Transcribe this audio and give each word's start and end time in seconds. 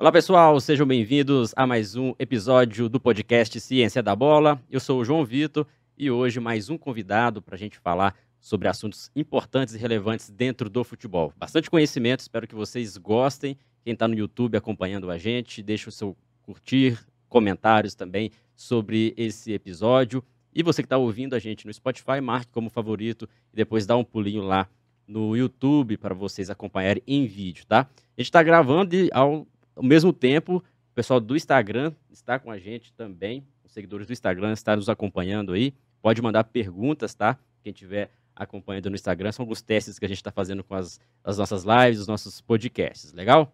Olá 0.00 0.12
pessoal, 0.12 0.60
sejam 0.60 0.86
bem-vindos 0.86 1.52
a 1.56 1.66
mais 1.66 1.96
um 1.96 2.14
episódio 2.20 2.88
do 2.88 3.00
podcast 3.00 3.58
Ciência 3.58 4.00
da 4.00 4.14
Bola. 4.14 4.62
Eu 4.70 4.78
sou 4.78 5.00
o 5.00 5.04
João 5.04 5.24
Vitor 5.24 5.66
e 5.96 6.08
hoje 6.08 6.38
mais 6.38 6.70
um 6.70 6.78
convidado 6.78 7.42
para 7.42 7.56
a 7.56 7.58
gente 7.58 7.80
falar 7.80 8.14
sobre 8.40 8.68
assuntos 8.68 9.10
importantes 9.16 9.74
e 9.74 9.78
relevantes 9.78 10.30
dentro 10.30 10.70
do 10.70 10.84
futebol. 10.84 11.32
Bastante 11.36 11.68
conhecimento, 11.68 12.20
espero 12.20 12.46
que 12.46 12.54
vocês 12.54 12.96
gostem. 12.96 13.58
Quem 13.82 13.92
está 13.92 14.06
no 14.06 14.14
YouTube 14.14 14.56
acompanhando 14.56 15.10
a 15.10 15.18
gente, 15.18 15.64
deixa 15.64 15.88
o 15.88 15.92
seu 15.92 16.16
curtir, 16.42 16.96
comentários 17.28 17.96
também 17.96 18.30
sobre 18.54 19.12
esse 19.16 19.52
episódio. 19.52 20.22
E 20.54 20.62
você 20.62 20.80
que 20.80 20.86
está 20.86 20.96
ouvindo 20.96 21.34
a 21.34 21.40
gente 21.40 21.66
no 21.66 21.74
Spotify, 21.74 22.20
marque 22.22 22.52
como 22.52 22.70
favorito 22.70 23.28
e 23.52 23.56
depois 23.56 23.84
dá 23.84 23.96
um 23.96 24.04
pulinho 24.04 24.42
lá 24.42 24.68
no 25.08 25.36
YouTube 25.36 25.96
para 25.96 26.14
vocês 26.14 26.50
acompanharem 26.50 27.02
em 27.04 27.26
vídeo, 27.26 27.66
tá? 27.66 27.80
A 27.80 28.20
gente 28.20 28.28
está 28.28 28.44
gravando 28.44 28.94
e 28.94 29.10
ao, 29.12 29.44
ao 29.78 29.84
mesmo 29.84 30.12
tempo 30.12 30.56
o 30.56 30.94
pessoal 30.94 31.20
do 31.20 31.36
Instagram 31.36 31.92
está 32.10 32.38
com 32.38 32.50
a 32.50 32.58
gente 32.58 32.92
também. 32.92 33.46
Os 33.64 33.72
seguidores 33.72 34.06
do 34.06 34.12
Instagram 34.12 34.52
estão 34.52 34.74
nos 34.74 34.88
acompanhando 34.88 35.52
aí. 35.52 35.72
Pode 36.02 36.20
mandar 36.20 36.44
perguntas, 36.44 37.14
tá? 37.14 37.38
Quem 37.62 37.72
tiver 37.72 38.10
acompanhando 38.34 38.88
no 38.88 38.96
Instagram, 38.96 39.32
são 39.32 39.42
alguns 39.42 39.62
testes 39.62 39.98
que 39.98 40.04
a 40.04 40.08
gente 40.08 40.18
está 40.18 40.30
fazendo 40.30 40.62
com 40.62 40.74
as, 40.74 41.00
as 41.24 41.38
nossas 41.38 41.64
lives, 41.64 42.00
os 42.00 42.06
nossos 42.06 42.40
podcasts, 42.40 43.12
legal? 43.12 43.52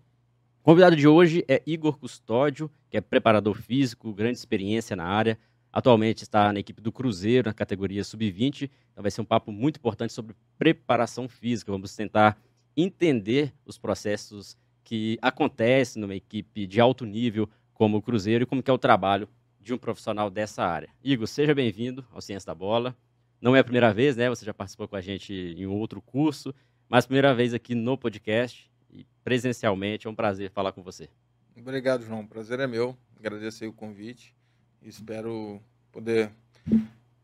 O 0.60 0.64
convidado 0.64 0.94
de 0.94 1.08
hoje 1.08 1.44
é 1.48 1.62
Igor 1.66 1.98
Custódio, 1.98 2.70
que 2.90 2.96
é 2.96 3.00
preparador 3.00 3.56
físico, 3.56 4.12
grande 4.12 4.38
experiência 4.38 4.94
na 4.94 5.04
área. 5.04 5.38
Atualmente 5.72 6.22
está 6.22 6.52
na 6.52 6.60
equipe 6.60 6.80
do 6.80 6.92
Cruzeiro, 6.92 7.48
na 7.48 7.54
categoria 7.54 8.04
sub-20. 8.04 8.70
Então 8.92 9.02
vai 9.02 9.10
ser 9.10 9.20
um 9.20 9.24
papo 9.24 9.50
muito 9.52 9.76
importante 9.76 10.12
sobre 10.12 10.34
preparação 10.58 11.28
física. 11.28 11.72
Vamos 11.72 11.94
tentar 11.94 12.38
entender 12.76 13.52
os 13.64 13.78
processos 13.78 14.56
que 14.84 15.18
acontecem 15.22 16.00
numa 16.00 16.14
equipe 16.14 16.66
de 16.66 16.80
alto 16.80 17.06
nível 17.06 17.48
como 17.72 17.96
o 17.96 18.02
Cruzeiro 18.02 18.44
e 18.44 18.46
como 18.46 18.62
é 18.64 18.72
o 18.72 18.78
trabalho 18.78 19.28
de 19.58 19.72
um 19.72 19.78
profissional 19.78 20.30
dessa 20.30 20.62
área. 20.62 20.90
Igor, 21.02 21.26
seja 21.26 21.54
bem-vindo 21.54 22.06
ao 22.12 22.20
Ciência 22.20 22.46
da 22.46 22.54
Bola. 22.54 22.94
Não 23.40 23.56
é 23.56 23.60
a 23.60 23.64
primeira 23.64 23.92
vez, 23.92 24.14
né? 24.14 24.28
Você 24.28 24.44
já 24.44 24.52
participou 24.52 24.86
com 24.86 24.94
a 24.94 25.00
gente 25.00 25.32
em 25.32 25.66
outro 25.66 26.02
curso, 26.02 26.54
mas 26.88 27.06
primeira 27.06 27.34
vez 27.34 27.54
aqui 27.54 27.74
no 27.74 27.96
podcast 27.96 28.70
e 28.92 29.06
presencialmente. 29.24 30.06
É 30.06 30.10
um 30.10 30.14
prazer 30.14 30.50
falar 30.50 30.72
com 30.72 30.82
você. 30.82 31.08
Obrigado, 31.56 32.04
João. 32.04 32.20
O 32.20 32.28
prazer 32.28 32.60
é 32.60 32.66
meu. 32.66 32.96
Agradecer 33.18 33.66
o 33.66 33.72
convite. 33.72 34.34
Espero 34.82 35.62
poder 35.90 36.30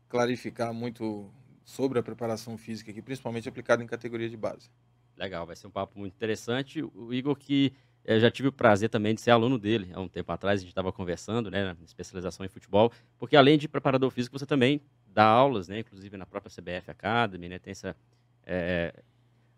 clarificar 0.09 0.73
muito 0.73 1.29
sobre 1.63 1.99
a 1.99 2.03
preparação 2.03 2.57
física 2.57 2.89
aqui, 2.91 3.01
principalmente 3.01 3.47
aplicada 3.47 3.83
em 3.83 3.87
categoria 3.87 4.29
de 4.29 4.35
base. 4.35 4.69
Legal, 5.17 5.45
vai 5.45 5.55
ser 5.55 5.67
um 5.67 5.71
papo 5.71 5.99
muito 5.99 6.13
interessante. 6.13 6.81
O 6.81 7.13
Igor 7.13 7.35
que 7.35 7.73
eu 8.03 8.19
já 8.19 8.31
tive 8.31 8.47
o 8.47 8.51
prazer 8.51 8.89
também 8.89 9.13
de 9.13 9.21
ser 9.21 9.31
aluno 9.31 9.57
dele 9.59 9.91
há 9.93 10.01
um 10.01 10.07
tempo 10.07 10.31
atrás, 10.31 10.59
a 10.59 10.61
gente 10.61 10.71
estava 10.71 10.91
conversando, 10.91 11.51
né, 11.51 11.65
na 11.65 11.75
especialização 11.85 12.45
em 12.45 12.49
futebol, 12.49 12.91
porque 13.19 13.35
além 13.35 13.57
de 13.57 13.67
preparador 13.67 14.09
físico, 14.09 14.37
você 14.37 14.45
também 14.45 14.81
dá 15.07 15.25
aulas, 15.25 15.67
né, 15.67 15.79
inclusive 15.79 16.17
na 16.17 16.25
própria 16.25 16.49
CBF 16.49 16.89
Academy, 16.89 17.47
né, 17.47 17.59
tem 17.59 17.71
essa, 17.71 17.95
é, 18.43 18.93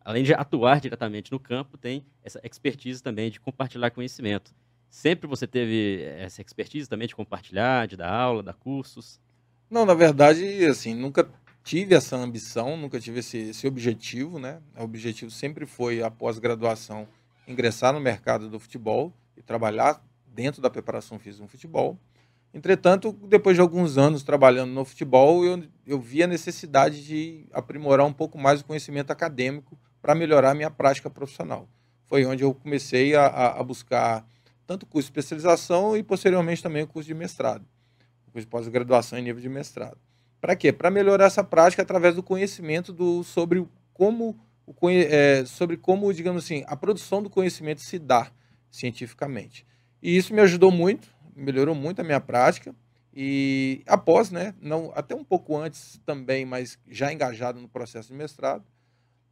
além 0.02 0.24
de 0.24 0.34
atuar 0.34 0.82
diretamente 0.82 1.32
no 1.32 1.40
campo, 1.40 1.78
tem 1.78 2.06
essa 2.22 2.40
expertise 2.44 3.02
também 3.02 3.32
de 3.32 3.40
compartilhar 3.40 3.92
conhecimento. 3.92 4.54
Sempre 4.90 5.26
você 5.26 5.48
teve 5.48 6.04
essa 6.04 6.42
expertise 6.42 6.88
também 6.88 7.08
de 7.08 7.16
compartilhar, 7.16 7.88
de 7.88 7.96
dar 7.96 8.12
aula, 8.12 8.44
dar 8.44 8.54
cursos? 8.54 9.20
Não, 9.70 9.86
na 9.86 9.96
verdade, 9.96 10.66
assim, 10.66 10.94
nunca 10.94 11.28
tive 11.64 11.96
essa 11.96 12.16
ambição, 12.16 12.76
nunca 12.76 13.00
tive 13.00 13.20
esse, 13.20 13.38
esse 13.38 13.66
objetivo, 13.66 14.38
né? 14.38 14.62
O 14.78 14.84
objetivo 14.84 15.32
sempre 15.32 15.66
foi, 15.66 16.04
após 16.04 16.38
graduação, 16.38 17.08
ingressar 17.48 17.94
no 17.94 18.00
mercado 18.00 18.50
do 18.50 18.60
futebol 18.60 19.14
e 19.38 19.42
trabalhar 19.42 20.04
dentro 20.28 20.62
da 20.62 20.70
preparação 20.70 21.18
física 21.18 21.44
no 21.44 21.50
futebol. 21.50 21.98
Entretanto, 22.54 23.12
depois 23.28 23.56
de 23.56 23.62
alguns 23.62 23.98
anos 23.98 24.24
trabalhando 24.24 24.72
no 24.72 24.86
futebol, 24.86 25.44
eu, 25.44 25.64
eu 25.88 26.00
vi 26.00 26.22
a 26.22 26.28
necessidade 26.28 27.04
de 27.04 27.46
aprimorar 27.52 28.06
um 28.06 28.14
pouco 28.14 28.38
mais 28.38 28.62
o 28.62 28.66
conhecimento 28.66 29.12
acadêmico 29.12 29.78
para 30.02 30.14
melhorar 30.14 30.52
a 30.52 30.54
minha 30.54 30.70
prática 30.70 31.10
profissional. 31.10 31.68
Foi 32.06 32.26
onde 32.26 32.44
eu 32.44 32.54
comecei 32.54 33.16
a, 33.16 33.26
a 33.26 33.64
buscar 33.64 34.28
tanto 34.68 34.86
curso 34.86 35.08
de 35.08 35.20
especialização 35.20 35.98
e 35.98 36.04
posteriormente 36.04 36.62
também 36.62 36.84
o 36.84 36.88
curso 36.88 37.08
de 37.08 37.14
mestrado, 37.16 37.66
o 38.28 38.32
curso 38.32 38.46
de 38.46 38.52
pós-graduação 38.52 39.18
em 39.18 39.24
nível 39.24 39.42
de 39.42 39.50
mestrado. 39.50 39.98
Para 40.44 40.58
quê? 40.58 40.74
Para 40.74 40.92
melhorar 40.92 41.28
essa 41.28 41.42
prática 41.42 41.84
através 41.84 42.16
do 42.16 42.22
conhecimento 42.22 42.92
do, 42.92 43.24
sobre 43.24 43.66
como 43.94 44.38
o, 44.68 44.76
é, 44.90 45.46
sobre 45.46 45.78
como, 45.78 46.14
digamos 46.14 46.44
assim, 46.44 46.66
a 46.68 46.76
produção 46.76 47.24
do 47.24 47.30
conhecimento 47.30 47.80
se 47.80 47.98
dá 47.98 48.30
cientificamente. 48.70 49.66
E 50.02 50.18
isso 50.18 50.34
me 50.34 50.42
ajudou 50.42 50.70
muito, 50.70 51.08
melhorou 51.34 51.74
muito 51.74 52.02
a 52.02 52.04
minha 52.04 52.20
prática. 52.20 52.76
E 53.14 53.84
após, 53.88 54.32
né, 54.32 54.54
não, 54.60 54.92
até 54.96 55.16
um 55.16 55.24
pouco 55.24 55.56
antes 55.56 56.02
também, 56.06 56.44
mas 56.44 56.78
já 56.90 57.14
engajado 57.14 57.62
no 57.62 57.70
processo 57.70 58.10
de 58.10 58.14
mestrado, 58.14 58.66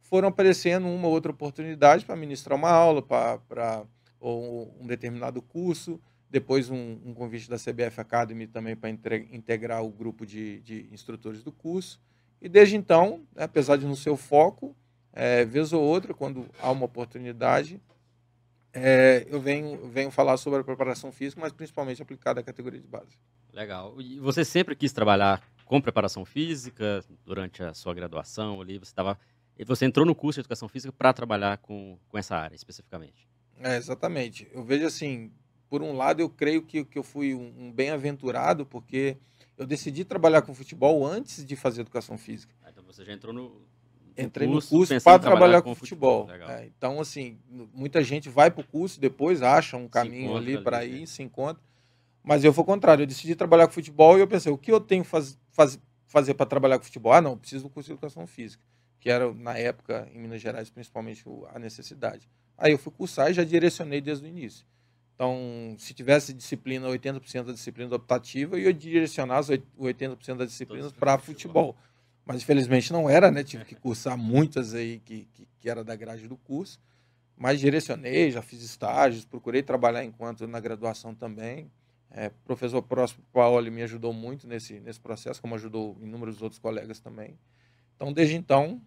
foram 0.00 0.28
aparecendo 0.28 0.88
uma 0.88 1.08
ou 1.08 1.12
outra 1.12 1.30
oportunidade 1.30 2.06
para 2.06 2.16
ministrar 2.16 2.58
uma 2.58 2.70
aula, 2.70 3.02
para 3.02 3.84
um 4.18 4.86
determinado 4.86 5.42
curso, 5.42 6.00
depois 6.32 6.70
um, 6.70 6.98
um, 7.04 7.12
convite 7.12 7.48
da 7.48 7.56
CBF 7.56 8.00
Academy 8.00 8.46
também 8.46 8.74
para 8.74 8.88
integrar 8.88 9.84
o 9.84 9.90
grupo 9.90 10.24
de, 10.24 10.60
de, 10.60 10.88
instrutores 10.90 11.42
do 11.42 11.52
curso. 11.52 12.00
E 12.40 12.48
desde 12.48 12.74
então, 12.74 13.22
né, 13.36 13.44
apesar 13.44 13.76
de 13.76 13.84
não 13.84 13.94
ser 13.94 14.08
o 14.08 14.16
foco, 14.16 14.74
é, 15.12 15.44
vez 15.44 15.74
ou 15.74 15.82
outra, 15.82 16.14
quando 16.14 16.46
há 16.58 16.70
uma 16.70 16.86
oportunidade, 16.86 17.78
é, 18.72 19.26
eu 19.28 19.38
venho, 19.38 19.86
venho 19.90 20.10
falar 20.10 20.38
sobre 20.38 20.60
a 20.60 20.64
preparação 20.64 21.12
física, 21.12 21.38
mas 21.38 21.52
principalmente 21.52 22.00
aplicada 22.00 22.40
à 22.40 22.42
categoria 22.42 22.80
de 22.80 22.88
base. 22.88 23.18
Legal. 23.52 24.00
E 24.00 24.18
você 24.18 24.42
sempre 24.42 24.74
quis 24.74 24.90
trabalhar 24.90 25.46
com 25.66 25.82
preparação 25.82 26.24
física 26.24 27.04
durante 27.26 27.62
a 27.62 27.74
sua 27.74 27.92
graduação 27.92 28.58
ali? 28.62 28.78
Você 28.78 28.90
estava, 28.90 29.18
você 29.66 29.84
entrou 29.84 30.06
no 30.06 30.14
curso 30.14 30.36
de 30.36 30.40
educação 30.40 30.66
física 30.66 30.90
para 30.90 31.12
trabalhar 31.12 31.58
com, 31.58 31.98
com 32.08 32.16
essa 32.16 32.34
área 32.34 32.56
especificamente? 32.56 33.28
É, 33.60 33.76
exatamente. 33.76 34.48
Eu 34.50 34.64
vejo 34.64 34.86
assim, 34.86 35.30
por 35.72 35.80
um 35.80 35.96
lado, 35.96 36.20
eu 36.20 36.28
creio 36.28 36.60
que, 36.60 36.84
que 36.84 36.98
eu 36.98 37.02
fui 37.02 37.34
um, 37.34 37.50
um 37.56 37.72
bem-aventurado, 37.72 38.66
porque 38.66 39.16
eu 39.56 39.66
decidi 39.66 40.04
trabalhar 40.04 40.42
com 40.42 40.52
futebol 40.52 41.06
antes 41.06 41.42
de 41.46 41.56
fazer 41.56 41.80
educação 41.80 42.18
física. 42.18 42.54
Ah, 42.62 42.68
então 42.68 42.84
você 42.84 43.02
já 43.02 43.14
entrou 43.14 43.32
no, 43.32 43.62
entrei 44.14 44.46
no 44.46 44.60
curso 44.62 45.00
para 45.00 45.18
trabalhar 45.18 45.62
com 45.62 45.74
futebol. 45.74 46.26
futebol. 46.26 46.50
É, 46.50 46.66
então, 46.66 47.00
assim, 47.00 47.38
muita 47.72 48.04
gente 48.04 48.28
vai 48.28 48.50
para 48.50 48.60
o 48.60 48.66
curso 48.66 49.00
depois, 49.00 49.40
acha 49.40 49.78
um 49.78 49.88
caminho 49.88 50.36
ali 50.36 50.62
para 50.62 50.84
ir, 50.84 51.00
né? 51.00 51.06
se 51.06 51.22
encontra. 51.22 51.62
Mas 52.22 52.44
eu 52.44 52.52
fui 52.52 52.60
o 52.60 52.66
contrário, 52.66 53.04
eu 53.04 53.06
decidi 53.06 53.34
trabalhar 53.34 53.66
com 53.66 53.72
futebol 53.72 54.18
e 54.18 54.20
eu 54.20 54.28
pensei, 54.28 54.52
o 54.52 54.58
que 54.58 54.70
eu 54.70 54.78
tenho 54.78 55.02
que 55.02 55.08
faz, 55.08 55.38
faz, 55.52 55.80
fazer 56.06 56.34
para 56.34 56.44
trabalhar 56.44 56.78
com 56.78 56.84
futebol? 56.84 57.14
Ah, 57.14 57.22
não, 57.22 57.38
preciso 57.38 57.62
do 57.62 57.70
curso 57.70 57.86
de 57.86 57.94
educação 57.94 58.26
física, 58.26 58.62
que 59.00 59.08
era, 59.08 59.32
na 59.32 59.56
época, 59.56 60.06
em 60.12 60.18
Minas 60.18 60.42
Gerais, 60.42 60.68
principalmente, 60.68 61.24
a 61.54 61.58
necessidade. 61.58 62.28
Aí 62.58 62.72
eu 62.72 62.78
fui 62.78 62.92
cursar 62.92 63.30
e 63.30 63.32
já 63.32 63.42
direcionei 63.42 64.02
desde 64.02 64.26
o 64.26 64.28
início. 64.28 64.66
Então, 65.22 65.76
se 65.78 65.94
tivesse 65.94 66.32
disciplina, 66.32 66.88
80% 66.88 67.44
da 67.44 67.52
disciplina 67.52 67.94
optativa, 67.94 68.56
eu 68.56 68.62
ia 68.62 68.74
direcionar 68.74 69.38
as 69.38 69.50
80% 69.50 70.34
das 70.34 70.48
disciplinas 70.48 70.90
para 70.90 71.16
futebol. 71.16 71.74
futebol 71.74 71.92
mas 72.24 72.42
infelizmente 72.42 72.92
não 72.92 73.08
era, 73.08 73.30
né? 73.30 73.44
Tive 73.44 73.64
que 73.64 73.76
cursar 73.76 74.18
muitas 74.18 74.74
aí 74.74 74.98
que, 74.98 75.28
que, 75.32 75.48
que, 75.60 75.70
era 75.70 75.84
da 75.84 75.94
grade 75.94 76.26
do 76.26 76.36
curso. 76.36 76.80
Mas 77.36 77.60
direcionei, 77.60 78.32
já 78.32 78.42
fiz 78.42 78.64
estágios, 78.64 79.24
procurei 79.24 79.62
trabalhar 79.62 80.04
enquanto 80.04 80.44
na 80.48 80.58
graduação 80.58 81.14
também. 81.14 81.70
É, 82.10 82.28
professor 82.44 82.82
Próximo 82.82 83.24
Paoli 83.32 83.70
me 83.70 83.82
ajudou 83.84 84.12
muito 84.12 84.48
nesse, 84.48 84.80
nesse 84.80 84.98
processo, 84.98 85.40
como 85.40 85.54
ajudou 85.54 85.96
inúmeros 86.00 86.42
outros 86.42 86.58
colegas 86.58 86.98
também. 86.98 87.38
Então, 87.94 88.12
desde 88.12 88.34
então, 88.34 88.82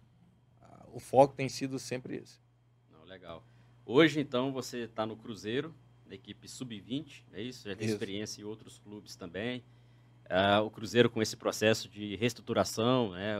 o 0.92 1.00
foco 1.00 1.34
tem 1.34 1.48
sido 1.48 1.78
sempre 1.78 2.16
esse. 2.16 2.38
Não, 2.92 3.04
legal. 3.04 3.42
Hoje, 3.86 4.20
então, 4.20 4.52
você 4.52 4.80
está 4.80 5.06
no 5.06 5.16
Cruzeiro, 5.16 5.74
na 6.08 6.14
equipe 6.14 6.48
sub-20, 6.48 7.24
é 7.32 7.42
isso? 7.42 7.68
Já 7.68 7.74
tem 7.74 7.86
isso. 7.86 7.94
experiência 7.94 8.40
em 8.40 8.44
outros 8.44 8.78
clubes 8.78 9.16
também. 9.16 9.62
Uh, 10.26 10.64
o 10.64 10.70
Cruzeiro 10.70 11.08
com 11.08 11.22
esse 11.22 11.36
processo 11.36 11.88
de 11.88 12.16
reestruturação, 12.16 13.12
né, 13.12 13.36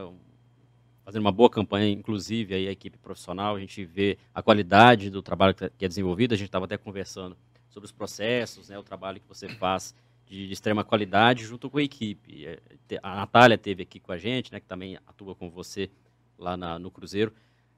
fazendo 1.05 1.23
uma 1.23 1.33
boa 1.33 1.51
campanha, 1.51 1.89
inclusive 1.89 2.55
aí 2.55 2.69
a 2.69 2.71
equipe 2.73 2.99
profissional, 2.99 3.57
a 3.57 3.61
gente 3.61 3.85
vê 3.85 4.19
a 4.35 4.43
qualidade 4.43 5.11
do 5.11 5.23
trabalho 5.23 5.55
que 5.55 5.85
é 5.85 5.89
desenvolvido, 5.89 6.33
a 6.33 6.37
gente 6.37 6.49
estava 6.49 6.65
até 6.65 6.77
conversando 6.77 7.37
sobre 7.69 7.87
os 7.87 7.93
processos, 7.93 8.69
né, 8.69 8.79
o 8.79 8.83
trabalho 8.83 9.21
que 9.21 9.27
você 9.27 9.49
faz 9.49 9.95
de, 10.27 10.47
de, 10.47 10.53
extrema 10.53 10.83
qualidade 10.85 11.45
junto 11.45 11.69
com 11.69 11.79
a 11.79 11.83
equipe. 11.83 12.47
É, 12.47 12.61
a 13.03 13.17
Natália 13.17 13.59
teve 13.59 13.83
aqui 13.83 14.01
com 14.01 14.13
a 14.13 14.19
gente, 14.19 14.53
né, 14.53 14.61
que 14.61 14.67
também 14.67 14.97
atua 15.07 15.35
com 15.35 15.51
você 15.51 15.91
lá 16.39 16.57
na, 16.57 16.79
no 16.79 16.91
Cruzeiro. 16.91 17.33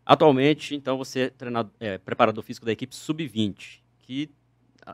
Atualmente, 0.05 0.75
então, 0.75 0.97
você 0.97 1.21
é, 1.21 1.31
treinador, 1.31 1.71
é 1.79 1.99
preparador 1.99 2.43
físico 2.43 2.65
da 2.65 2.73
equipe 2.73 2.97
sub-20, 2.97 3.81
que 3.99 4.31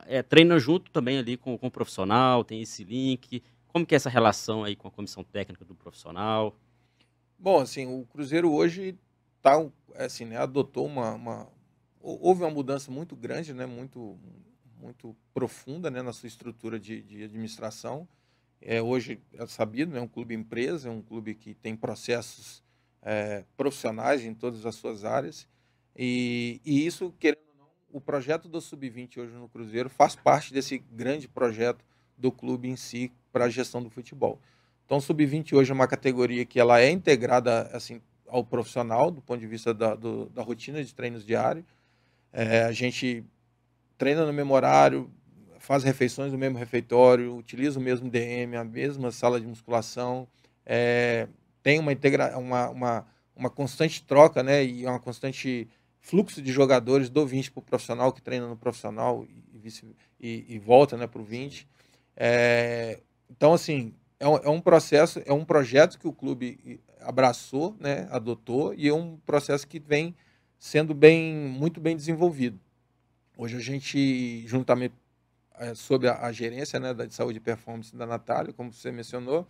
é, 0.07 0.23
treina 0.23 0.59
junto 0.59 0.91
também 0.91 1.19
ali 1.19 1.37
com, 1.37 1.57
com 1.59 1.67
o 1.67 1.71
profissional, 1.71 2.45
tem 2.45 2.63
esse 2.63 2.85
link, 2.85 3.43
como 3.69 3.85
que 3.85 3.95
é 3.95 3.97
essa 3.97 4.11
relação 4.11 4.65
aí 4.65 4.77
com 4.77 4.89
a 4.89 4.91
comissão 4.91 5.25
técnica 5.25 5.65
do 5.65 5.75
profissional? 5.75 6.57
Bom, 7.39 7.61
assim, 7.61 7.87
o 7.87 8.07
Cruzeiro 8.07 8.53
hoje 8.53 8.97
tá, 9.43 9.55
assim, 9.97 10.25
né, 10.25 10.37
adotou 10.37 10.87
uma, 10.87 11.13
uma, 11.15 11.49
houve 12.01 12.43
uma 12.43 12.51
mudança 12.51 12.91
muito 12.91 13.17
grande, 13.17 13.53
né, 13.53 13.67
muito 13.67 14.19
muito 14.85 15.17
profunda 15.33 15.91
né, 15.91 16.03
na 16.03 16.13
sua 16.13 16.27
estrutura 16.27 16.79
de, 16.79 17.01
de 17.03 17.25
administração. 17.25 18.07
É, 18.61 18.83
hoje 18.83 19.21
é 19.33 19.47
sabido, 19.47 19.97
é 19.97 20.01
um 20.01 20.09
clube 20.09 20.35
empresa, 20.35 20.89
é 20.89 20.93
um 20.93 21.03
clube 21.03 21.35
que 21.35 21.55
tem 21.55 21.75
processos 21.75 22.63
é, 23.03 23.45
profissionais 23.57 24.25
em 24.25 24.35
todas 24.35 24.67
as 24.67 24.75
suas 24.75 25.05
áreas. 25.05 25.49
E, 25.97 26.61
e 26.65 26.87
isso, 26.87 27.15
querendo 27.19 27.44
o 27.95 28.01
projeto 28.01 28.49
do 28.49 28.61
Sub-20 28.61 29.19
hoje 29.19 29.33
no 29.35 29.49
Cruzeiro 29.49 29.89
faz 29.89 30.17
parte 30.17 30.53
desse 30.53 30.79
grande 30.91 31.29
projeto 31.29 31.85
do 32.19 32.33
clube 32.33 32.69
em 32.69 32.75
si 32.75 33.13
para 33.33 33.45
a 33.45 33.49
gestão 33.49 33.81
do 33.81 33.89
futebol. 33.89 34.41
Então, 34.85 34.99
o 34.99 35.01
Sub-20 35.01 35.53
hoje 35.53 35.71
é 35.71 35.75
uma 35.75 35.87
categoria 35.87 36.45
que 36.45 36.59
ela 36.59 36.81
é 36.81 36.91
integrada 36.91 37.71
assim, 37.73 38.03
ao 38.27 38.43
profissional, 38.43 39.13
do 39.13 39.23
ponto 39.23 39.39
de 39.39 39.47
vista 39.47 39.73
da, 39.73 39.95
do, 39.95 40.27
da 40.31 40.43
rotina 40.43 40.83
de 40.83 40.93
treinos 40.93 41.25
diários. 41.25 41.65
É, 42.33 42.65
a 42.65 42.73
gente 42.73 43.25
treina 43.97 44.27
no 44.27 44.33
mesmo 44.33 44.53
horário, 44.55 45.09
faz 45.61 45.85
refeições 45.85 46.33
no 46.33 46.39
mesmo 46.39 46.59
refeitório, 46.59 47.37
utiliza 47.37 47.79
o 47.79 47.83
mesmo 47.83 48.11
DM, 48.11 48.57
a 48.57 48.65
mesma 48.65 49.13
sala 49.13 49.41
de 49.41 49.47
musculação, 49.47 50.27
é, 50.67 51.29
tem 51.63 51.79
uma, 51.79 51.93
integra 51.93 52.37
uma, 52.37 52.69
uma, 52.71 53.07
uma 53.37 53.51
constante 53.51 54.03
troca 54.03 54.43
né, 54.43 54.65
e 54.65 54.85
uma 54.85 54.99
constante 54.99 55.69
fluxo 56.05 56.43
de 56.43 56.53
jogadores 56.53 57.09
do 57.09 57.27
20 57.27 57.51
para 57.51 57.61
o 57.61 57.63
profissional, 57.63 58.13
que 58.13 58.21
treina 58.21 58.47
no 58.47 58.59
profissional 58.59 59.27
e, 59.55 59.59
vice, 59.59 59.87
e, 60.21 60.45
e 60.47 60.59
volta 60.59 60.99
né, 60.99 61.07
para 61.07 61.21
o 61.21 61.25
20. 61.25 61.67
É, 62.15 63.01
então, 63.31 63.55
assim, 63.55 63.95
é 64.21 64.29
um, 64.29 64.37
é 64.37 64.49
um 64.51 64.61
processo, 64.61 65.23
é 65.25 65.33
um 65.33 65.47
projeto 65.47 65.99
que 65.99 66.07
o 66.07 66.13
clube 66.13 66.79
abraçou, 67.01 67.75
né, 67.81 68.07
adotou, 68.11 68.75
e 68.75 68.87
é 68.87 68.93
um 68.93 69.17
processo 69.25 69.67
que 69.67 69.81
vem 69.81 70.15
sendo 70.59 70.93
bem, 70.93 71.35
muito 71.35 71.81
bem 71.81 71.97
desenvolvido. 71.97 72.61
Hoje 73.35 73.57
a 73.57 73.61
gente, 73.61 74.47
juntamente 74.47 74.95
é, 75.59 75.75
sob 75.75 76.07
a, 76.07 76.27
a, 76.27 76.33
gerência 76.33 76.79
né, 76.79 76.93
da 76.93 77.07
de 77.07 77.15
saúde 77.15 77.39
e 77.39 77.41
performance 77.41 77.97
da 77.97 78.05
Natália, 78.05 78.53
como 78.53 78.71
você 78.71 78.93
mencionou, 78.93 79.47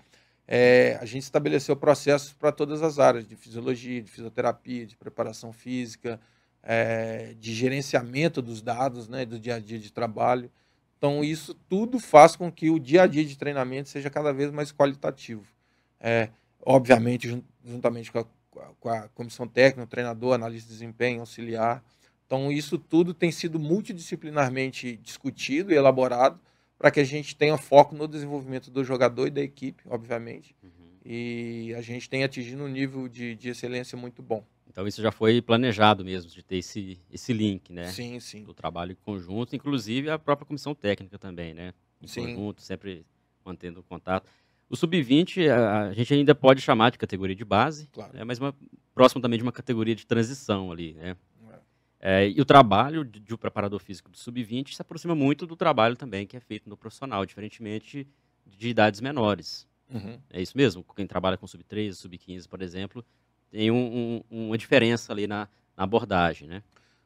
é, 0.46 0.98
a 1.00 1.04
gente 1.04 1.24
estabeleceu 1.24 1.74
processos 1.74 2.32
para 2.32 2.52
todas 2.52 2.80
as 2.80 3.00
áreas, 3.00 3.26
de 3.26 3.34
fisiologia, 3.34 4.00
de 4.00 4.10
fisioterapia, 4.10 4.86
de 4.86 4.96
preparação 4.96 5.52
física, 5.52 6.20
é, 6.64 7.34
de 7.38 7.54
gerenciamento 7.54 8.40
dos 8.40 8.62
dados, 8.62 9.06
né, 9.06 9.24
do 9.24 9.38
dia 9.38 9.56
a 9.56 9.58
dia 9.58 9.78
de 9.78 9.92
trabalho. 9.92 10.50
Então, 10.96 11.22
isso 11.22 11.54
tudo 11.68 12.00
faz 12.00 12.34
com 12.34 12.50
que 12.50 12.70
o 12.70 12.78
dia 12.78 13.02
a 13.02 13.06
dia 13.06 13.24
de 13.24 13.36
treinamento 13.36 13.90
seja 13.90 14.08
cada 14.08 14.32
vez 14.32 14.50
mais 14.50 14.72
qualitativo. 14.72 15.44
É, 16.00 16.30
obviamente, 16.64 17.42
juntamente 17.62 18.10
com 18.10 18.20
a, 18.20 18.24
com 18.80 18.88
a 18.88 19.08
comissão 19.08 19.46
técnica, 19.46 19.86
treinador, 19.86 20.34
analista 20.34 20.68
de 20.68 20.74
desempenho, 20.74 21.20
auxiliar. 21.20 21.84
Então, 22.26 22.50
isso 22.50 22.78
tudo 22.78 23.12
tem 23.12 23.30
sido 23.30 23.58
multidisciplinarmente 23.60 24.96
discutido 24.96 25.72
e 25.72 25.76
elaborado 25.76 26.40
para 26.78 26.90
que 26.90 27.00
a 27.00 27.04
gente 27.04 27.36
tenha 27.36 27.58
foco 27.58 27.94
no 27.94 28.08
desenvolvimento 28.08 28.70
do 28.70 28.82
jogador 28.82 29.26
e 29.26 29.30
da 29.30 29.42
equipe, 29.42 29.82
obviamente, 29.86 30.56
uhum. 30.62 30.70
e 31.04 31.74
a 31.76 31.80
gente 31.80 32.08
tenha 32.08 32.26
atingido 32.26 32.64
um 32.64 32.68
nível 32.68 33.08
de, 33.08 33.34
de 33.36 33.50
excelência 33.50 33.96
muito 33.96 34.22
bom. 34.22 34.44
Então 34.74 34.88
isso 34.88 35.00
já 35.00 35.12
foi 35.12 35.40
planejado 35.40 36.04
mesmo, 36.04 36.28
de 36.28 36.42
ter 36.42 36.56
esse, 36.56 36.98
esse 37.08 37.32
link, 37.32 37.72
né? 37.72 37.86
Sim, 37.92 38.18
sim. 38.18 38.42
Do 38.42 38.52
trabalho 38.52 38.96
conjunto, 39.04 39.54
inclusive 39.54 40.10
a 40.10 40.18
própria 40.18 40.44
comissão 40.44 40.74
técnica 40.74 41.16
também, 41.16 41.54
né? 41.54 41.72
Em 42.02 42.08
sim. 42.08 42.22
conjunto, 42.22 42.60
sempre 42.60 43.06
mantendo 43.44 43.84
contato. 43.84 44.28
O 44.68 44.74
sub-20 44.74 45.48
a, 45.48 45.82
a, 45.82 45.92
gente 45.92 46.12
ainda 46.12 46.34
pode 46.34 46.60
chamar 46.60 46.90
de 46.90 46.98
categoria 46.98 47.36
de 47.36 47.44
base, 47.44 47.86
claro. 47.92 48.14
né? 48.14 48.24
mas 48.24 48.40
uma, 48.40 48.52
próximo 48.92 49.22
também 49.22 49.38
de 49.38 49.44
uma 49.44 49.52
categoria 49.52 49.94
de 49.94 50.04
transição 50.04 50.72
ali, 50.72 50.94
né? 50.94 51.16
É, 52.00 52.28
e 52.28 52.40
o 52.40 52.44
trabalho 52.44 53.04
de, 53.04 53.20
de 53.20 53.32
um 53.32 53.36
preparador 53.36 53.78
físico 53.80 54.10
do 54.10 54.18
sub-20 54.18 54.74
se 54.74 54.82
aproxima 54.82 55.14
muito 55.14 55.46
do 55.46 55.54
trabalho 55.54 55.94
também 55.94 56.26
que 56.26 56.36
é 56.36 56.40
feito 56.40 56.68
no 56.68 56.76
profissional, 56.76 57.24
diferentemente 57.24 58.08
de 58.44 58.68
idades 58.68 59.00
menores. 59.00 59.68
Uhum. 59.88 60.18
É 60.30 60.42
isso 60.42 60.56
mesmo? 60.56 60.84
Quem 60.96 61.06
trabalha 61.06 61.38
com 61.38 61.46
sub-13, 61.46 61.92
sub-15, 61.92 62.48
por 62.48 62.60
exemplo, 62.60 63.04
tem 63.54 63.70
um, 63.70 64.20
um, 64.28 64.48
uma 64.48 64.58
diferença 64.58 65.12
ali 65.12 65.28
na, 65.28 65.48
na, 65.76 65.84
abordagem, 65.84 66.48
né? 66.48 66.60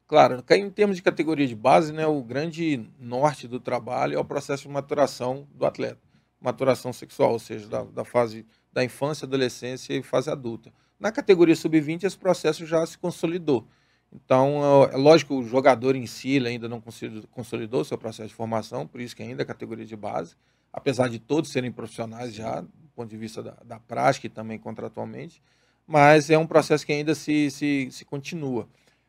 Claro, 0.07 0.43
em 0.53 0.71
termos 0.71 0.97
de 0.97 1.03
categoria 1.03 1.47
de 1.47 1.55
base, 1.55 1.93
né, 1.93 2.07
o 2.07 2.23
grande 2.23 2.89
norte 2.99 3.47
do 3.47 3.61
trabalho 3.61 4.17
é 4.17 4.19
o 4.19 4.25
processo 4.25 4.63
de 4.63 4.71
maturação 4.71 5.47
do 5.55 5.67
atleta. 5.67 6.01
Maturação 6.41 6.91
sexual, 6.91 7.33
ou 7.33 7.39
seja, 7.39 7.69
da, 7.69 7.85
da 7.85 8.03
fase 8.03 8.47
da 8.73 8.83
infância, 8.83 9.27
adolescência 9.27 9.93
e 9.93 10.03
fase 10.03 10.31
adulta. 10.31 10.73
Na 10.99 11.13
categoria 11.13 11.55
sub-20, 11.55 12.05
esse 12.05 12.17
processo 12.17 12.65
já 12.65 12.87
se 12.87 12.97
consolidou. 12.97 13.67
Então, 14.11 14.87
é, 14.91 14.95
é 14.95 14.97
lógico 14.97 15.35
que 15.35 15.45
o 15.45 15.47
jogador 15.47 15.95
em 15.95 16.07
si 16.07 16.39
ainda 16.47 16.67
não 16.67 16.83
consolidou 17.31 17.85
seu 17.85 17.99
processo 17.99 18.31
de 18.31 18.35
formação, 18.35 18.87
por 18.87 19.03
isso 19.03 19.15
que 19.15 19.23
ainda 19.23 19.43
é 19.43 19.45
categoria 19.45 19.85
de 19.85 19.97
base, 19.97 20.35
apesar 20.73 21.11
de 21.11 21.19
todos 21.19 21.51
serem 21.51 21.71
profissionais 21.71 22.35
já, 22.35 22.63
do 22.63 22.89
ponto 22.97 23.11
de 23.11 23.19
vista 23.19 23.43
da, 23.43 23.55
da 23.63 23.79
prática 23.79 24.29
e 24.29 24.31
também 24.31 24.59
contratualmente, 24.59 25.43
mas 25.89 26.29
é 26.29 26.37
um 26.37 26.47
processo 26.47 26.85
que 26.85 26.93
ainda 26.93 27.15
se, 27.15 27.51
se, 27.51 27.89
se 27.91 28.05
continua. 28.05 28.69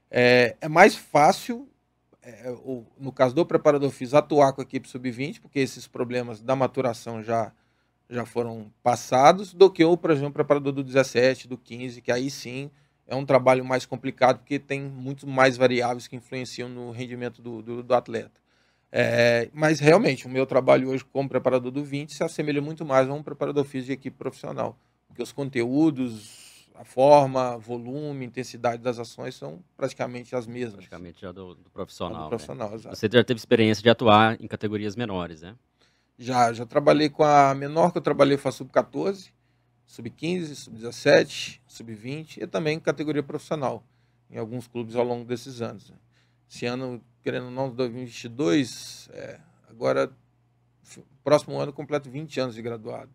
É, 0.09 0.55
é 0.61 0.69
mais 0.69 0.95
fácil, 0.95 1.67
é, 2.23 2.49
o, 2.63 2.85
no 2.97 3.11
caso 3.11 3.35
do 3.35 3.45
preparador 3.45 3.91
físico, 3.91 4.17
atuar 4.17 4.53
com 4.53 4.61
a 4.61 4.63
equipe 4.63 4.87
sub-20, 4.87 5.41
porque 5.41 5.59
esses 5.59 5.87
problemas 5.87 6.41
da 6.41 6.55
maturação 6.55 7.21
já, 7.21 7.51
já 8.09 8.25
foram 8.25 8.71
passados, 8.81 9.53
do 9.53 9.69
que 9.69 9.83
o, 9.83 9.97
por 9.97 10.09
exemplo, 10.09 10.31
preparador 10.31 10.71
do 10.71 10.81
17, 10.81 11.49
do 11.49 11.57
15, 11.57 12.01
que 12.01 12.13
aí 12.13 12.31
sim 12.31 12.71
é 13.05 13.13
um 13.13 13.25
trabalho 13.25 13.65
mais 13.65 13.85
complicado 13.85 14.39
porque 14.39 14.57
tem 14.57 14.81
muito 14.81 15.27
mais 15.27 15.57
variáveis 15.57 16.07
que 16.07 16.15
influenciam 16.15 16.69
no 16.69 16.91
rendimento 16.91 17.41
do, 17.41 17.61
do, 17.61 17.83
do 17.83 17.93
atleta. 17.93 18.39
É, 18.89 19.49
mas 19.53 19.81
realmente, 19.81 20.25
o 20.25 20.29
meu 20.29 20.45
trabalho 20.45 20.89
hoje 20.89 21.03
como 21.03 21.27
preparador 21.27 21.71
do 21.71 21.83
20 21.83 22.13
se 22.13 22.23
assemelha 22.23 22.61
muito 22.61 22.85
mais 22.85 23.09
a 23.09 23.13
um 23.13 23.21
preparador 23.21 23.65
físico 23.65 23.87
de 23.87 23.93
equipe 23.93 24.17
profissional, 24.17 24.77
porque 25.07 25.21
os 25.21 25.31
conteúdos, 25.31 26.48
a 26.79 26.85
forma, 26.85 27.57
volume, 27.57 28.25
intensidade 28.25 28.81
das 28.81 28.97
ações 28.97 29.35
são 29.35 29.61
praticamente 29.75 30.33
as 30.33 30.47
mesmas. 30.47 30.75
Praticamente 30.75 31.19
já 31.19 31.29
do, 31.29 31.53
do 31.53 31.69
profissional. 31.71 32.23
Do 32.23 32.29
profissional 32.29 32.71
né? 32.71 32.77
Você 32.77 33.09
já 33.11 33.21
teve 33.21 33.37
experiência 33.37 33.83
de 33.83 33.89
atuar 33.89 34.41
em 34.41 34.47
categorias 34.47 34.95
menores, 34.95 35.41
né? 35.41 35.57
Já, 36.17 36.53
já 36.53 36.65
trabalhei 36.65 37.09
com 37.09 37.25
a 37.25 37.53
menor 37.53 37.91
que 37.91 37.97
eu 37.97 38.01
trabalhei 38.01 38.37
foi 38.37 38.47
a 38.47 38.53
sub-14, 38.53 39.29
sub-15, 39.85 40.55
sub-17, 40.55 41.59
sub-20 41.67 42.43
e 42.43 42.47
também 42.47 42.79
categoria 42.79 43.23
profissional 43.23 43.83
em 44.31 44.37
alguns 44.37 44.65
clubes 44.65 44.95
ao 44.95 45.03
longo 45.03 45.25
desses 45.25 45.61
anos. 45.61 45.89
Né? 45.89 45.97
Esse 46.49 46.65
ano, 46.65 47.03
querendo 47.21 47.47
ou 47.47 47.51
não, 47.51 47.69
2022, 47.69 49.09
é, 49.11 49.37
agora, 49.67 50.09
próximo 51.25 51.59
ano, 51.59 51.73
completo 51.73 52.09
20 52.09 52.39
anos 52.39 52.55
de 52.55 52.61
graduado. 52.61 53.11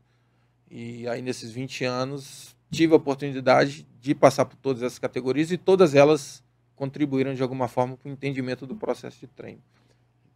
E 0.71 1.09
aí, 1.09 1.23
nesses 1.23 1.51
20 1.51 1.85
anos, 1.87 2.55
tive 2.75 2.93
a 2.93 2.97
oportunidade 2.97 3.87
de 4.01 4.15
passar 4.15 4.45
por 4.45 4.57
todas 4.57 4.83
essas 4.83 4.99
categorias 4.99 5.51
e 5.51 5.57
todas 5.57 5.95
elas 5.95 6.43
contribuíram 6.75 7.35
de 7.35 7.43
alguma 7.43 7.69
forma 7.69 7.97
para 7.97 8.09
o 8.09 8.13
entendimento 8.13 8.67
do 8.67 8.75
processo 8.75 9.21
de 9.21 9.27
treino. 9.27 9.63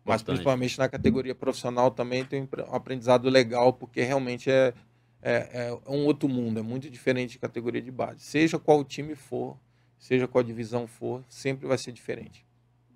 Mas, 0.04 0.22
principalmente 0.22 0.78
na 0.78 0.88
categoria 0.88 1.34
profissional, 1.34 1.90
também 1.90 2.24
tem 2.24 2.42
um 2.42 2.74
aprendizado 2.74 3.28
legal, 3.28 3.74
porque 3.74 4.02
realmente 4.02 4.50
é, 4.50 4.72
é, 5.20 5.78
é 5.86 5.90
um 5.90 6.06
outro 6.06 6.28
mundo, 6.28 6.60
é 6.60 6.62
muito 6.62 6.88
diferente 6.88 7.32
de 7.32 7.38
categoria 7.38 7.82
de 7.82 7.90
base. 7.90 8.20
Seja 8.20 8.58
qual 8.58 8.82
time 8.84 9.14
for, 9.14 9.58
seja 9.98 10.26
qual 10.26 10.42
divisão 10.42 10.86
for, 10.86 11.22
sempre 11.28 11.66
vai 11.66 11.76
ser 11.76 11.92
diferente. 11.92 12.46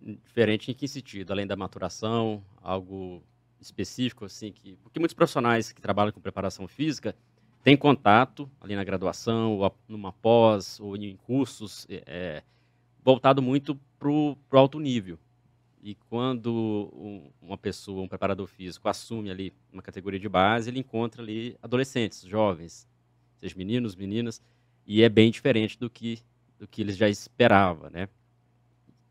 Diferente 0.01 0.71
em 0.71 0.75
que 0.75 0.89
sentido? 0.89 1.33
Além 1.33 1.47
da 1.47 1.55
maturação, 1.55 2.43
algo 2.63 3.23
específico 3.61 4.25
assim 4.25 4.51
que 4.51 4.77
porque 4.83 4.99
muitos 4.99 5.15
profissionais 5.15 5.71
que 5.71 5.81
trabalham 5.81 6.13
com 6.13 6.21
preparação 6.21 6.67
física 6.67 7.15
têm 7.63 7.77
contato 7.77 8.51
ali 8.61 8.75
na 8.75 8.85
graduação 8.85 9.59
ou 9.59 9.75
numa 9.89 10.13
pós 10.13 10.81
ou 10.81 10.97
em 10.97 11.17
cursos 11.17 11.87
é, 11.89 12.03
é 12.07 12.43
voltado 13.03 13.41
muito 13.43 13.79
para 13.99 14.11
o 14.11 14.37
alto 14.53 14.79
nível 14.79 15.19
e 15.83 15.97
quando 16.09 16.91
um, 16.95 17.29
uma 17.43 17.59
pessoa, 17.59 18.03
um 18.03 18.09
preparador 18.09 18.47
físico, 18.47 18.89
assume 18.89 19.31
ali 19.31 19.53
uma 19.73 19.83
categoria 19.83 20.21
de 20.21 20.29
base, 20.29 20.71
ele 20.71 20.79
encontra 20.79 21.21
ali 21.21 21.57
adolescentes, 21.61 22.23
jovens, 22.23 22.87
seja 23.41 23.57
meninos, 23.57 23.97
meninas, 23.97 24.41
e 24.87 25.03
é 25.03 25.09
bem 25.09 25.31
diferente 25.31 25.77
do 25.79 25.91
que, 25.91 26.21
do 26.57 26.69
que 26.69 26.83
eles 26.83 26.97
já 26.97 27.09
esperavam, 27.09 27.91
né? 27.91 28.09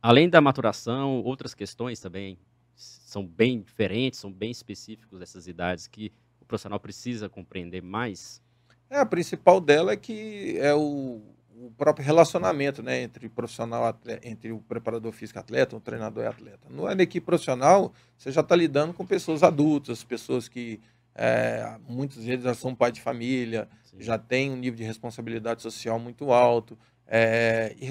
Além 0.02 0.30
da 0.30 0.40
maturação, 0.40 1.22
outras 1.22 1.54
questões 1.54 2.00
também 2.00 2.38
são 2.74 3.26
bem 3.26 3.62
diferentes, 3.62 4.20
são 4.20 4.32
bem 4.32 4.50
específicos 4.50 5.20
dessas 5.20 5.48
idades 5.48 5.88
que 5.88 6.12
profissional 6.52 6.80
precisa 6.80 7.30
compreender 7.30 7.82
mais. 7.82 8.42
É, 8.90 9.00
a 9.00 9.06
principal 9.06 9.62
dela 9.62 9.94
é 9.94 9.96
que 9.96 10.58
é 10.60 10.74
o, 10.74 11.22
o 11.56 11.72
próprio 11.78 12.06
relacionamento 12.06 12.84
né, 12.84 13.02
entre 13.02 13.30
profissional 13.30 13.86
atleta, 13.86 14.28
entre 14.28 14.52
o 14.52 14.60
preparador 14.60 15.14
físico 15.14 15.40
atleta, 15.40 15.78
o 15.78 15.80
treinador 15.80 16.26
e 16.26 16.28
atleta. 16.28 16.68
No 16.70 16.90
é 16.90 16.94
equipe 17.02 17.26
profissional, 17.26 17.94
você 18.18 18.32
já 18.32 18.42
está 18.42 18.54
lidando 18.54 18.94
com 18.94 19.06
pessoas 19.06 19.44
adultas, 19.44 20.04
pessoas 20.04 20.50
que 20.50 20.82
é, 21.16 21.78
muitos 21.88 22.18
deles 22.18 22.44
já 22.44 22.54
são 22.54 22.76
pai 22.76 22.92
de 22.92 23.00
família, 23.00 23.70
Sim. 23.84 24.02
já 24.02 24.18
têm 24.18 24.52
um 24.52 24.58
nível 24.58 24.78
de 24.78 24.84
responsabilidade 24.84 25.62
social 25.62 25.98
muito 25.98 26.34
alto, 26.34 26.78
é, 27.08 27.76
e 27.80 27.86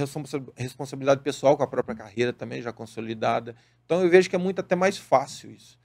responsabilidade 0.56 1.22
pessoal 1.22 1.56
com 1.56 1.62
a 1.62 1.66
própria 1.66 1.94
carreira 1.94 2.32
também 2.32 2.60
já 2.60 2.72
consolidada. 2.74 3.56
Então 3.86 4.02
eu 4.02 4.10
vejo 4.10 4.28
que 4.28 4.36
é 4.36 4.38
muito 4.38 4.60
até 4.60 4.76
mais 4.76 4.98
fácil 4.98 5.50
isso. 5.50 5.79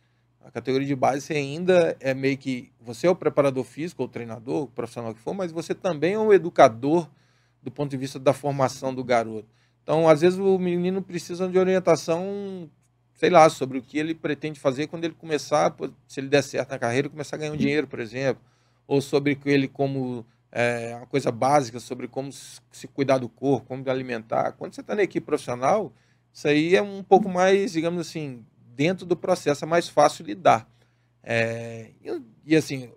A 0.45 0.51
categoria 0.51 0.87
de 0.87 0.95
base 0.95 1.33
ainda 1.33 1.97
é 1.99 2.13
meio 2.13 2.37
que. 2.37 2.71
Você 2.79 3.07
é 3.07 3.09
o 3.09 3.15
preparador 3.15 3.63
físico, 3.63 4.03
ou 4.03 4.07
treinador, 4.07 4.63
o 4.63 4.67
profissional 4.67 5.11
que 5.11 5.19
for, 5.19 5.33
mas 5.33 5.51
você 5.51 5.73
também 5.73 6.13
é 6.13 6.19
o 6.19 6.31
educador 6.31 7.09
do 7.63 7.71
ponto 7.71 7.89
de 7.89 7.97
vista 7.97 8.19
da 8.19 8.31
formação 8.31 8.93
do 8.93 9.03
garoto. 9.03 9.47
Então, 9.81 10.07
às 10.07 10.21
vezes, 10.21 10.37
o 10.37 10.59
menino 10.59 11.01
precisa 11.01 11.49
de 11.49 11.57
orientação, 11.57 12.69
sei 13.15 13.31
lá, 13.31 13.49
sobre 13.49 13.79
o 13.79 13.81
que 13.81 13.97
ele 13.97 14.13
pretende 14.13 14.59
fazer 14.59 14.85
quando 14.85 15.05
ele 15.05 15.15
começar, 15.15 15.75
se 16.07 16.19
ele 16.19 16.27
der 16.27 16.43
certo 16.43 16.69
na 16.69 16.77
carreira, 16.77 17.09
começar 17.09 17.37
a 17.37 17.39
ganhar 17.39 17.51
um 17.51 17.57
dinheiro, 17.57 17.87
por 17.87 17.99
exemplo. 17.99 18.43
Ou 18.87 19.01
sobre 19.01 19.39
ele 19.45 19.67
como 19.67 20.23
é, 20.51 20.95
uma 20.95 21.07
coisa 21.07 21.31
básica, 21.31 21.79
sobre 21.79 22.07
como 22.07 22.31
se 22.31 22.87
cuidar 22.93 23.17
do 23.17 23.27
corpo, 23.27 23.65
como 23.69 23.89
alimentar. 23.89 24.51
Quando 24.51 24.75
você 24.75 24.81
está 24.81 24.93
na 24.93 25.01
equipe 25.01 25.25
profissional, 25.25 25.91
isso 26.31 26.47
aí 26.47 26.75
é 26.75 26.83
um 26.83 27.01
pouco 27.01 27.27
mais, 27.27 27.71
digamos 27.71 27.99
assim, 27.99 28.45
dentro 28.75 29.05
do 29.05 29.15
processo 29.15 29.63
é 29.63 29.67
mais 29.67 29.87
fácil 29.87 30.25
lidar. 30.25 30.69
É, 31.23 31.91
e, 32.03 32.21
e, 32.45 32.55
assim, 32.55 32.91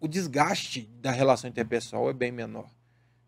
o 0.00 0.06
desgaste 0.06 0.88
da 1.00 1.10
relação 1.10 1.50
interpessoal 1.50 2.08
é 2.08 2.12
bem 2.12 2.30
menor. 2.32 2.70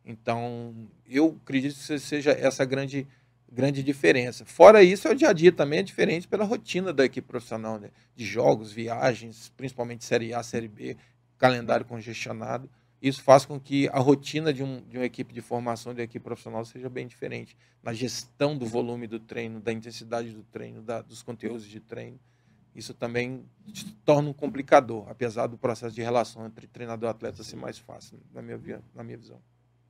Então, 0.04 0.88
eu 1.06 1.36
acredito 1.42 1.76
que 1.76 1.98
seja 1.98 2.30
essa 2.30 2.64
grande, 2.64 3.06
grande 3.50 3.82
diferença. 3.82 4.44
Fora 4.46 4.82
isso, 4.82 5.08
é 5.08 5.10
o 5.10 5.14
dia 5.14 5.28
a 5.28 5.32
dia 5.32 5.52
também 5.52 5.80
é 5.80 5.82
diferente 5.82 6.26
pela 6.26 6.44
rotina 6.44 6.92
da 6.92 7.04
equipe 7.04 7.26
profissional, 7.28 7.78
né? 7.78 7.90
de 8.16 8.24
jogos, 8.24 8.72
viagens, 8.72 9.52
principalmente 9.56 10.04
Série 10.04 10.32
A, 10.32 10.42
Série 10.42 10.68
B, 10.68 10.96
calendário 11.36 11.84
congestionado. 11.84 12.70
Isso 13.00 13.22
faz 13.22 13.46
com 13.46 13.60
que 13.60 13.88
a 13.88 14.00
rotina 14.00 14.52
de, 14.52 14.62
um, 14.62 14.80
de 14.82 14.98
uma 14.98 15.04
equipe 15.04 15.32
de 15.32 15.40
formação 15.40 15.94
de 15.94 16.02
equipe 16.02 16.22
profissional 16.22 16.64
seja 16.64 16.88
bem 16.88 17.06
diferente. 17.06 17.56
Na 17.82 17.92
gestão 17.92 18.58
do 18.58 18.66
volume 18.66 19.06
do 19.06 19.20
treino, 19.20 19.60
da 19.60 19.72
intensidade 19.72 20.30
do 20.32 20.42
treino, 20.42 20.82
da, 20.82 21.00
dos 21.00 21.22
conteúdos 21.22 21.64
de 21.64 21.78
treino. 21.78 22.18
Isso 22.74 22.92
também 22.94 23.44
se 23.72 23.92
torna 24.04 24.28
um 24.28 24.32
complicador, 24.32 25.08
apesar 25.08 25.46
do 25.46 25.56
processo 25.56 25.94
de 25.94 26.02
relação 26.02 26.46
entre 26.46 26.66
treinador 26.66 27.08
e 27.08 27.10
atleta 27.10 27.42
ser 27.42 27.56
mais 27.56 27.78
fácil, 27.78 28.20
na 28.32 28.42
minha, 28.42 28.82
na 28.94 29.02
minha 29.02 29.16
visão. 29.16 29.40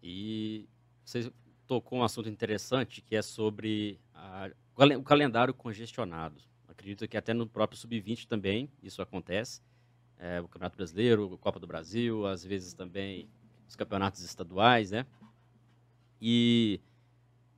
E 0.03 0.69
você 1.05 1.31
tocou 1.67 1.99
um 1.99 2.03
assunto 2.03 2.29
interessante 2.29 3.03
que 3.03 3.17
é 3.17 3.23
sobre 3.23 3.99
a, 4.15 4.51
o 4.97 5.03
calendário 5.03 5.53
congestionado. 5.53 6.41
Acredito 6.67 7.07
que 7.09 7.17
até 7.17 7.35
no 7.35 7.47
próprio 7.47 7.79
Sub-20 7.79 8.27
também 8.27 8.71
isso 8.83 9.03
acontece 9.03 9.61
é, 10.19 10.41
o 10.41 10.49
Campeonato 10.49 10.77
Brasileiro, 10.77 11.33
a 11.35 11.39
Copa 11.39 11.61
do 11.61 11.67
Brasil, 11.67 12.27
às 12.27 12.45
vezes 12.45 12.75
também 12.75 13.29
os 13.69 13.77
campeonatos 13.77 14.23
estaduais, 14.23 14.91
né? 14.91 15.07
E 16.21 16.81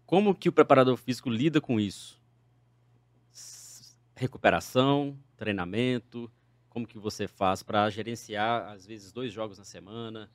como 0.05 0.35
que 0.35 0.49
o 0.49 0.53
preparador 0.53 0.97
físico 0.97 1.31
lida 1.31 1.61
com 1.61 1.81
isso? 1.81 2.21
Recuperação, 4.15 5.17
treinamento, 5.37 6.31
como 6.69 6.87
que 6.87 6.99
você 6.99 7.27
faz 7.27 7.63
para 7.63 7.89
gerenciar, 7.89 8.71
às 8.73 8.87
vezes, 8.87 9.13
dois 9.13 9.33
jogos 9.33 9.59
na 9.59 9.65
semana, 9.65 10.31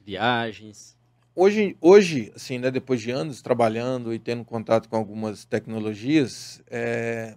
viagens? 0.00 0.96
Hoje, 1.34 1.76
hoje 1.80 2.32
assim, 2.36 2.58
né, 2.58 2.70
depois 2.70 3.00
de 3.00 3.10
anos 3.10 3.42
trabalhando 3.42 4.12
e 4.14 4.18
tendo 4.18 4.44
contato 4.44 4.88
com 4.88 4.96
algumas 4.96 5.44
tecnologias, 5.44 6.62
é, 6.68 7.36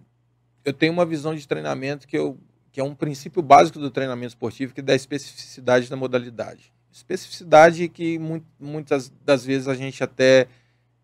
eu 0.64 0.74
tenho 0.74 0.94
uma 0.94 1.06
visão 1.06 1.34
de 1.34 1.48
treinamento 1.48 2.08
que 2.08 2.18
eu 2.18 2.38
que 2.78 2.82
é 2.82 2.84
um 2.84 2.94
princípio 2.94 3.42
básico 3.42 3.80
do 3.80 3.90
treinamento 3.90 4.28
esportivo, 4.28 4.72
que 4.72 4.82
é 4.82 4.84
da 4.84 4.94
especificidade 4.94 5.90
da 5.90 5.96
modalidade. 5.96 6.72
Especificidade 6.92 7.90
que 7.90 8.20
muitas 8.60 9.12
das 9.26 9.44
vezes 9.44 9.68
a 9.68 9.74
gente 9.74 10.04
até 10.04 10.48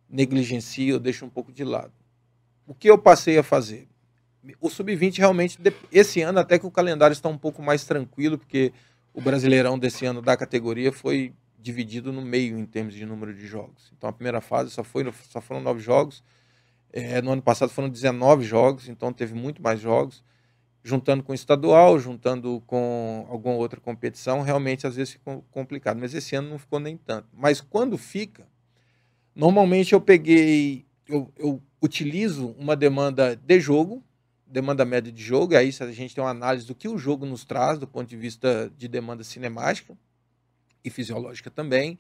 negligencia 0.08 0.94
ou 0.94 1.00
deixa 1.00 1.26
um 1.26 1.30
pouco 1.32 1.52
de 1.52 1.64
lado. 1.64 1.92
O 2.68 2.76
que 2.76 2.88
eu 2.88 2.96
passei 2.96 3.40
a 3.40 3.42
fazer? 3.42 3.88
O 4.62 4.70
sub-20 4.70 5.18
realmente, 5.18 5.58
esse 5.92 6.22
ano 6.22 6.38
até 6.38 6.60
que 6.60 6.68
o 6.68 6.70
calendário 6.70 7.14
está 7.14 7.28
um 7.28 7.40
pouco 7.40 7.60
mais 7.64 7.84
tranquilo, 7.84 8.38
porque 8.38 8.72
o 9.12 9.20
Brasileirão 9.20 9.80
desse 9.80 10.06
ano 10.06 10.22
da 10.22 10.38
categoria 10.38 10.92
foi 10.92 11.34
dividido 11.58 12.14
no 12.14 12.22
meio 12.22 12.56
em 12.56 12.68
termos 12.68 12.94
de 12.94 13.04
número 13.04 13.34
de 13.34 13.48
jogos. 13.48 13.92
Então 13.98 14.08
a 14.08 14.14
primeira 14.14 14.42
fase 14.42 14.70
só, 14.70 14.84
foi, 14.84 15.12
só 15.28 15.42
foram 15.42 15.60
nove 15.60 15.80
jogos. 15.80 16.24
É, 16.92 17.20
no 17.20 17.32
ano 17.32 17.42
passado 17.42 17.70
foram 17.70 17.90
19 17.90 18.44
jogos, 18.44 18.88
então 18.88 19.12
teve 19.12 19.34
muito 19.34 19.60
mais 19.60 19.80
jogos 19.80 20.24
juntando 20.84 21.24
com 21.24 21.32
o 21.32 21.36
estadual, 21.36 21.98
juntando 21.98 22.62
com 22.68 23.26
alguma 23.30 23.56
outra 23.56 23.80
competição, 23.80 24.42
realmente 24.42 24.86
às 24.86 24.96
vezes 24.96 25.14
fica 25.14 25.42
complicado. 25.50 25.98
Mas 26.00 26.14
esse 26.14 26.36
ano 26.36 26.50
não 26.50 26.60
ficou 26.60 26.80
nem 26.80 26.98
tanto. 26.98 27.28
Mas 27.34 27.62
quando 27.62 27.98
fica, 27.98 28.46
normalmente 29.34 29.94
eu 29.94 30.02
peguei, 30.02 30.86
eu, 31.08 31.32
eu 31.38 31.62
utilizo 31.82 32.50
uma 32.60 32.76
demanda 32.76 33.36
de 33.36 33.60
jogo, 33.62 34.04
demanda 34.46 34.84
média 34.84 35.12
de 35.12 35.24
jogo, 35.24 35.54
e 35.54 35.58
aí 35.58 35.70
a 35.80 35.92
gente 35.92 36.14
tem 36.14 36.24
uma 36.24 36.30
análise 36.30 36.68
do 36.68 36.76
que 36.76 36.88
o 36.88 36.98
jogo 36.98 37.26
nos 37.26 37.46
traz 37.46 37.80
do 37.80 37.88
ponto 37.88 38.08
de 38.08 38.18
vista 38.18 38.72
de 38.78 38.88
demanda 38.88 39.24
cinemática 39.24 39.98
e 40.84 40.90
fisiológica 40.90 41.50
também. 41.50 41.98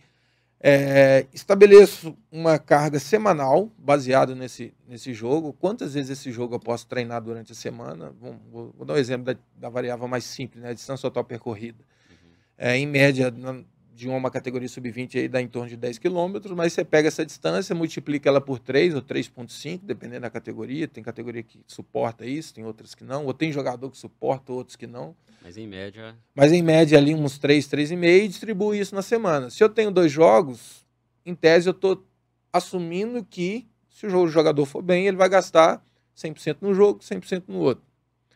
É, 0.66 1.28
estabeleço 1.34 2.18
uma 2.32 2.58
carga 2.58 2.98
semanal 2.98 3.70
baseada 3.78 4.34
nesse, 4.34 4.74
nesse 4.88 5.14
jogo. 5.14 5.52
Quantas 5.52 5.94
vezes 5.94 6.18
esse 6.18 6.32
jogo 6.32 6.56
eu 6.56 6.60
posso 6.60 6.88
treinar 6.88 7.22
durante 7.22 7.52
a 7.52 7.56
semana? 7.56 8.14
Vou, 8.22 8.72
vou 8.74 8.86
dar 8.86 8.94
um 8.94 8.98
exemplo 8.98 9.26
da, 9.26 9.36
da, 9.58 9.68
variável 9.68 10.08
mais 10.08 10.24
simples, 10.24 10.64
né? 10.64 10.70
a 10.70 10.74
distância 10.74 11.02
total 11.02 11.26
percorrida. 11.26 11.84
Uhum. 12.10 12.30
É, 12.58 12.78
em 12.78 12.88
média, 12.88 13.30
na, 13.30 13.62
de 13.94 14.08
uma 14.08 14.32
categoria 14.32 14.70
sub-20 14.70 15.20
aí 15.20 15.28
dá 15.28 15.42
em 15.42 15.50
torno 15.50 15.68
de 15.68 15.76
10 15.76 15.98
quilômetros, 15.98 16.56
mas 16.56 16.72
você 16.72 16.86
pega 16.86 17.10
essa 17.10 17.26
distância, 17.26 17.76
multiplica 17.76 18.30
ela 18.30 18.40
por 18.40 18.58
3 18.58 18.96
ou 18.96 19.02
3.5, 19.02 19.82
dependendo 19.84 20.22
da 20.22 20.30
categoria. 20.30 20.88
Tem 20.88 21.04
categoria 21.04 21.44
que 21.44 21.60
suporta 21.68 22.26
isso, 22.26 22.54
tem 22.54 22.64
outras 22.64 22.96
que 22.96 23.04
não. 23.04 23.26
Ou 23.26 23.34
tem 23.34 23.52
jogador 23.52 23.92
que 23.92 23.98
suporta, 23.98 24.54
outros 24.54 24.78
que 24.78 24.88
não. 24.88 25.14
Mas 25.44 25.58
em 25.58 25.68
média. 25.68 26.18
Mas 26.34 26.52
em 26.54 26.62
média 26.62 26.98
ali 26.98 27.14
uns 27.14 27.38
3, 27.38 27.68
3,5 27.68 28.06
e 28.06 28.28
distribuo 28.28 28.74
isso 28.74 28.96
na 28.96 29.02
semana. 29.02 29.50
Se 29.50 29.62
eu 29.62 29.68
tenho 29.68 29.92
dois 29.92 30.12
jogos, 30.12 30.86
em 31.26 31.36
tese 31.36 31.68
eu 31.68 31.72
estou 31.72 32.06
assumindo 32.52 33.24
que 33.26 33.68
se 33.90 34.08
o 34.08 34.28
jogador 34.28 34.66
for 34.66 34.82
bem, 34.82 35.06
ele 35.06 35.18
vai 35.18 35.28
gastar 35.28 35.86
100% 36.16 36.58
no 36.62 36.74
jogo, 36.74 37.00
100% 37.00 37.44
no 37.48 37.60
outro. 37.60 37.84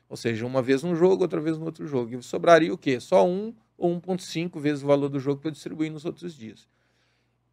Ou 0.10 0.18
seja, 0.18 0.46
uma 0.46 0.62
vez 0.62 0.84
num 0.84 0.96
jogo, 0.96 1.24
outra 1.24 1.40
vez 1.40 1.58
no 1.58 1.66
outro 1.66 1.88
jogo. 1.88 2.14
E 2.14 2.24
sobraria 2.24 2.74
o 2.74 2.78
quê? 2.78 3.00
Só 3.00 3.26
um 3.26 3.54
ou 3.78 4.00
1,5 4.02 4.60
vezes 4.60 4.84
o 4.84 4.88
valor 4.88 5.10
do 5.10 5.20
jogo 5.20 5.42
para 5.42 5.52
distribuir 5.52 5.92
nos 5.92 6.04
outros 6.04 6.36
dias. 6.36 6.68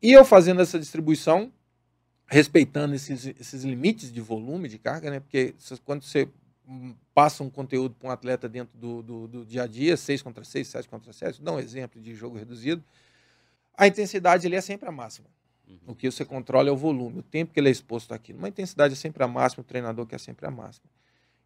E 0.03 0.13
eu 0.13 0.25
fazendo 0.25 0.61
essa 0.61 0.79
distribuição, 0.79 1.53
respeitando 2.27 2.95
esses, 2.95 3.27
esses 3.39 3.65
limites 3.65 4.13
de 4.13 4.21
volume 4.21 4.69
de 4.69 4.79
carga, 4.79 5.11
né? 5.11 5.21
Porque 5.21 5.55
quando 5.85 6.03
você 6.03 6.29
passa 7.15 7.43
um 7.43 7.51
conteúdo 7.51 7.95
para 7.95 8.09
um 8.09 8.11
atleta 8.11 8.49
dentro 8.49 8.77
do, 8.77 9.03
do, 9.03 9.29
do, 9.29 9.45
dia 9.45 9.63
a 9.63 9.67
dia, 9.67 9.97
6 9.97 10.23
contra 10.23 10.45
6, 10.45 10.67
7 10.67 10.89
contra 10.89 11.13
7, 11.13 11.43
dá 11.43 11.53
um 11.53 11.59
exemplo 11.59 12.01
de 12.01 12.15
jogo 12.15 12.39
reduzido, 12.39 12.83
a 13.77 13.87
intensidade 13.87 14.47
ali 14.47 14.57
é 14.57 14.61
sempre 14.61 14.89
a 14.89 14.93
máxima. 14.93 15.29
Uhum. 15.69 15.79
O 15.89 15.95
que 15.95 16.11
você 16.11 16.25
controla 16.25 16.69
é 16.69 16.73
o 16.73 16.77
volume, 16.77 17.19
o 17.19 17.23
tempo 17.23 17.53
que 17.53 17.61
ele 17.61 17.69
é 17.69 17.73
exposto 17.73 18.13
àquilo. 18.13 18.39
Uma 18.39 18.49
intensidade 18.49 18.95
é 18.95 18.97
sempre 18.97 19.23
a 19.23 19.29
máxima, 19.29 19.63
o 19.63 19.65
treinador 19.65 20.07
quer 20.07 20.21
sempre 20.21 20.47
a 20.47 20.51
máxima. 20.51 20.87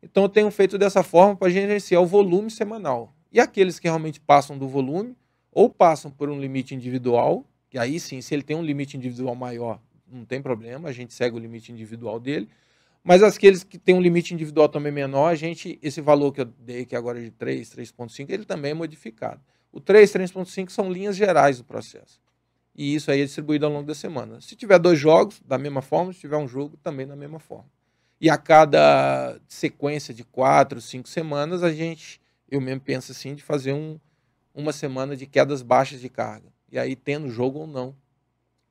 Então 0.03 0.25
eu 0.25 0.29
tenho 0.29 0.51
feito 0.51 0.79
dessa 0.79 1.03
forma 1.03 1.35
para 1.35 1.51
gerenciar 1.51 2.03
o 2.03 2.07
volume 2.07 2.51
semanal. 2.51 3.15
E 3.33 3.41
aqueles 3.41 3.79
que 3.79 3.89
realmente 3.89 4.21
passam 4.21 4.57
do 4.57 4.69
volume, 4.69 5.17
ou 5.51 5.69
passam 5.69 6.11
por 6.11 6.29
um 6.29 6.41
limite 6.41 6.75
individual, 6.75 7.45
que 7.69 7.79
aí 7.79 7.99
sim, 7.99 8.21
se 8.21 8.35
ele 8.35 8.43
tem 8.43 8.57
um 8.57 8.63
limite 8.63 8.97
individual 8.97 9.35
maior, 9.35 9.81
não 10.11 10.25
tem 10.25 10.41
problema, 10.41 10.89
a 10.89 10.93
gente 10.93 11.13
segue 11.13 11.37
o 11.37 11.39
limite 11.39 11.73
individual 11.73 12.19
dele. 12.19 12.49
Mas 13.09 13.23
aqueles 13.23 13.65
que 13.65 13.79
têm 13.79 13.95
um 13.95 14.03
limite 14.03 14.35
individual 14.35 14.69
também 14.69 14.93
menor, 14.93 15.29
a 15.29 15.35
gente, 15.35 15.79
esse 15.83 15.99
valor 15.99 16.31
que 16.31 16.43
eu 16.43 16.45
dei 16.45 16.83
aqui 16.83 16.95
agora 16.95 17.19
de 17.19 17.31
3, 17.31 17.67
3.5, 17.71 18.27
ele 18.29 18.45
também 18.45 18.73
é 18.73 18.75
modificado. 18.75 19.41
O 19.73 19.81
3, 19.81 20.13
3.5 20.13 20.69
são 20.69 20.93
linhas 20.93 21.17
gerais 21.17 21.57
do 21.57 21.65
processo. 21.65 22.21
E 22.77 22.95
isso 22.95 23.11
aí 23.11 23.23
é 23.23 23.25
distribuído 23.25 23.65
ao 23.65 23.73
longo 23.73 23.87
da 23.87 23.95
semana. 23.95 24.43
Se 24.43 24.55
tiver 24.55 24.79
dois 24.79 24.99
jogos, 24.99 25.41
da 25.41 25.57
mesma 25.57 25.81
forma, 25.81 26.13
se 26.13 26.21
tiver 26.21 26.37
um 26.37 26.47
jogo, 26.47 26.77
também 26.83 27.07
da 27.07 27.17
mesma 27.17 27.39
forma. 27.39 27.71
E 28.21 28.29
a 28.29 28.37
cada 28.37 29.41
sequência 29.49 30.13
de 30.13 30.23
quatro, 30.23 30.79
cinco 30.79 31.09
semanas, 31.09 31.63
a 31.63 31.73
gente, 31.73 32.21
eu 32.47 32.61
mesmo 32.61 32.83
penso 32.83 33.13
assim, 33.13 33.35
de 33.35 33.43
fazer 33.43 33.73
um, 33.73 33.99
uma 34.55 34.71
semana 34.71 35.17
de 35.17 35.27
quedas 35.27 35.63
baixas 35.63 36.03
de 36.03 36.11
carga. 36.11 36.53
E 36.71 36.79
aí, 36.79 36.95
tendo 36.95 37.31
jogo 37.31 37.61
ou 37.61 37.67
não. 37.67 37.97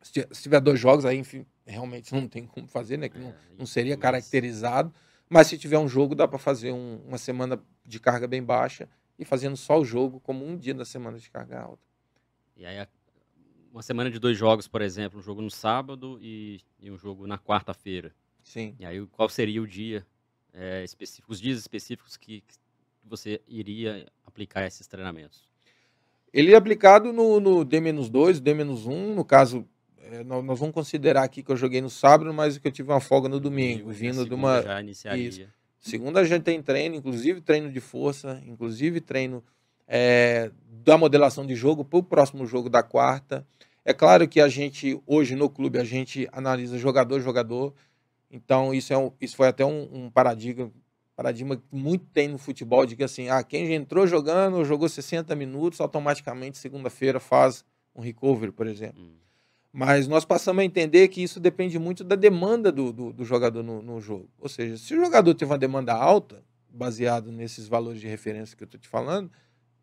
Se 0.03 0.43
tiver 0.43 0.61
dois 0.61 0.79
jogos, 0.79 1.05
aí, 1.05 1.17
enfim, 1.17 1.43
realmente 1.71 2.13
não 2.13 2.27
tem 2.27 2.45
como 2.45 2.67
fazer, 2.67 2.97
né? 2.97 3.09
Que 3.09 3.19
não, 3.19 3.29
é, 3.29 3.35
não 3.57 3.65
seria 3.65 3.97
caracterizado. 3.97 4.93
Mas 5.29 5.47
se 5.47 5.57
tiver 5.57 5.77
um 5.77 5.87
jogo, 5.87 6.15
dá 6.15 6.27
para 6.27 6.39
fazer 6.39 6.71
um, 6.71 7.01
uma 7.05 7.17
semana 7.17 7.61
de 7.85 7.99
carga 7.99 8.27
bem 8.27 8.41
baixa 8.41 8.87
e 9.19 9.25
fazendo 9.25 9.57
só 9.57 9.79
o 9.79 9.85
jogo 9.85 10.19
como 10.21 10.45
um 10.45 10.57
dia 10.57 10.73
da 10.73 10.85
semana 10.85 11.19
de 11.19 11.29
carga 11.29 11.59
alta. 11.59 11.83
E 12.55 12.65
aí, 12.65 12.87
uma 13.71 13.83
semana 13.83 14.09
de 14.09 14.19
dois 14.19 14.37
jogos, 14.37 14.67
por 14.67 14.81
exemplo, 14.81 15.19
um 15.19 15.21
jogo 15.21 15.41
no 15.41 15.51
sábado 15.51 16.17
e, 16.21 16.61
e 16.79 16.89
um 16.89 16.97
jogo 16.97 17.27
na 17.27 17.37
quarta-feira. 17.37 18.13
Sim. 18.41 18.75
E 18.79 18.85
aí, 18.85 19.05
qual 19.07 19.27
seria 19.27 19.61
o 19.61 19.67
dia 19.67 20.05
é, 20.53 20.83
específico, 20.83 21.31
os 21.31 21.41
dias 21.41 21.59
específicos 21.59 22.15
que, 22.15 22.41
que 22.41 22.55
você 23.03 23.41
iria 23.47 24.07
aplicar 24.25 24.65
esses 24.65 24.87
treinamentos? 24.87 25.45
Ele 26.31 26.53
é 26.53 26.55
aplicado 26.55 27.11
no, 27.11 27.39
no 27.39 27.65
D-2, 27.65 28.39
D-1, 28.39 29.13
no 29.13 29.25
caso 29.25 29.67
é, 30.11 30.23
nós 30.23 30.59
vamos 30.59 30.73
considerar 30.73 31.23
aqui 31.23 31.43
que 31.43 31.51
eu 31.51 31.57
joguei 31.57 31.81
no 31.81 31.89
sábado, 31.89 32.33
mas 32.33 32.57
que 32.57 32.67
eu 32.67 32.71
tive 32.71 32.91
uma 32.91 32.99
folga 32.99 33.27
no 33.29 33.39
domingo, 33.39 33.89
vindo 33.91 34.25
de 34.25 34.33
uma. 34.33 34.61
Já 34.61 34.81
iniciaria. 34.81 35.27
Isso. 35.27 35.47
Segunda 35.79 36.19
a 36.19 36.23
gente 36.25 36.43
tem 36.43 36.61
treino, 36.61 36.95
inclusive 36.95 37.39
treino 37.41 37.71
de 37.71 37.79
força, 37.79 38.41
inclusive 38.45 38.99
treino 38.99 39.43
é, 39.87 40.51
da 40.83 40.97
modelação 40.97 41.45
de 41.45 41.55
jogo 41.55 41.85
para 41.85 41.99
o 41.99 42.03
próximo 42.03 42.45
jogo 42.45 42.69
da 42.69 42.83
quarta. 42.83 43.45
É 43.85 43.93
claro 43.93 44.27
que 44.27 44.41
a 44.41 44.49
gente, 44.49 45.01
hoje 45.05 45.35
no 45.35 45.49
clube, 45.49 45.79
a 45.79 45.83
gente 45.83 46.27
analisa 46.31 46.77
jogador 46.77 47.21
jogador. 47.21 47.73
Então, 48.29 48.73
isso, 48.73 48.91
é 48.91 48.97
um, 48.97 49.11
isso 49.21 49.37
foi 49.37 49.47
até 49.47 49.65
um, 49.65 49.87
um 49.93 50.09
paradigma, 50.09 50.69
paradigma 51.15 51.55
que 51.55 51.63
muito 51.71 52.05
tem 52.07 52.27
no 52.27 52.37
futebol, 52.37 52.85
de 52.85 52.97
que 52.97 53.03
assim, 53.03 53.29
ah, 53.29 53.41
quem 53.41 53.65
já 53.65 53.73
entrou 53.73 54.05
jogando, 54.05 54.65
jogou 54.65 54.89
60 54.89 55.33
minutos, 55.35 55.79
automaticamente 55.79 56.57
segunda-feira 56.57 57.19
faz 57.19 57.63
um 57.95 58.01
recovery, 58.01 58.51
por 58.51 58.67
exemplo. 58.67 59.01
Hum. 59.01 59.26
Mas 59.79 60.07
nós 60.07 60.25
passamos 60.25 60.63
a 60.63 60.65
entender 60.65 61.07
que 61.07 61.21
isso 61.21 61.39
depende 61.39 61.77
muito 61.77 62.03
da 62.03 62.15
demanda 62.15 62.71
do, 62.71 62.91
do, 62.91 63.13
do 63.13 63.23
jogador 63.23 63.61
no, 63.61 63.79
no, 63.79 64.01
jogo. 64.01 64.27
Ou 64.39 64.49
seja, 64.49 64.75
se 64.75 64.95
o 64.95 65.05
jogador 65.05 65.35
teve 65.35 65.51
uma 65.51 65.57
demanda 65.57 65.93
alta, 65.93 66.43
baseado 66.67 67.31
nesses 67.31 67.67
valores 67.67 68.01
de 68.01 68.07
referência 68.07 68.57
que 68.57 68.63
eu 68.63 68.65
estou 68.65 68.79
te 68.79 68.87
falando, 68.87 69.29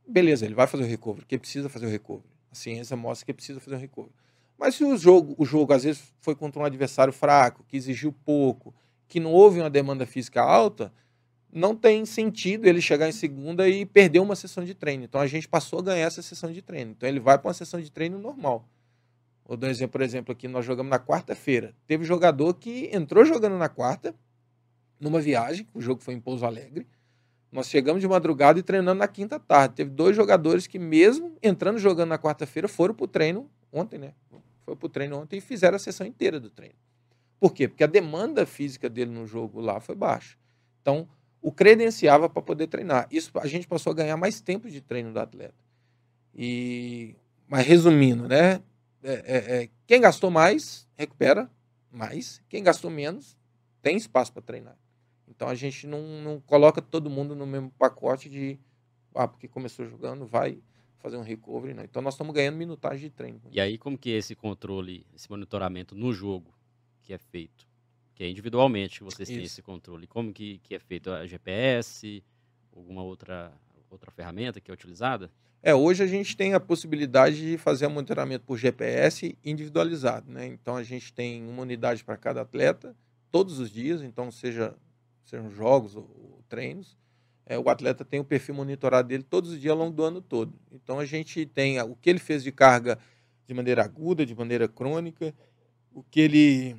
beleza, 0.04 0.44
ele 0.44 0.54
vai 0.56 0.66
fazer 0.66 0.82
o 0.82 0.86
recovery, 0.88 1.20
porque 1.20 1.38
precisa 1.38 1.68
fazer 1.68 1.86
o 1.86 1.88
recovery. 1.88 2.26
A 2.50 2.56
ciência 2.56 2.96
mostra 2.96 3.24
que 3.24 3.32
precisa 3.32 3.60
fazer 3.60 3.76
o 3.76 3.78
recovery. 3.78 4.12
Mas 4.58 4.74
se 4.74 4.82
o 4.82 4.96
jogo, 4.96 5.36
o 5.38 5.44
jogo 5.44 5.72
às 5.72 5.84
vezes 5.84 6.02
foi 6.20 6.34
contra 6.34 6.60
um 6.60 6.64
adversário 6.64 7.12
fraco, 7.12 7.64
que 7.68 7.76
exigiu 7.76 8.12
pouco, 8.24 8.74
que 9.06 9.20
não 9.20 9.30
houve 9.30 9.60
uma 9.60 9.70
demanda 9.70 10.04
física 10.04 10.42
alta, 10.42 10.92
não 11.52 11.76
tem 11.76 12.04
sentido 12.04 12.66
ele 12.66 12.80
chegar 12.80 13.08
em 13.08 13.12
segunda 13.12 13.68
e 13.68 13.86
perder 13.86 14.18
uma 14.18 14.34
sessão 14.34 14.64
de 14.64 14.74
treino. 14.74 15.04
Então 15.04 15.20
a 15.20 15.28
gente 15.28 15.46
passou 15.46 15.78
a 15.78 15.82
ganhar 15.82 16.06
essa 16.06 16.20
sessão 16.20 16.50
de 16.50 16.60
treino. 16.60 16.90
Então 16.90 17.08
ele 17.08 17.20
vai 17.20 17.38
para 17.38 17.46
uma 17.46 17.54
sessão 17.54 17.80
de 17.80 17.92
treino 17.92 18.18
normal. 18.18 18.68
Vou 19.46 19.56
dar 19.56 19.66
um 19.66 19.70
exemplo, 19.70 19.92
por 19.92 20.00
exemplo, 20.00 20.32
aqui 20.32 20.48
nós 20.48 20.64
jogamos 20.64 20.90
na 20.90 20.98
quarta-feira. 20.98 21.74
Teve 21.86 22.04
jogador 22.04 22.54
que 22.54 22.88
entrou 22.92 23.24
jogando 23.24 23.58
na 23.58 23.68
quarta, 23.68 24.14
numa 24.98 25.20
viagem, 25.20 25.68
o 25.74 25.80
jogo 25.80 26.02
foi 26.02 26.14
em 26.14 26.20
Pouso 26.20 26.46
Alegre. 26.46 26.86
Nós 27.52 27.68
chegamos 27.68 28.00
de 28.00 28.08
madrugada 28.08 28.58
e 28.58 28.62
treinando 28.62 28.98
na 28.98 29.06
quinta 29.06 29.38
tarde. 29.38 29.74
Teve 29.74 29.90
dois 29.90 30.16
jogadores 30.16 30.66
que, 30.66 30.78
mesmo 30.78 31.36
entrando 31.42 31.78
jogando 31.78 32.08
na 32.08 32.18
quarta-feira, 32.18 32.66
foram 32.66 32.94
para 32.94 33.04
o 33.04 33.08
treino 33.08 33.48
ontem, 33.70 33.98
né? 33.98 34.14
Foi 34.64 34.74
para 34.74 34.86
o 34.86 34.88
treino 34.88 35.18
ontem 35.18 35.36
e 35.36 35.40
fizeram 35.40 35.76
a 35.76 35.78
sessão 35.78 36.06
inteira 36.06 36.40
do 36.40 36.48
treino. 36.48 36.74
Por 37.38 37.52
quê? 37.52 37.68
Porque 37.68 37.84
a 37.84 37.86
demanda 37.86 38.46
física 38.46 38.88
dele 38.88 39.10
no 39.10 39.26
jogo 39.26 39.60
lá 39.60 39.78
foi 39.78 39.94
baixa. 39.94 40.36
Então, 40.80 41.06
o 41.40 41.52
credenciava 41.52 42.28
para 42.28 42.40
poder 42.40 42.66
treinar. 42.68 43.06
Isso 43.10 43.30
a 43.34 43.46
gente 43.46 43.68
passou 43.68 43.92
a 43.92 43.94
ganhar 43.94 44.16
mais 44.16 44.40
tempo 44.40 44.70
de 44.70 44.80
treino 44.80 45.12
do 45.12 45.20
atleta. 45.20 45.54
E, 46.34 47.14
mas 47.46 47.66
resumindo, 47.66 48.26
né? 48.26 48.62
É, 49.04 49.12
é, 49.12 49.62
é, 49.62 49.70
quem 49.87 50.00
gastou 50.00 50.30
mais, 50.30 50.88
recupera 50.96 51.50
mais. 51.92 52.42
Quem 52.49 52.62
gastou 52.62 52.90
menos, 52.90 53.37
tem 53.82 53.99
espaço 53.99 54.32
para 54.32 54.40
treinar. 54.40 54.78
Então 55.28 55.46
a 55.46 55.54
gente 55.54 55.87
não, 55.87 56.00
não 56.23 56.40
coloca 56.40 56.80
todo 56.80 57.11
mundo 57.11 57.37
no 57.37 57.46
mesmo 57.46 57.70
pacote 57.73 58.30
de 58.30 58.58
ah, 59.14 59.28
porque 59.28 59.46
começou 59.46 59.87
jogando, 59.87 60.26
vai 60.26 60.58
fazer 60.99 61.18
um 61.18 61.23
recovery, 61.23 61.75
né? 61.75 61.84
Então 61.84 62.00
nós 62.00 62.14
estamos 62.14 62.34
ganhando 62.34 62.56
minutagem 62.56 63.08
de 63.08 63.11
treino. 63.11 63.40
E 63.50 63.61
aí 63.61 63.76
como 63.76 63.96
que 63.96 64.11
é 64.11 64.16
esse 64.16 64.34
controle, 64.34 65.06
esse 65.14 65.30
monitoramento 65.30 65.94
no 65.94 66.12
jogo 66.12 66.52
que 67.02 67.12
é 67.12 67.18
feito? 67.18 67.68
Que 68.14 68.25
é 68.25 68.28
individualmente 68.28 68.99
que 68.99 69.04
vocês 69.04 69.28
Isso. 69.28 69.37
têm 69.37 69.44
esse 69.44 69.62
controle. 69.62 70.06
Como 70.06 70.32
que, 70.32 70.58
que 70.58 70.75
é 70.75 70.78
feito? 70.78 71.11
A 71.11 71.26
GPS, 71.26 72.25
alguma 72.75 73.02
outra 73.02 73.52
outra 73.90 74.11
ferramenta 74.11 74.61
que 74.61 74.70
é 74.70 74.75
utilizada? 74.75 75.30
É, 75.66 75.75
hoje 75.75 76.02
a 76.02 76.06
gente 76.06 76.37
tem 76.37 76.52
a 76.52 76.61
possibilidade 76.61 77.37
de 77.40 77.56
fazer 77.56 77.88
monitoramento 77.88 78.44
por 78.44 78.59
GPS 78.59 79.35
individualizado, 79.42 80.31
né? 80.31 80.46
Então 80.46 80.77
a 80.77 80.83
gente 80.83 81.11
tem 81.11 81.42
uma 81.48 81.62
unidade 81.62 82.05
para 82.05 82.18
cada 82.18 82.42
atleta 82.42 82.94
todos 83.31 83.59
os 83.59 83.70
dias, 83.70 84.03
então 84.03 84.31
seja 84.31 84.74
sejam 85.24 85.50
jogos 85.50 85.96
ou, 85.96 86.03
ou 86.03 86.44
treinos, 86.50 86.98
é, 87.46 87.59
o 87.59 87.66
atleta 87.70 88.05
tem 88.05 88.20
o 88.20 88.24
perfil 88.24 88.55
monitorado 88.55 89.09
dele 89.09 89.22
todos 89.22 89.53
os 89.53 89.59
dias 89.59 89.72
ao 89.72 89.79
longo 89.79 89.96
do 89.96 90.05
ano 90.05 90.20
todo. 90.20 90.53
Então 90.70 90.98
a 90.98 91.07
gente 91.07 91.46
tem 91.46 91.81
o 91.81 91.96
que 91.96 92.11
ele 92.11 92.18
fez 92.18 92.42
de 92.42 92.53
carga 92.53 92.98
de 93.46 93.55
maneira 93.55 93.83
aguda, 93.83 94.27
de 94.27 94.35
maneira 94.35 94.68
crônica, 94.68 95.35
o 95.94 96.03
que 96.03 96.20
ele 96.20 96.77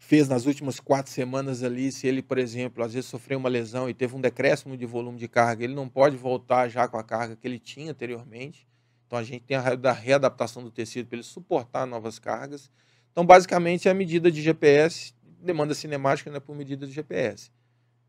fez 0.00 0.26
nas 0.26 0.46
últimas 0.46 0.80
quatro 0.80 1.12
semanas 1.12 1.62
ali, 1.62 1.92
se 1.92 2.06
ele, 2.06 2.22
por 2.22 2.38
exemplo, 2.38 2.82
às 2.82 2.94
vezes 2.94 3.08
sofreu 3.08 3.38
uma 3.38 3.50
lesão 3.50 3.88
e 3.88 3.92
teve 3.92 4.16
um 4.16 4.20
decréscimo 4.20 4.74
de 4.74 4.86
volume 4.86 5.18
de 5.18 5.28
carga, 5.28 5.62
ele 5.62 5.74
não 5.74 5.88
pode 5.88 6.16
voltar 6.16 6.68
já 6.68 6.88
com 6.88 6.96
a 6.96 7.04
carga 7.04 7.36
que 7.36 7.46
ele 7.46 7.58
tinha 7.58 7.90
anteriormente. 7.92 8.66
Então 9.06 9.18
a 9.18 9.22
gente 9.22 9.44
tem 9.44 9.58
a 9.58 9.92
readaptação 9.92 10.64
do 10.64 10.70
tecido 10.70 11.06
para 11.06 11.16
ele 11.16 11.22
suportar 11.22 11.86
novas 11.86 12.18
cargas. 12.18 12.70
Então, 13.12 13.26
basicamente, 13.26 13.88
é 13.88 13.90
a 13.90 13.94
medida 13.94 14.30
de 14.30 14.40
GPS, 14.40 15.12
demanda 15.22 15.74
cinemática 15.74 16.30
né, 16.30 16.40
por 16.40 16.56
medida 16.56 16.86
de 16.86 16.92
GPS. 16.92 17.50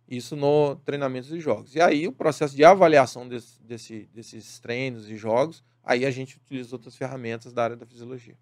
Isso 0.07 0.35
no 0.35 0.77
treinamento 0.77 1.27
de 1.27 1.39
jogos. 1.41 1.75
E 1.75 1.81
aí, 1.81 2.07
o 2.07 2.13
processo 2.13 2.55
de 2.55 2.63
avaliação 2.63 3.27
desse, 3.27 3.61
desse, 3.63 4.09
desses 4.13 4.59
treinos 4.59 5.09
e 5.09 5.17
jogos, 5.17 5.61
aí 5.83 6.05
a 6.05 6.11
gente 6.11 6.37
utiliza 6.37 6.73
outras 6.73 6.95
ferramentas 6.95 7.51
da 7.51 7.63
área 7.63 7.75
da 7.75 7.85
fisiologia. 7.85 8.37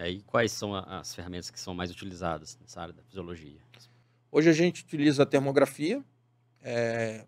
E 0.00 0.02
aí, 0.02 0.22
quais 0.22 0.50
são 0.50 0.74
as 0.74 1.14
ferramentas 1.14 1.50
que 1.50 1.60
são 1.60 1.74
mais 1.74 1.90
utilizadas 1.90 2.56
nessa 2.58 2.80
área 2.80 2.94
da 2.94 3.02
fisiologia? 3.02 3.60
Hoje 4.32 4.48
a 4.48 4.52
gente 4.54 4.82
utiliza 4.82 5.24
a 5.24 5.26
termografia, 5.26 6.02
é, 6.62 7.26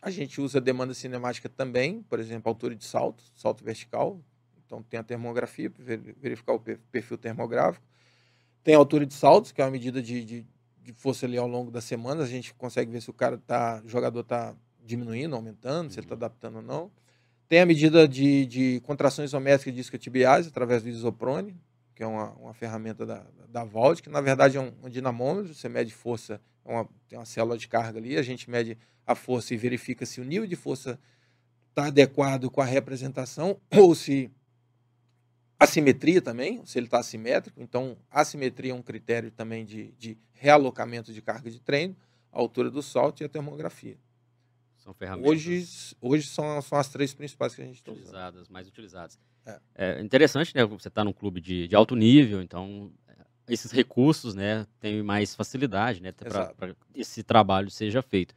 a 0.00 0.08
gente 0.08 0.40
usa 0.40 0.58
a 0.58 0.60
demanda 0.60 0.94
cinemática 0.94 1.48
também, 1.48 2.00
por 2.04 2.20
exemplo, 2.20 2.48
altura 2.48 2.76
de 2.76 2.84
salto, 2.84 3.24
salto 3.34 3.64
vertical. 3.64 4.20
Então 4.64 4.84
tem 4.84 5.00
a 5.00 5.02
termografia 5.02 5.68
para 5.68 5.84
verificar 6.20 6.52
o 6.52 6.60
perfil 6.60 7.18
termográfico. 7.18 7.84
Tem 8.62 8.76
a 8.76 8.78
altura 8.78 9.04
de 9.04 9.14
saltos, 9.14 9.50
que 9.50 9.60
é 9.60 9.64
uma 9.64 9.72
medida 9.72 10.00
de, 10.00 10.24
de, 10.24 10.46
de 10.80 10.92
força 10.92 11.26
ali 11.26 11.36
ao 11.36 11.48
longo 11.48 11.72
das 11.72 11.82
semanas. 11.82 12.28
A 12.28 12.30
gente 12.30 12.54
consegue 12.54 12.92
ver 12.92 13.02
se 13.02 13.10
o 13.10 13.12
cara 13.12 13.36
tá, 13.36 13.82
o 13.84 13.88
jogador 13.88 14.20
está 14.20 14.54
diminuindo, 14.80 15.34
aumentando, 15.34 15.90
se 15.90 15.98
ele 15.98 16.04
está 16.04 16.14
uhum. 16.14 16.18
adaptando 16.18 16.56
ou 16.56 16.62
não. 16.62 16.88
Tem 17.48 17.58
a 17.58 17.66
medida 17.66 18.06
de, 18.06 18.46
de 18.46 18.80
contrações 18.82 19.30
isométricas 19.30 19.74
discotibiais 19.74 20.46
através 20.46 20.84
do 20.84 20.88
isoprone 20.88 21.60
que 21.94 22.02
é 22.02 22.06
uma, 22.06 22.30
uma 22.32 22.54
ferramenta 22.54 23.04
da, 23.04 23.24
da 23.48 23.64
Vault, 23.64 24.02
que 24.02 24.08
na 24.08 24.20
verdade 24.20 24.56
é 24.56 24.60
um, 24.60 24.72
um 24.82 24.88
dinamômetro, 24.88 25.54
você 25.54 25.68
mede 25.68 25.92
força, 25.92 26.40
é 26.64 26.72
uma, 26.72 26.88
tem 27.08 27.18
uma 27.18 27.24
célula 27.24 27.58
de 27.58 27.68
carga 27.68 27.98
ali, 27.98 28.16
a 28.16 28.22
gente 28.22 28.50
mede 28.50 28.78
a 29.06 29.14
força 29.14 29.54
e 29.54 29.56
verifica 29.56 30.06
se 30.06 30.20
o 30.20 30.24
nível 30.24 30.46
de 30.46 30.56
força 30.56 30.98
está 31.70 31.86
adequado 31.86 32.50
com 32.50 32.60
a 32.60 32.64
representação 32.64 33.58
ou 33.76 33.94
se 33.94 34.30
assimetria 35.58 36.20
também, 36.20 36.64
se 36.64 36.78
ele 36.78 36.86
está 36.86 36.98
assimétrico. 36.98 37.60
Então, 37.60 37.96
assimetria 38.10 38.72
é 38.72 38.74
um 38.74 38.82
critério 38.82 39.30
também 39.30 39.64
de, 39.64 39.92
de 39.92 40.18
realocamento 40.32 41.12
de 41.12 41.22
carga 41.22 41.50
de 41.50 41.60
treino, 41.60 41.96
a 42.32 42.38
altura 42.38 42.70
do 42.70 42.82
salto 42.82 43.22
e 43.22 43.24
a 43.24 43.28
termografia. 43.28 43.96
São 44.82 44.92
ferramentas. 44.92 45.30
Hoje, 45.30 45.66
hoje 46.00 46.26
são, 46.26 46.60
são 46.60 46.78
as 46.78 46.88
três 46.88 47.14
principais 47.14 47.54
que 47.54 47.62
a 47.62 47.64
gente 47.64 47.76
está. 47.76 47.92
Utilizadas, 47.92 48.48
mais 48.48 48.66
utilizadas. 48.66 49.18
É. 49.46 49.60
é 49.76 50.00
interessante, 50.02 50.54
né? 50.54 50.64
Você 50.64 50.88
está 50.88 51.04
num 51.04 51.12
clube 51.12 51.40
de, 51.40 51.68
de 51.68 51.76
alto 51.76 51.94
nível, 51.94 52.42
então 52.42 52.92
esses 53.48 53.70
recursos, 53.70 54.34
né, 54.34 54.66
têm 54.80 55.02
mais 55.02 55.34
facilidade, 55.34 56.00
né, 56.00 56.12
para 56.12 56.74
esse 56.94 57.22
trabalho 57.22 57.70
seja 57.70 58.00
feito. 58.02 58.34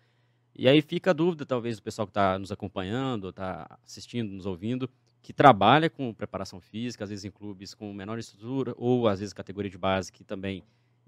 E 0.55 0.67
aí 0.67 0.81
fica 0.81 1.11
a 1.11 1.13
dúvida, 1.13 1.45
talvez, 1.45 1.77
do 1.77 1.83
pessoal 1.83 2.07
que 2.07 2.11
está 2.11 2.39
nos 2.39 2.51
acompanhando, 2.51 3.29
está 3.29 3.77
assistindo, 3.85 4.31
nos 4.31 4.45
ouvindo, 4.45 4.89
que 5.21 5.33
trabalha 5.33 5.89
com 5.89 6.13
preparação 6.13 6.61
física, 6.61 7.03
às 7.03 7.09
vezes 7.09 7.25
em 7.25 7.31
clubes 7.31 7.73
com 7.73 7.91
menor 7.93 8.17
estrutura, 8.17 8.73
ou 8.77 9.07
às 9.07 9.19
vezes 9.19 9.33
categoria 9.33 9.69
de 9.69 9.77
base, 9.77 10.11
que 10.11 10.23
também, 10.23 10.63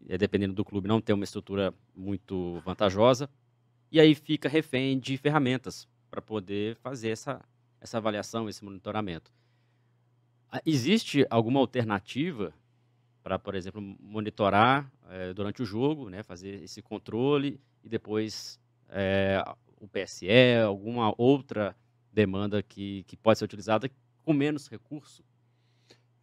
é, 0.07 0.17
dependendo 0.17 0.53
do 0.53 0.65
clube, 0.65 0.87
não 0.87 0.99
tem 0.99 1.13
uma 1.13 1.23
estrutura 1.23 1.73
muito 1.95 2.59
vantajosa, 2.65 3.29
e 3.91 3.99
aí 3.99 4.13
fica 4.15 4.49
refém 4.49 4.99
de 4.99 5.17
ferramentas 5.17 5.87
para 6.09 6.21
poder 6.21 6.75
fazer 6.77 7.09
essa, 7.09 7.41
essa 7.79 7.97
avaliação, 7.97 8.49
esse 8.49 8.63
monitoramento. 8.63 9.31
Ah, 10.51 10.61
existe 10.65 11.25
alguma 11.29 11.59
alternativa 11.59 12.53
para, 13.21 13.37
por 13.37 13.55
exemplo, 13.55 13.81
monitorar 13.81 14.89
é, 15.09 15.33
durante 15.33 15.61
o 15.61 15.65
jogo, 15.65 16.09
né, 16.09 16.23
fazer 16.23 16.63
esse 16.63 16.81
controle 16.81 17.59
e 17.83 17.89
depois 17.89 18.59
é, 18.89 19.43
o 19.79 19.87
PSE, 19.87 20.27
alguma 20.65 21.13
outra 21.17 21.75
demanda 22.11 22.63
que, 22.63 23.03
que 23.03 23.17
pode 23.17 23.39
ser 23.39 23.45
utilizada 23.45 23.91
com 24.23 24.33
menos 24.33 24.69
recurso? 24.69 25.23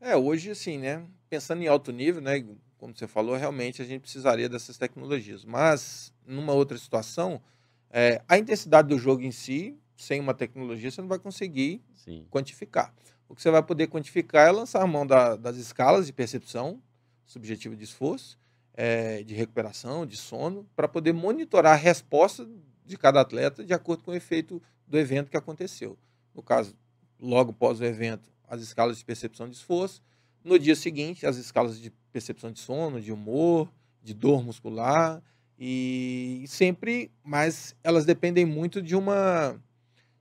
É, 0.00 0.16
hoje, 0.16 0.50
assim, 0.50 0.78
né, 0.78 1.06
pensando 1.28 1.62
em 1.62 1.68
alto 1.68 1.92
nível, 1.92 2.20
né, 2.20 2.44
como 2.84 2.94
você 2.94 3.08
falou, 3.08 3.34
realmente 3.34 3.80
a 3.80 3.84
gente 3.86 4.02
precisaria 4.02 4.46
dessas 4.46 4.76
tecnologias. 4.76 5.42
Mas, 5.42 6.12
numa 6.26 6.52
outra 6.52 6.76
situação, 6.76 7.40
é, 7.88 8.20
a 8.28 8.36
intensidade 8.36 8.88
do 8.88 8.98
jogo 8.98 9.22
em 9.22 9.30
si, 9.30 9.74
sem 9.96 10.20
uma 10.20 10.34
tecnologia, 10.34 10.90
você 10.90 11.00
não 11.00 11.08
vai 11.08 11.18
conseguir 11.18 11.82
Sim. 11.94 12.26
quantificar. 12.30 12.94
O 13.26 13.34
que 13.34 13.40
você 13.40 13.50
vai 13.50 13.62
poder 13.62 13.86
quantificar 13.86 14.46
é 14.46 14.50
lançar 14.50 14.82
a 14.82 14.86
mão 14.86 15.06
da, 15.06 15.34
das 15.34 15.56
escalas 15.56 16.04
de 16.04 16.12
percepção, 16.12 16.78
subjetivo 17.24 17.74
de 17.74 17.84
esforço, 17.84 18.38
é, 18.74 19.22
de 19.22 19.32
recuperação, 19.32 20.04
de 20.04 20.18
sono, 20.18 20.68
para 20.76 20.86
poder 20.86 21.14
monitorar 21.14 21.72
a 21.72 21.76
resposta 21.76 22.46
de 22.84 22.98
cada 22.98 23.18
atleta 23.22 23.64
de 23.64 23.72
acordo 23.72 24.04
com 24.04 24.10
o 24.10 24.14
efeito 24.14 24.62
do 24.86 24.98
evento 24.98 25.30
que 25.30 25.38
aconteceu. 25.38 25.96
No 26.34 26.42
caso, 26.42 26.76
logo 27.18 27.52
após 27.52 27.80
o 27.80 27.84
evento, 27.84 28.30
as 28.46 28.60
escalas 28.60 28.98
de 28.98 29.06
percepção 29.06 29.48
de 29.48 29.56
esforço. 29.56 30.02
No 30.44 30.58
dia 30.58 30.76
seguinte, 30.76 31.26
as 31.26 31.36
escalas 31.36 31.80
de 31.80 31.90
percepção 32.12 32.52
de 32.52 32.60
sono, 32.60 33.00
de 33.00 33.10
humor, 33.10 33.72
de 34.02 34.12
dor 34.12 34.44
muscular, 34.44 35.22
e 35.58 36.44
sempre, 36.46 37.10
mas 37.24 37.74
elas 37.82 38.04
dependem 38.04 38.44
muito 38.44 38.82
de 38.82 38.94
uma 38.94 39.58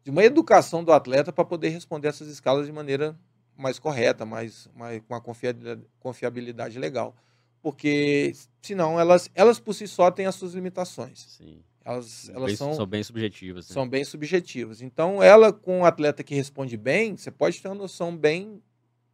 de 0.04 0.12
uma 0.12 0.24
educação 0.24 0.84
do 0.84 0.92
atleta 0.92 1.32
para 1.32 1.46
poder 1.46 1.70
responder 1.70 2.10
essas 2.10 2.28
escalas 2.28 2.66
de 2.66 2.72
maneira 2.74 3.18
mais 3.56 3.80
correta, 3.80 4.26
mais, 4.26 4.70
mais 4.76 5.02
com 5.08 5.16
a 5.16 5.22
confiabilidade, 5.22 5.82
confiabilidade 6.00 6.78
legal. 6.78 7.16
Porque 7.62 8.34
senão 8.62 9.00
elas, 9.00 9.30
elas 9.34 9.60
por 9.60 9.74
si 9.74 9.88
só 9.88 10.12
têm 10.12 10.26
as 10.26 10.36
suas 10.36 10.54
limitações. 10.54 11.38
Sim. 11.38 11.64
Elas, 11.86 12.30
elas 12.30 12.48
bem, 12.48 12.56
são, 12.56 12.74
são 12.74 12.86
bem 12.86 13.04
subjetivas. 13.04 13.70
né? 13.70 13.74
são 13.74 13.88
bem 13.88 14.04
subjetivas. 14.04 14.82
Então, 14.82 15.24
ela 15.24 15.52
com 15.54 15.80
um 15.80 15.86
atleta 15.86 16.24
que 16.24 16.36
responde 16.36 16.76
bem, 16.76 17.16
você 17.16 17.32
pode 17.32 17.62
ter 17.62 17.68
uma 17.70 17.76
noção 17.76 18.16
bem, 18.16 18.62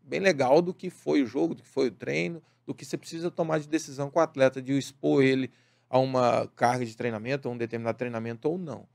bem 0.09 0.19
legal 0.19 0.61
do 0.61 0.73
que 0.73 0.89
foi 0.89 1.21
o 1.21 1.25
jogo, 1.25 1.53
do 1.53 1.61
que 1.61 1.69
foi 1.69 1.87
o 1.87 1.91
treino, 1.91 2.41
do 2.65 2.73
que 2.73 2.83
você 2.83 2.97
precisa 2.97 3.29
tomar 3.29 3.59
de 3.59 3.67
decisão 3.67 4.09
com 4.09 4.19
o 4.19 4.21
atleta, 4.21 4.61
de 4.61 4.75
expor 4.77 5.23
ele 5.23 5.51
a 5.89 5.99
uma 5.99 6.47
carga 6.55 6.85
de 6.85 6.95
treinamento, 6.95 7.47
a 7.47 7.51
um 7.51 7.57
determinado 7.57 7.97
treinamento 7.97 8.49
ou 8.49 8.57
não. 8.57 8.87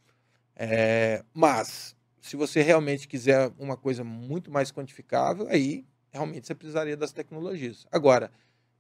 É, 0.57 1.25
mas, 1.33 1.97
se 2.21 2.37
você 2.37 2.63
realmente 2.63 3.09
quiser 3.09 3.53
uma 3.59 3.77
coisa 3.77 4.05
muito 4.05 4.51
mais 4.51 4.73
quantificável, 4.73 5.47
aí 5.49 5.85
realmente 6.13 6.47
você 6.47 6.55
precisaria 6.55 6.97
das 6.97 7.13
tecnologias. 7.13 7.87
Agora, 7.91 8.31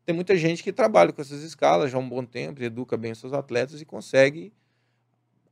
tem 0.05 0.15
muita 0.15 0.37
gente 0.37 0.63
que 0.63 0.73
trabalha 0.73 1.13
com 1.13 1.23
essas 1.23 1.43
escalas 1.43 1.91
já 1.91 1.99
há 1.99 2.01
um 2.01 2.09
bom 2.09 2.25
tempo, 2.25 2.63
educa 2.63 2.97
bem 2.97 3.13
os 3.13 3.19
seus 3.19 3.33
atletas 3.33 3.81
e 3.81 3.85
consegue 3.85 4.53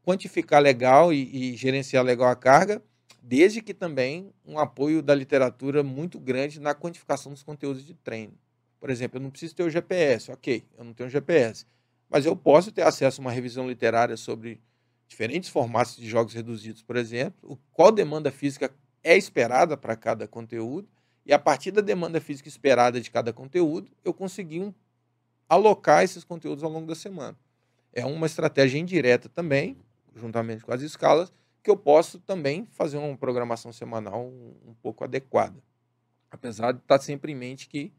quantificar 0.04 0.60
legal 0.60 1.12
e, 1.12 1.52
e 1.52 1.56
gerenciar 1.56 2.04
legal 2.04 2.28
a 2.28 2.36
carga, 2.36 2.82
desde 3.22 3.62
que 3.62 3.72
também 3.72 4.34
um 4.44 4.58
apoio 4.58 5.00
da 5.00 5.14
literatura 5.14 5.84
muito 5.84 6.18
grande 6.18 6.60
na 6.60 6.74
quantificação 6.74 7.32
dos 7.32 7.44
conteúdos 7.44 7.86
de 7.86 7.94
treino. 7.94 8.34
Por 8.80 8.90
exemplo, 8.90 9.18
eu 9.18 9.22
não 9.22 9.30
preciso 9.30 9.54
ter 9.54 9.62
o 9.62 9.70
GPS, 9.70 10.32
ok, 10.32 10.64
eu 10.76 10.84
não 10.84 10.92
tenho 10.92 11.08
GPS, 11.08 11.64
mas 12.10 12.26
eu 12.26 12.34
posso 12.34 12.72
ter 12.72 12.82
acesso 12.82 13.20
a 13.20 13.24
uma 13.24 13.30
revisão 13.30 13.68
literária 13.68 14.16
sobre 14.16 14.60
diferentes 15.06 15.48
formatos 15.48 15.96
de 15.96 16.08
jogos 16.08 16.34
reduzidos, 16.34 16.82
por 16.82 16.96
exemplo, 16.96 17.60
qual 17.70 17.92
demanda 17.92 18.32
física 18.32 18.74
é 19.04 19.16
esperada 19.16 19.76
para 19.76 19.94
cada 19.94 20.26
conteúdo, 20.26 20.88
e 21.24 21.32
a 21.32 21.38
partir 21.38 21.70
da 21.70 21.80
demanda 21.80 22.20
física 22.20 22.48
esperada 22.48 23.00
de 23.00 23.08
cada 23.08 23.32
conteúdo, 23.32 23.88
eu 24.04 24.12
consegui 24.12 24.58
um, 24.58 24.74
alocar 25.48 26.02
esses 26.02 26.24
conteúdos 26.24 26.64
ao 26.64 26.70
longo 26.70 26.86
da 26.88 26.96
semana. 26.96 27.36
É 27.92 28.04
uma 28.04 28.26
estratégia 28.26 28.78
indireta 28.78 29.28
também, 29.28 29.76
juntamente 30.16 30.64
com 30.64 30.72
as 30.72 30.82
escalas, 30.82 31.32
que 31.62 31.70
eu 31.70 31.76
posso 31.76 32.18
também 32.20 32.66
fazer 32.66 32.96
uma 32.98 33.16
programação 33.16 33.72
semanal 33.72 34.26
um, 34.26 34.74
pouco 34.82 35.04
adequada. 35.04 35.62
Apesar 36.30 36.72
de 36.72 36.78
estar 36.80 36.98
sempre 37.00 37.32
em 37.32 37.34
mente 37.34 37.68
que 37.68 37.92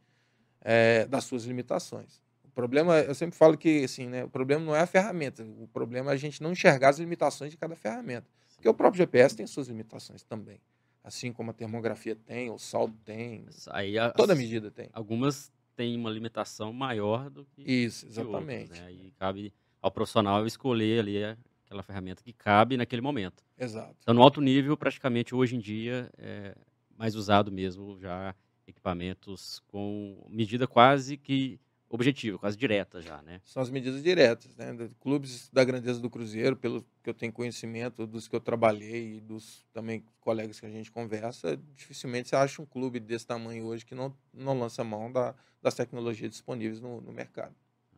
é, 0.61 1.05
das 1.05 1.23
suas 1.23 1.45
limitações. 1.45 2.21
O 2.43 2.49
problema, 2.49 2.99
eu 2.99 3.15
sempre 3.15 3.37
falo 3.37 3.57
que 3.57 3.83
assim, 3.83 4.07
né, 4.07 4.23
o 4.25 4.29
problema 4.29 4.63
não 4.63 4.75
é 4.75 4.81
a 4.81 4.85
ferramenta, 4.87 5.43
o 5.43 5.67
problema 5.67 6.11
é 6.11 6.13
a 6.13 6.17
gente 6.17 6.41
não 6.41 6.51
enxergar 6.51 6.89
as 6.89 6.99
limitações 6.99 7.51
de 7.51 7.57
cada 7.57 7.75
ferramenta. 7.75 8.27
Porque 8.55 8.69
o 8.69 8.73
próprio 8.73 8.99
GPS 8.99 9.35
tem 9.35 9.47
suas 9.47 9.67
limitações 9.67 10.23
também. 10.23 10.59
Assim 11.03 11.33
como 11.33 11.51
a 11.51 11.53
termografia 11.53 12.15
tem, 12.15 12.49
o 12.49 12.57
saldo 12.57 12.95
tem, 13.03 13.45
Aí, 13.71 13.97
a- 13.97 14.11
toda 14.11 14.33
medida 14.35 14.71
tem. 14.71 14.89
Algumas 14.93 15.51
têm 15.75 15.97
uma 15.97 16.09
limitação 16.09 16.71
maior 16.71 17.29
do 17.29 17.45
que 17.45 17.61
Isso, 17.61 18.05
que 18.07 18.19
outras, 18.19 18.41
exatamente. 18.43 18.71
né? 18.79 18.85
Aí 18.85 19.13
cabe 19.19 19.53
ao 19.81 19.91
profissional 19.91 20.45
escolher 20.45 20.99
ali 21.01 21.17
aquela 21.65 21.83
ferramenta 21.83 22.23
que 22.23 22.33
cabe 22.33 22.77
naquele 22.77 23.01
momento. 23.01 23.43
Exato. 23.57 23.95
Então, 24.01 24.13
no 24.13 24.21
alto 24.21 24.41
nível, 24.41 24.77
praticamente 24.77 25.33
hoje 25.33 25.55
em 25.55 25.59
dia, 25.59 26.09
é 26.17 26.55
mais 26.97 27.15
usado 27.15 27.51
mesmo 27.51 27.99
já 27.99 28.35
equipamentos 28.67 29.59
com 29.67 30.25
medida 30.29 30.67
quase 30.67 31.17
que 31.17 31.59
objetiva, 31.89 32.39
quase 32.39 32.57
direta 32.57 32.99
já, 33.01 33.21
né? 33.21 33.39
São 33.45 33.61
as 33.61 33.69
medidas 33.69 34.01
diretas, 34.01 34.55
né? 34.55 34.75
Clubes 34.99 35.49
da 35.51 35.63
grandeza 35.63 35.99
do 35.99 36.09
Cruzeiro, 36.09 36.55
pelo 36.55 36.83
que 37.03 37.09
eu 37.09 37.13
tenho 37.13 37.31
conhecimento, 37.31 38.07
dos 38.07 38.27
que 38.27 38.35
eu 38.35 38.39
trabalhei 38.39 39.17
e 39.17 39.19
dos 39.19 39.63
também 39.71 40.03
colegas 40.19 40.59
que 40.59 40.65
a 40.65 40.71
gente 40.71 40.91
conversa, 40.91 41.55
dificilmente 41.75 42.29
você 42.29 42.35
acha 42.35 42.61
um 42.61 42.65
clube 42.65 42.99
desse 42.99 43.27
tamanho 43.27 43.65
hoje 43.65 43.85
que 43.85 43.93
não, 43.93 44.15
não 44.33 44.57
lança 44.57 44.83
mão 44.83 45.11
da, 45.11 45.35
das 45.61 45.75
tecnologias 45.75 46.31
disponíveis 46.31 46.81
no, 46.81 46.99
no 46.99 47.11
mercado. 47.11 47.55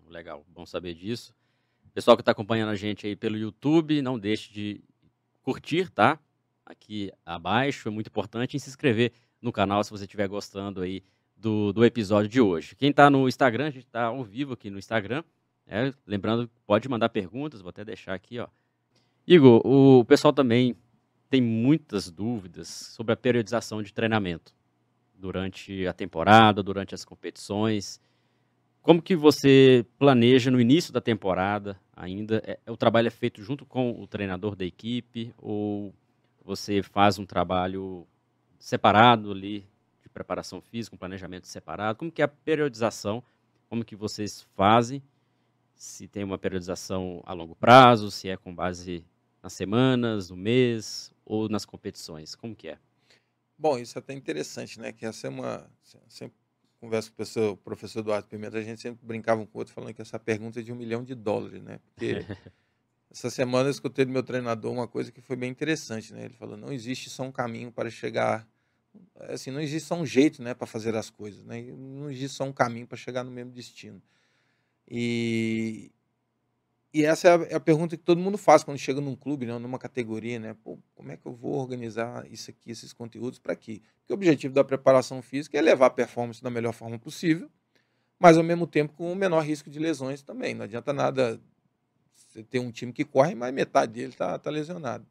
Legal, 0.09 0.45
bom 0.49 0.65
saber 0.65 0.93
disso. 0.93 1.33
Pessoal 1.95 2.17
que 2.17 2.21
está 2.21 2.33
acompanhando 2.33 2.71
a 2.71 2.75
gente 2.75 3.07
aí 3.07 3.15
pelo 3.15 3.37
YouTube, 3.37 4.01
não 4.01 4.19
deixe 4.19 4.51
de 4.51 4.81
curtir, 5.41 5.89
tá? 5.89 6.19
Aqui 6.65 7.09
abaixo, 7.25 7.87
é 7.87 7.91
muito 7.91 8.07
importante, 8.07 8.57
e 8.57 8.59
se 8.59 8.67
inscrever 8.67 9.13
no 9.41 9.49
canal 9.49 9.81
se 9.81 9.91
você 9.91 10.03
estiver 10.03 10.27
gostando 10.27 10.81
aí 10.81 11.01
do, 11.37 11.71
do 11.71 11.85
episódio 11.85 12.27
de 12.27 12.41
hoje. 12.41 12.75
Quem 12.75 12.89
está 12.89 13.09
no 13.09 13.29
Instagram, 13.29 13.67
a 13.67 13.69
gente 13.69 13.85
está 13.85 14.03
ao 14.07 14.25
vivo 14.25 14.51
aqui 14.51 14.69
no 14.69 14.77
Instagram. 14.77 15.23
né? 15.65 15.93
lembrando, 16.05 16.51
pode 16.67 16.89
mandar 16.89 17.07
perguntas, 17.07 17.61
vou 17.61 17.69
até 17.69 17.85
deixar 17.85 18.13
aqui, 18.13 18.39
ó. 18.39 18.49
Igor, 19.25 19.65
o 19.65 20.03
pessoal 20.03 20.33
também 20.33 20.75
tem 21.29 21.41
muitas 21.41 22.11
dúvidas 22.11 22.67
sobre 22.67 23.13
a 23.13 23.15
periodização 23.15 23.81
de 23.81 23.93
treinamento 23.93 24.53
durante 25.13 25.87
a 25.87 25.93
temporada, 25.93 26.61
durante 26.61 26.93
as 26.93 27.05
competições. 27.05 28.01
Como 28.81 29.01
que 29.01 29.15
você 29.15 29.85
planeja 29.97 30.51
no 30.51 30.59
início 30.59 30.91
da 30.91 30.99
temporada 30.99 31.79
ainda? 31.95 32.41
É, 32.45 32.59
o 32.71 32.77
trabalho 32.77 33.07
é 33.07 33.11
feito 33.11 33.41
junto 33.41 33.65
com 33.65 33.91
o 33.91 34.07
treinador 34.07 34.55
da 34.55 34.65
equipe 34.65 35.33
ou 35.37 35.93
você 36.43 36.83
faz 36.83 37.17
um 37.17 37.25
trabalho 37.25 38.05
separado 38.59 39.31
ali 39.31 39.67
de 40.03 40.09
preparação 40.09 40.61
física, 40.61 40.95
um 40.95 40.99
planejamento 40.99 41.47
separado? 41.47 41.97
Como 41.97 42.11
que 42.11 42.21
é 42.21 42.25
a 42.25 42.27
periodização? 42.27 43.23
Como 43.69 43.83
que 43.83 43.95
vocês 43.95 44.41
fazem? 44.55 45.01
Se 45.75 46.07
tem 46.07 46.23
uma 46.23 46.37
periodização 46.37 47.21
a 47.25 47.33
longo 47.33 47.55
prazo, 47.55 48.11
se 48.11 48.29
é 48.29 48.37
com 48.37 48.53
base 48.53 49.05
nas 49.41 49.53
semanas, 49.53 50.29
no 50.29 50.37
mês 50.37 51.11
ou 51.25 51.49
nas 51.49 51.65
competições? 51.65 52.35
Como 52.35 52.55
que 52.55 52.69
é? 52.69 52.79
Bom, 53.57 53.77
isso 53.77 53.97
é 53.97 53.99
até 53.99 54.13
interessante, 54.13 54.79
né? 54.79 54.91
Que 54.91 55.05
essa 55.05 55.27
é 55.27 55.29
uma. 55.29 55.69
Sempre 56.07 56.37
converso 56.85 57.09
com 57.09 57.13
o 57.13 57.17
professor, 57.17 57.57
professor 57.57 57.99
Eduardo 57.99 58.27
Pimenta, 58.27 58.57
a 58.57 58.61
gente 58.61 58.81
sempre 58.81 59.05
brincava 59.05 59.41
um 59.41 59.45
com 59.45 59.57
o 59.57 59.61
outro 59.61 59.73
falando 59.73 59.93
que 59.93 60.01
essa 60.01 60.17
pergunta 60.17 60.59
é 60.59 60.63
de 60.63 60.71
um 60.71 60.75
milhão 60.75 61.03
de 61.03 61.13
dólares, 61.13 61.61
né? 61.61 61.79
Porque 61.79 62.25
essa 63.11 63.29
semana 63.29 63.67
eu 63.67 63.71
escutei 63.71 64.05
do 64.05 64.11
meu 64.11 64.23
treinador 64.23 64.71
uma 64.71 64.87
coisa 64.87 65.11
que 65.11 65.21
foi 65.21 65.35
bem 65.35 65.49
interessante, 65.49 66.13
né? 66.13 66.25
Ele 66.25 66.33
falou: 66.33 66.55
não 66.55 66.71
existe 66.71 67.09
só 67.09 67.23
um 67.23 67.31
caminho 67.31 67.71
para 67.71 67.89
chegar. 67.89 68.47
Assim, 69.27 69.51
não 69.51 69.59
existe 69.59 69.87
só 69.87 69.95
um 69.95 70.05
jeito, 70.05 70.41
né, 70.41 70.53
para 70.53 70.65
fazer 70.65 70.95
as 70.95 71.09
coisas, 71.09 71.43
né? 71.43 71.61
Não 71.61 72.09
existe 72.09 72.37
só 72.37 72.45
um 72.45 72.53
caminho 72.53 72.87
para 72.87 72.97
chegar 72.97 73.23
no 73.23 73.31
mesmo 73.31 73.51
destino. 73.51 74.01
E, 74.89 75.91
e 76.95 77.03
essa 77.03 77.27
é 77.27 77.31
a, 77.31 77.43
é 77.51 77.55
a 77.55 77.59
pergunta 77.59 77.97
que 77.97 78.03
todo 78.03 78.21
mundo 78.21 78.37
faz 78.37 78.63
quando 78.63 78.77
chega 78.77 79.01
num 79.01 79.15
clube, 79.15 79.45
né, 79.45 79.57
numa 79.59 79.77
categoria, 79.77 80.39
né? 80.39 80.55
Pô, 80.63 80.79
como 80.95 81.11
é 81.11 81.17
que 81.17 81.25
eu 81.25 81.33
vou 81.33 81.55
organizar 81.59 82.25
isso 82.31 82.49
aqui, 82.49 82.71
esses 82.71 82.93
conteúdos 82.93 83.37
para 83.37 83.55
quê? 83.55 83.81
Porque 83.99 84.13
o 84.13 84.15
objetivo 84.15 84.53
da 84.53 84.63
preparação 84.63 85.21
física 85.21 85.57
é 85.57 85.61
levar 85.61 85.87
a 85.87 85.89
performance 85.89 86.41
da 86.41 86.49
melhor 86.49 86.71
forma 86.71 86.97
possível, 86.97 87.49
mas 88.17 88.37
ao 88.37 88.43
mesmo 88.43 88.65
tempo 88.65 88.93
com 88.93 89.11
o 89.11 89.15
menor 89.15 89.41
risco 89.41 89.69
de 89.69 89.77
lesões 89.77 90.21
também. 90.21 90.53
Não 90.55 90.63
adianta 90.63 90.93
nada 90.93 91.41
você 92.13 92.41
ter 92.41 92.59
um 92.59 92.71
time 92.71 92.93
que 92.93 93.03
corre, 93.03 93.35
mas 93.35 93.53
metade 93.53 93.91
dele 93.91 94.09
está 94.13 94.39
tá 94.39 94.49
lesionado. 94.49 95.05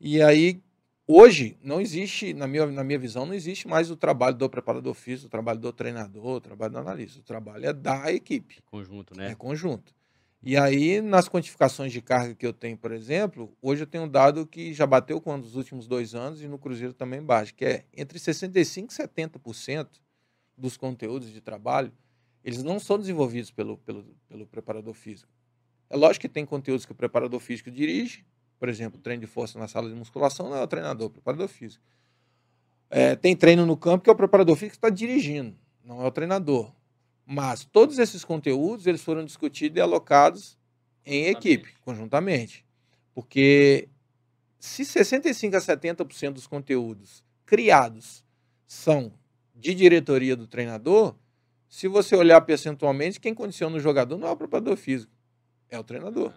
E 0.00 0.22
aí, 0.22 0.62
hoje, 1.06 1.56
não 1.62 1.80
existe, 1.80 2.32
na 2.32 2.46
minha, 2.46 2.66
na 2.66 2.84
minha 2.84 2.98
visão, 2.98 3.26
não 3.26 3.34
existe 3.34 3.66
mais 3.66 3.90
o 3.90 3.96
trabalho 3.96 4.36
do 4.36 4.48
preparador 4.48 4.94
físico, 4.94 5.26
o 5.26 5.30
trabalho 5.30 5.58
do 5.58 5.72
treinador, 5.72 6.36
o 6.36 6.40
trabalho 6.40 6.72
do 6.72 6.78
analista. 6.78 7.18
O 7.18 7.22
trabalho 7.24 7.66
é 7.66 7.72
da 7.72 8.12
equipe. 8.12 8.62
Conjunto, 8.66 9.14
É 9.14 9.28
né? 9.28 9.34
conjunto. 9.34 9.92
E 10.44 10.56
aí, 10.56 11.00
nas 11.00 11.28
quantificações 11.28 11.92
de 11.92 12.02
carga 12.02 12.34
que 12.34 12.44
eu 12.44 12.52
tenho, 12.52 12.76
por 12.76 12.90
exemplo, 12.90 13.56
hoje 13.62 13.84
eu 13.84 13.86
tenho 13.86 14.04
um 14.04 14.08
dado 14.08 14.44
que 14.44 14.74
já 14.74 14.84
bateu 14.84 15.20
com 15.20 15.38
os 15.38 15.54
últimos 15.54 15.86
dois 15.86 16.16
anos 16.16 16.42
e 16.42 16.48
no 16.48 16.58
Cruzeiro 16.58 16.92
também 16.92 17.22
baixa, 17.22 17.52
que 17.52 17.64
é 17.64 17.84
entre 17.96 18.18
65% 18.18 18.90
e 18.90 19.38
70% 19.38 19.88
dos 20.58 20.76
conteúdos 20.76 21.32
de 21.32 21.40
trabalho, 21.40 21.92
eles 22.42 22.64
não 22.64 22.80
são 22.80 22.98
desenvolvidos 22.98 23.52
pelo, 23.52 23.78
pelo, 23.78 24.04
pelo 24.28 24.44
preparador 24.44 24.94
físico. 24.94 25.30
É 25.88 25.96
lógico 25.96 26.22
que 26.22 26.28
tem 26.28 26.44
conteúdos 26.44 26.84
que 26.84 26.90
o 26.90 26.94
preparador 26.94 27.38
físico 27.38 27.70
dirige, 27.70 28.26
por 28.58 28.68
exemplo, 28.68 29.00
treino 29.00 29.20
de 29.20 29.28
força 29.28 29.60
na 29.60 29.68
sala 29.68 29.88
de 29.88 29.94
musculação 29.94 30.50
não 30.50 30.56
é 30.56 30.62
o 30.62 30.66
treinador, 30.66 31.04
é 31.04 31.06
o 31.06 31.10
preparador 31.10 31.46
físico. 31.46 31.84
É, 32.90 33.14
tem 33.14 33.36
treino 33.36 33.64
no 33.64 33.76
campo 33.76 34.02
que 34.02 34.10
é 34.10 34.12
o 34.12 34.16
preparador 34.16 34.56
físico 34.56 34.72
que 34.72 34.86
está 34.86 34.88
dirigindo, 34.88 35.56
não 35.84 36.02
é 36.02 36.06
o 36.06 36.10
treinador. 36.10 36.72
Mas 37.24 37.64
todos 37.64 37.98
esses 37.98 38.24
conteúdos 38.24 38.86
eles 38.86 39.02
foram 39.02 39.24
discutidos 39.24 39.78
e 39.78 39.80
alocados 39.80 40.58
em 41.04 41.26
equipe, 41.26 41.74
conjuntamente. 41.84 42.64
Porque 43.14 43.88
se 44.58 44.84
65 44.84 45.56
a 45.56 45.60
70% 45.60 46.32
dos 46.32 46.46
conteúdos 46.46 47.24
criados 47.44 48.24
são 48.66 49.12
de 49.54 49.74
diretoria 49.74 50.34
do 50.34 50.46
treinador, 50.46 51.14
se 51.68 51.88
você 51.88 52.14
olhar 52.14 52.40
percentualmente, 52.42 53.20
quem 53.20 53.34
condiciona 53.34 53.76
o 53.76 53.80
jogador 53.80 54.18
não 54.18 54.28
é 54.28 54.30
o 54.30 54.36
preparador 54.36 54.76
físico, 54.76 55.12
é 55.70 55.78
o 55.78 55.84
treinador. 55.84 56.32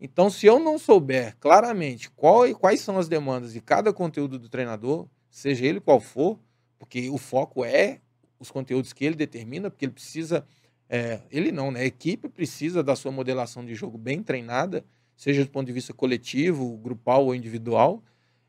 Então, 0.00 0.28
se 0.28 0.46
eu 0.46 0.58
não 0.58 0.78
souber 0.78 1.36
claramente 1.38 2.10
qual, 2.10 2.52
quais 2.54 2.80
são 2.80 2.98
as 2.98 3.08
demandas 3.08 3.52
de 3.52 3.60
cada 3.60 3.92
conteúdo 3.92 4.38
do 4.38 4.48
treinador, 4.48 5.08
seja 5.30 5.66
ele 5.66 5.80
qual 5.80 5.98
for, 6.00 6.38
porque 6.78 7.08
o 7.08 7.18
foco 7.18 7.64
é 7.64 8.00
os 8.44 8.50
conteúdos 8.50 8.92
que 8.92 9.04
ele 9.04 9.16
determina, 9.16 9.70
porque 9.70 9.84
ele 9.84 9.92
precisa. 9.92 10.46
É, 10.88 11.20
ele 11.30 11.50
não, 11.50 11.70
né? 11.70 11.80
A 11.80 11.84
equipe 11.84 12.28
precisa 12.28 12.82
da 12.82 12.94
sua 12.94 13.10
modelação 13.10 13.64
de 13.64 13.74
jogo 13.74 13.98
bem 13.98 14.22
treinada, 14.22 14.84
seja 15.16 15.44
do 15.44 15.50
ponto 15.50 15.66
de 15.66 15.72
vista 15.72 15.92
coletivo, 15.92 16.76
grupal 16.76 17.24
ou 17.24 17.34
individual. 17.34 18.02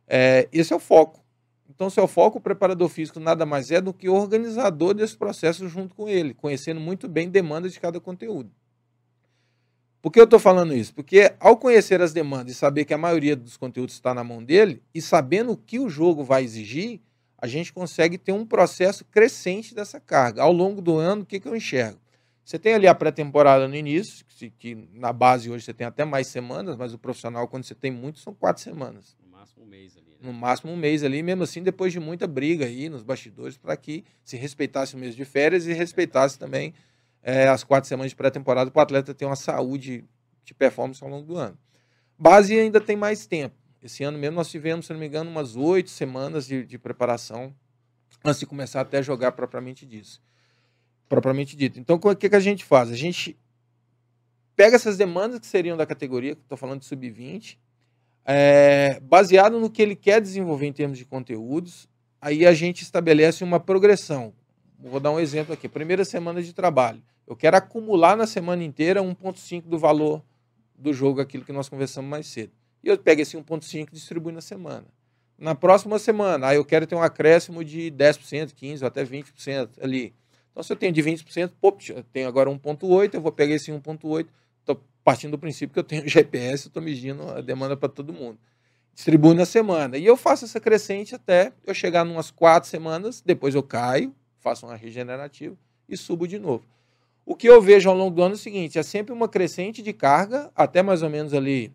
É, 0.08 0.48
esse 0.52 0.74
é 0.74 0.76
o 0.76 0.80
foco. 0.80 1.24
Então, 1.70 1.90
seu 1.90 2.08
foco, 2.08 2.38
o 2.38 2.42
preparador 2.42 2.88
físico 2.90 3.20
nada 3.20 3.46
mais 3.46 3.72
é 3.72 3.82
do 3.82 3.94
que 3.94 4.08
o 4.08 4.14
organizador 4.14 4.94
desse 4.94 5.18
processo 5.18 5.68
junto 5.68 5.96
com 5.96 6.08
ele, 6.08 6.34
conhecendo 6.34 6.80
muito 6.80 7.08
bem 7.08 7.30
demandas 7.30 7.74
de 7.74 7.80
cada 7.80 8.00
conteúdo. 8.00 8.52
Por 10.02 10.12
que 10.12 10.20
eu 10.20 10.26
estou 10.26 10.38
falando 10.38 10.76
isso? 10.76 10.94
Porque 10.94 11.34
ao 11.40 11.58
conhecer 11.58 12.00
as 12.00 12.14
demandas 12.14 12.54
e 12.54 12.56
saber 12.56 12.86
que 12.86 12.94
a 12.94 12.98
maioria 12.98 13.36
dos 13.36 13.58
conteúdos 13.58 13.96
está 13.96 14.14
na 14.14 14.24
mão 14.24 14.44
dele, 14.44 14.84
e 14.94 15.02
sabendo 15.02 15.54
o 15.54 15.58
que 15.58 15.80
o 15.80 15.90
jogo 15.90 16.24
vai 16.24 16.44
exigir, 16.44 17.02
a 17.38 17.48
gente 17.48 17.74
consegue 17.74 18.18
ter 18.18 18.32
um 18.32 18.46
processo 18.46 19.04
crescente 19.06 19.76
dessa 19.76 20.00
carga. 20.00 20.42
Ao 20.42 20.52
longo 20.52 20.82
do 20.82 20.98
ano, 20.98 21.24
o 21.24 21.26
que, 21.26 21.40
que 21.40 21.48
eu 21.48 21.56
enxergo? 21.56 22.00
Você 22.44 22.60
tem 22.60 22.76
ali 22.76 22.88
a 22.88 22.94
pré-temporada 22.94 23.68
no 23.68 23.76
início, 23.76 24.24
que, 24.28 24.52
que, 24.52 24.76
na 24.94 25.12
base 25.12 25.50
hoje 25.50 25.66
você 25.66 25.74
tem 25.74 25.88
até 25.88 26.06
mais 26.06 26.28
semanas, 26.28 26.76
mas 26.76 26.94
o 26.94 27.00
profissional, 27.00 27.48
quando 27.48 27.64
você 27.64 27.74
tem 27.74 27.90
muito, 27.90 28.20
são 28.20 28.36
quatro 28.36 28.62
semanas. 28.62 29.18
No 29.24 29.32
máximo 29.32 29.64
um 29.64 29.68
mês 29.68 29.98
ali. 29.98 30.12
Né? 30.12 30.18
No 30.22 30.32
máximo 30.32 30.72
um 30.72 30.78
mês 30.78 31.04
ali, 31.04 31.24
mesmo 31.24 31.44
assim, 31.44 31.64
depois 31.64 31.92
de 31.92 32.00
muita 32.00 32.28
briga 32.28 32.66
aí 32.66 32.88
nos 32.88 33.02
bastidores, 33.02 33.58
para 33.58 33.76
que 33.76 34.06
se 34.24 34.38
respeitasse 34.38 34.96
o 34.96 34.98
mês 35.00 35.16
de 35.16 35.26
férias 35.26 35.66
e 35.66 35.74
respeitasse 35.74 36.38
também 36.38 36.74
é, 37.24 37.48
as 37.48 37.64
quatro 37.64 37.88
semanas 37.88 38.12
de 38.12 38.16
pré-temporada 38.16 38.70
para 38.70 38.80
o 38.80 38.84
atleta 38.84 39.12
ter 39.14 39.26
uma 39.26 39.36
saúde 39.36 40.06
de 40.44 40.54
performance 40.54 41.04
ao 41.04 41.10
longo 41.10 41.26
do 41.26 41.36
ano. 41.38 41.58
Base 42.18 42.58
ainda 42.58 42.80
tem 42.80 42.96
mais 42.96 43.26
tempo. 43.26 43.56
Esse 43.86 44.04
ano 44.04 44.18
mesmo 44.18 44.36
nós 44.36 44.50
tivemos, 44.50 44.88
se 44.88 44.94
não 44.94 45.00
me 45.00 45.06
engano, 45.06 45.30
umas 45.30 45.56
oito 45.56 45.92
semanas 45.92 46.48
de, 46.48 46.66
de 46.66 46.76
preparação 46.76 47.54
antes 48.24 48.40
de 48.40 48.48
começar 48.48 48.82
até 48.82 48.98
a 48.98 49.02
jogar 49.04 49.34
propriamente 49.34 49.86
disso. 49.86 50.24
Propriamente 51.08 51.56
dito. 51.56 51.80
Então, 51.80 52.00
o 52.02 52.16
que, 52.16 52.28
que 52.28 52.36
a 52.36 52.40
gente 52.40 52.66
faz? 52.66 52.90
A 52.90 52.96
gente 52.96 53.38
pega 54.56 54.76
essas 54.76 54.98
demandas 54.98 55.40
que 55.40 55.46
seriam 55.46 55.78
da 55.78 55.86
categoria, 55.86 56.36
que 56.36 56.42
estou 56.42 56.58
falando 56.58 56.80
de 56.80 56.88
sub-20, 56.88 57.60
é, 58.26 59.00
baseado 59.02 59.60
no 59.60 59.70
que 59.70 59.84
ele 59.84 59.96
quer 59.96 60.20
desenvolver 60.20 60.66
em 60.66 60.74
termos 60.74 60.98
de 60.98 61.06
conteúdos, 61.06 61.88
aí 62.20 62.44
a 62.44 62.56
gente 62.56 62.82
estabelece 62.82 63.44
uma 63.44 63.60
progressão. 63.60 64.34
Vou 64.80 65.00
dar 65.00 65.12
um 65.12 65.20
exemplo 65.20 65.54
aqui. 65.54 65.70
Primeira 65.70 66.04
semana 66.04 66.42
de 66.42 66.54
trabalho. 66.54 67.04
Eu 67.28 67.36
quero 67.36 67.56
acumular 67.56 68.18
na 68.18 68.26
semana 68.26 68.64
inteira 68.64 69.00
1,5 69.04 69.62
do 69.68 69.78
valor 69.78 70.24
do 70.76 70.92
jogo, 70.92 71.22
aquilo 71.22 71.46
que 71.46 71.54
nós 71.54 71.70
conversamos 71.70 72.10
mais 72.10 72.26
cedo. 72.26 72.65
E 72.86 72.90
eu 72.90 72.98
pego 73.00 73.20
esse 73.20 73.36
1,5 73.36 73.88
e 73.90 73.96
distribuo 73.96 74.32
na 74.32 74.42
semana. 74.42 74.86
Na 75.40 75.56
próxima 75.56 75.98
semana, 75.98 76.50
aí 76.50 76.58
eu 76.58 76.64
quero 76.64 76.86
ter 76.86 76.94
um 76.94 77.02
acréscimo 77.02 77.64
de 77.64 77.92
10%, 77.92 78.54
15% 78.54 78.82
ou 78.84 78.88
até 78.88 79.04
20% 79.04 79.70
ali. 79.82 80.14
Então, 80.52 80.62
se 80.62 80.72
eu 80.72 80.78
tenho 80.78 80.94
de 80.94 81.02
20%, 81.02 81.52
pô, 81.60 81.76
eu 81.90 82.04
tenho 82.14 82.28
agora 82.28 82.48
1,8, 82.48 83.16
eu 83.16 83.22
vou 83.22 83.32
pegar 83.32 83.56
esse 83.56 83.72
1,8, 83.72 84.28
estou 84.60 84.80
partindo 85.04 85.32
do 85.32 85.40
princípio 85.40 85.74
que 85.74 85.80
eu 85.80 85.84
tenho 85.84 86.04
GPS, 86.08 86.68
estou 86.68 86.82
medindo 86.82 87.28
a 87.32 87.42
demanda 87.42 87.76
para 87.76 87.90
todo 87.90 88.14
mundo. 88.14 88.38
Distribuo 88.94 89.34
na 89.34 89.46
semana. 89.46 89.98
E 89.98 90.06
eu 90.06 90.16
faço 90.16 90.46
essa 90.46 90.60
crescente 90.60 91.16
até 91.16 91.52
eu 91.66 91.74
chegar 91.74 92.06
em 92.06 92.12
umas 92.12 92.30
quatro 92.30 92.70
semanas, 92.70 93.20
depois 93.20 93.56
eu 93.56 93.64
caio, 93.64 94.16
faço 94.40 94.68
uma 94.68 94.76
regenerativa 94.76 95.58
e 95.90 95.98
subo 95.98 96.28
de 96.28 96.38
novo. 96.38 96.64
O 97.26 97.36
que 97.36 97.50
eu 97.50 97.60
vejo 97.60 97.90
ao 97.90 97.98
longo 97.98 98.16
do 98.16 98.22
ano 98.22 98.36
é 98.36 98.38
o 98.38 98.40
seguinte: 98.40 98.78
é 98.78 98.84
sempre 98.84 99.12
uma 99.12 99.28
crescente 99.28 99.82
de 99.82 99.92
carga, 99.92 100.52
até 100.56 100.84
mais 100.84 101.02
ou 101.02 101.10
menos 101.10 101.34
ali 101.34 101.74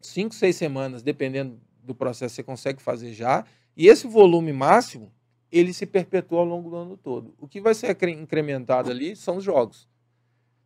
cinco, 0.00 0.34
seis 0.34 0.56
semanas, 0.56 1.02
dependendo 1.02 1.60
do 1.82 1.94
processo, 1.94 2.34
você 2.34 2.42
consegue 2.42 2.80
fazer 2.80 3.12
já. 3.12 3.44
E 3.76 3.88
esse 3.88 4.06
volume 4.06 4.52
máximo, 4.52 5.12
ele 5.50 5.72
se 5.72 5.86
perpetua 5.86 6.40
ao 6.40 6.44
longo 6.44 6.70
do 6.70 6.76
ano 6.76 6.96
todo. 6.96 7.34
O 7.38 7.48
que 7.48 7.60
vai 7.60 7.74
ser 7.74 7.96
incrementado 8.08 8.90
ali 8.90 9.16
são 9.16 9.36
os 9.36 9.44
jogos. 9.44 9.88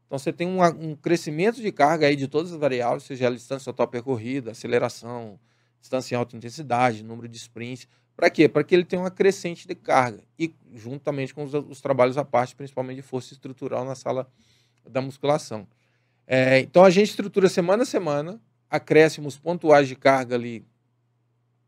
Então 0.07 0.19
você 0.19 0.33
tem 0.33 0.47
um, 0.47 0.63
um 0.63 0.95
crescimento 0.95 1.61
de 1.61 1.73
carga 1.73 2.07
aí 2.07 2.17
de 2.17 2.29
todas 2.29 2.53
as 2.53 2.59
variáveis, 2.59 3.05
seja 3.05 3.29
a 3.29 3.31
distância 3.31 3.73
total 3.73 3.89
percorrida, 3.89 4.51
aceleração, 4.51 5.39
distância 5.81 6.15
em 6.15 6.19
alta 6.19 6.37
intensidade, 6.37 7.03
número 7.03 7.29
de 7.29 7.37
sprints. 7.37 7.89
Para 8.17 8.31
quê? 8.31 8.49
Para 8.49 8.63
que 8.63 8.75
ele 8.75 8.85
tenha 8.85 9.03
uma 9.03 9.11
crescente 9.11 9.67
de 9.67 9.75
carga 9.75 10.23
e 10.39 10.55
juntamente 10.75 11.35
com 11.35 11.45
os, 11.45 11.53
os, 11.53 11.81
trabalhos 11.81 12.17
à 12.17 12.25
parte, 12.25 12.55
principalmente 12.55 12.97
de 12.97 13.03
força 13.03 13.33
estrutural 13.33 13.85
na 13.85 13.95
sala 13.95 14.29
da 14.89 15.01
musculação. 15.01 15.67
É, 16.27 16.61
então 16.61 16.85
a 16.85 16.91
gente 16.91 17.09
estrutura 17.09 17.49
semana 17.49 17.83
a 17.83 17.87
semana, 17.87 18.41
acréscimos 18.71 19.39
pontuais 19.39 19.89
de 19.89 19.97
carga 19.97 20.35
ali 20.35 20.65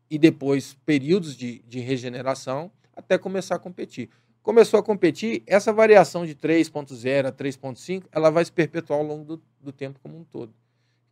e 0.09 0.17
depois 0.17 0.77
períodos 0.85 1.35
de, 1.35 1.59
de 1.59 1.79
regeneração 1.79 2.71
até 2.95 3.17
começar 3.17 3.55
a 3.55 3.59
competir. 3.59 4.09
Começou 4.41 4.79
a 4.79 4.83
competir, 4.83 5.43
essa 5.45 5.73
variação 5.73 6.25
de 6.25 6.33
3.0 6.33 7.27
a 7.27 7.31
3.5, 7.31 8.05
ela 8.11 8.29
vai 8.29 8.45
se 8.45 8.51
perpetuar 8.51 8.99
ao 8.99 9.05
longo 9.05 9.25
do, 9.25 9.43
do 9.59 9.71
tempo 9.73 9.99
como 10.01 10.17
um 10.17 10.23
todo. 10.23 10.53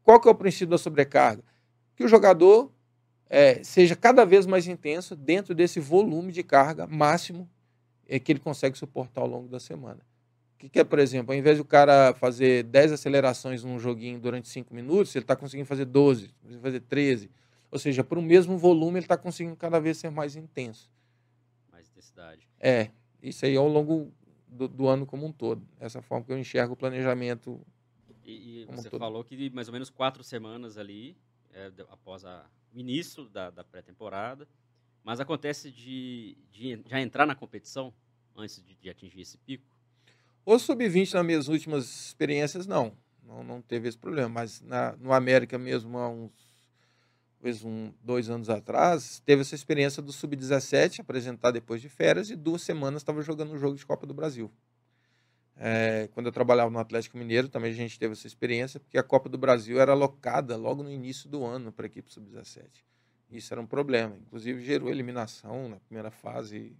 Qual 0.03 0.19
que 0.19 0.27
é 0.27 0.31
o 0.31 0.35
princípio 0.35 0.67
da 0.67 0.77
sobrecarga? 0.77 1.43
Que 1.95 2.03
o 2.03 2.07
jogador 2.07 2.71
é, 3.29 3.63
seja 3.63 3.95
cada 3.95 4.25
vez 4.25 4.45
mais 4.45 4.67
intenso 4.67 5.15
dentro 5.15 5.53
desse 5.53 5.79
volume 5.79 6.31
de 6.31 6.43
carga 6.43 6.87
máximo 6.87 7.49
é, 8.07 8.19
que 8.19 8.31
ele 8.31 8.39
consegue 8.39 8.77
suportar 8.77 9.21
ao 9.21 9.27
longo 9.27 9.47
da 9.47 9.59
semana. 9.59 9.99
O 10.65 10.67
que, 10.67 10.69
que 10.69 10.79
é, 10.79 10.83
por 10.83 10.97
exemplo, 10.97 11.31
ao 11.31 11.37
invés 11.37 11.59
do 11.59 11.63
cara 11.63 12.11
fazer 12.15 12.63
10 12.63 12.93
acelerações 12.93 13.63
num 13.63 13.77
joguinho 13.77 14.19
durante 14.19 14.47
5 14.47 14.73
minutos, 14.73 15.15
ele 15.15 15.23
está 15.23 15.35
conseguindo 15.35 15.67
fazer 15.67 15.85
12, 15.85 16.33
fazer 16.59 16.79
13. 16.79 17.29
Ou 17.69 17.77
seja, 17.77 18.03
por 18.03 18.17
um 18.17 18.21
mesmo 18.21 18.57
volume, 18.57 18.97
ele 18.97 19.05
está 19.05 19.15
conseguindo 19.15 19.55
cada 19.55 19.79
vez 19.79 19.97
ser 19.97 20.09
mais 20.09 20.35
intenso. 20.35 20.89
Mais 21.71 21.87
intensidade. 21.87 22.49
É, 22.59 22.89
isso 23.21 23.45
aí 23.45 23.55
ao 23.55 23.67
longo 23.67 24.11
do, 24.47 24.67
do 24.67 24.87
ano 24.87 25.05
como 25.05 25.27
um 25.27 25.31
todo. 25.31 25.61
Essa 25.79 26.01
forma 26.01 26.25
que 26.25 26.31
eu 26.31 26.37
enxergo 26.37 26.73
o 26.73 26.77
planejamento. 26.77 27.61
E, 28.23 28.61
e 28.61 28.65
você 28.65 28.87
um 28.87 28.97
falou 28.97 29.23
que 29.23 29.51
mais 29.51 29.67
ou 29.67 29.73
menos 29.73 29.91
quatro 29.91 30.23
semanas 30.23 30.79
ali, 30.79 31.15
é, 31.53 31.71
após 31.91 32.25
a, 32.25 32.43
o 32.73 32.79
início 32.79 33.29
da, 33.29 33.51
da 33.51 33.63
pré-temporada, 33.63 34.47
mas 35.03 35.19
acontece 35.19 35.71
de, 35.71 36.35
de, 36.51 36.81
já 36.87 36.99
entrar 36.99 37.27
na 37.27 37.35
competição 37.35 37.93
antes 38.35 38.63
de, 38.63 38.75
de 38.75 38.89
atingir 38.89 39.21
esse 39.21 39.37
pico? 39.37 39.74
O 40.45 40.59
sub-20 40.59 41.13
nas 41.13 41.25
minhas 41.25 41.47
últimas 41.47 42.05
experiências, 42.05 42.67
não. 42.67 42.93
Não, 43.23 43.43
não 43.43 43.61
teve 43.61 43.89
esse 43.89 43.97
problema. 43.97 44.29
Mas 44.29 44.61
na, 44.61 44.95
no 44.97 45.11
América 45.11 45.57
mesmo, 45.57 45.97
há 45.97 46.07
uns 46.07 46.31
um, 47.63 47.91
dois 48.03 48.29
anos 48.29 48.47
atrás, 48.47 49.21
teve 49.25 49.41
essa 49.41 49.55
experiência 49.55 50.03
do 50.03 50.13
sub-17, 50.13 50.99
apresentar 50.99 51.49
depois 51.49 51.81
de 51.81 51.89
férias, 51.89 52.29
e 52.29 52.35
duas 52.35 52.61
semanas 52.61 53.01
estava 53.01 53.23
jogando 53.23 53.53
um 53.53 53.57
jogo 53.57 53.75
de 53.75 53.85
Copa 53.85 54.05
do 54.05 54.13
Brasil. 54.13 54.51
É, 55.57 56.09
quando 56.13 56.27
eu 56.27 56.31
trabalhava 56.31 56.69
no 56.69 56.77
Atlético 56.77 57.17
Mineiro, 57.17 57.47
também 57.47 57.71
a 57.71 57.73
gente 57.73 57.97
teve 57.97 58.13
essa 58.13 58.27
experiência, 58.27 58.79
porque 58.79 58.99
a 58.99 59.03
Copa 59.03 59.27
do 59.27 59.39
Brasil 59.39 59.79
era 59.79 59.93
alocada 59.93 60.55
logo 60.57 60.83
no 60.83 60.91
início 60.91 61.27
do 61.27 61.43
ano 61.43 61.71
para 61.71 61.85
a 61.85 61.87
equipe 61.87 62.13
sub-17. 62.13 62.65
Isso 63.31 63.51
era 63.51 63.61
um 63.61 63.65
problema. 63.65 64.15
Inclusive, 64.15 64.63
gerou 64.63 64.89
eliminação 64.89 65.69
na 65.69 65.79
primeira 65.79 66.11
fase, 66.11 66.75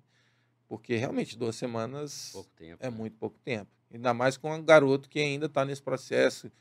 porque 0.68 0.96
realmente 0.96 1.38
duas 1.38 1.56
semanas 1.56 2.34
tempo, 2.56 2.84
é 2.84 2.90
né? 2.90 2.96
muito 2.96 3.18
pouco 3.18 3.38
tempo. 3.40 3.70
Ainda 3.92 4.14
mais 4.14 4.38
com 4.38 4.54
um 4.54 4.64
garoto 4.64 5.10
que 5.10 5.20
ainda 5.20 5.46
está 5.46 5.64
nesse 5.64 5.82
processo, 5.82 6.52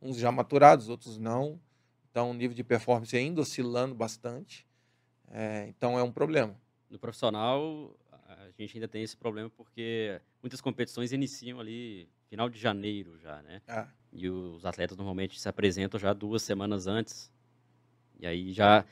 uns 0.00 0.16
já 0.16 0.30
maturados, 0.30 0.88
outros 0.88 1.18
não. 1.18 1.60
Então, 2.10 2.30
o 2.30 2.34
nível 2.34 2.54
de 2.54 2.64
performance 2.64 3.16
ainda 3.16 3.40
oscilando 3.40 3.94
bastante. 3.94 4.66
É, 5.30 5.66
então, 5.68 5.98
é 5.98 6.02
um 6.02 6.10
problema. 6.10 6.58
No 6.88 6.98
profissional, 6.98 7.94
a 8.28 8.50
gente 8.58 8.76
ainda 8.76 8.88
tem 8.88 9.02
esse 9.02 9.16
problema 9.16 9.50
porque 9.50 10.20
muitas 10.42 10.60
competições 10.60 11.12
iniciam 11.12 11.60
ali 11.60 12.08
final 12.28 12.48
de 12.48 12.58
janeiro 12.58 13.18
já, 13.18 13.42
né? 13.42 13.60
Ah. 13.68 13.88
E 14.12 14.28
os 14.28 14.64
atletas 14.64 14.96
normalmente 14.96 15.38
se 15.38 15.48
apresentam 15.48 15.98
já 16.00 16.12
duas 16.12 16.42
semanas 16.42 16.86
antes. 16.86 17.30
E 18.18 18.26
aí 18.26 18.52
já 18.52 18.84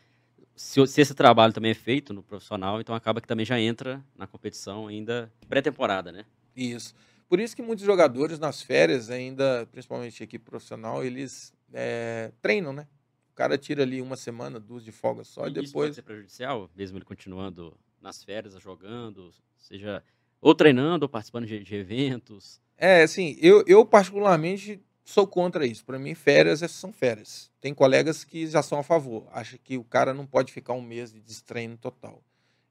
se, 0.54 0.86
se, 0.86 1.00
esse 1.00 1.14
trabalho 1.14 1.52
também 1.52 1.70
é 1.70 1.74
feito 1.74 2.12
no 2.12 2.22
profissional, 2.22 2.80
então 2.80 2.94
acaba 2.94 3.20
que 3.20 3.28
também 3.28 3.44
já 3.44 3.60
entra 3.60 4.02
na 4.16 4.26
competição 4.26 4.86
ainda 4.86 5.32
pré-temporada, 5.48 6.10
né? 6.10 6.24
Isso. 6.56 6.94
Por 7.28 7.40
isso 7.40 7.54
que 7.54 7.62
muitos 7.62 7.84
jogadores 7.84 8.38
nas 8.38 8.62
férias, 8.62 9.10
ainda, 9.10 9.66
principalmente 9.70 10.22
equipe 10.22 10.44
profissional, 10.44 11.04
eles 11.04 11.52
é, 11.72 12.32
treinam, 12.40 12.72
né? 12.72 12.86
O 13.32 13.34
cara 13.34 13.58
tira 13.58 13.82
ali 13.82 14.00
uma 14.00 14.16
semana, 14.16 14.58
duas 14.58 14.82
de 14.82 14.92
folga 14.92 15.24
só 15.24 15.46
e, 15.46 15.50
e 15.50 15.52
depois. 15.52 15.66
Isso 15.66 15.74
pode 15.74 15.94
ser 15.94 16.02
prejudicial, 16.02 16.70
mesmo 16.74 16.96
ele 16.96 17.04
continuando 17.04 17.76
nas 18.00 18.24
férias, 18.24 18.54
jogando, 18.62 19.30
seja 19.58 20.02
ou 20.40 20.54
treinando 20.54 21.04
ou 21.04 21.08
participando 21.08 21.46
de, 21.46 21.62
de 21.62 21.74
eventos. 21.74 22.60
É, 22.78 23.02
assim, 23.02 23.36
eu, 23.40 23.64
eu 23.66 23.84
particularmente 23.84 24.80
sou 25.06 25.26
contra 25.26 25.64
isso. 25.64 25.84
Para 25.84 25.98
mim, 25.98 26.14
férias 26.14 26.60
são 26.72 26.92
férias. 26.92 27.50
Tem 27.60 27.72
colegas 27.72 28.24
que 28.24 28.46
já 28.46 28.62
são 28.62 28.80
a 28.80 28.82
favor. 28.82 29.26
Acha 29.32 29.56
que 29.56 29.78
o 29.78 29.84
cara 29.84 30.12
não 30.12 30.26
pode 30.26 30.52
ficar 30.52 30.74
um 30.74 30.82
mês 30.82 31.12
de 31.12 31.20
destreino 31.20 31.78
total. 31.78 32.22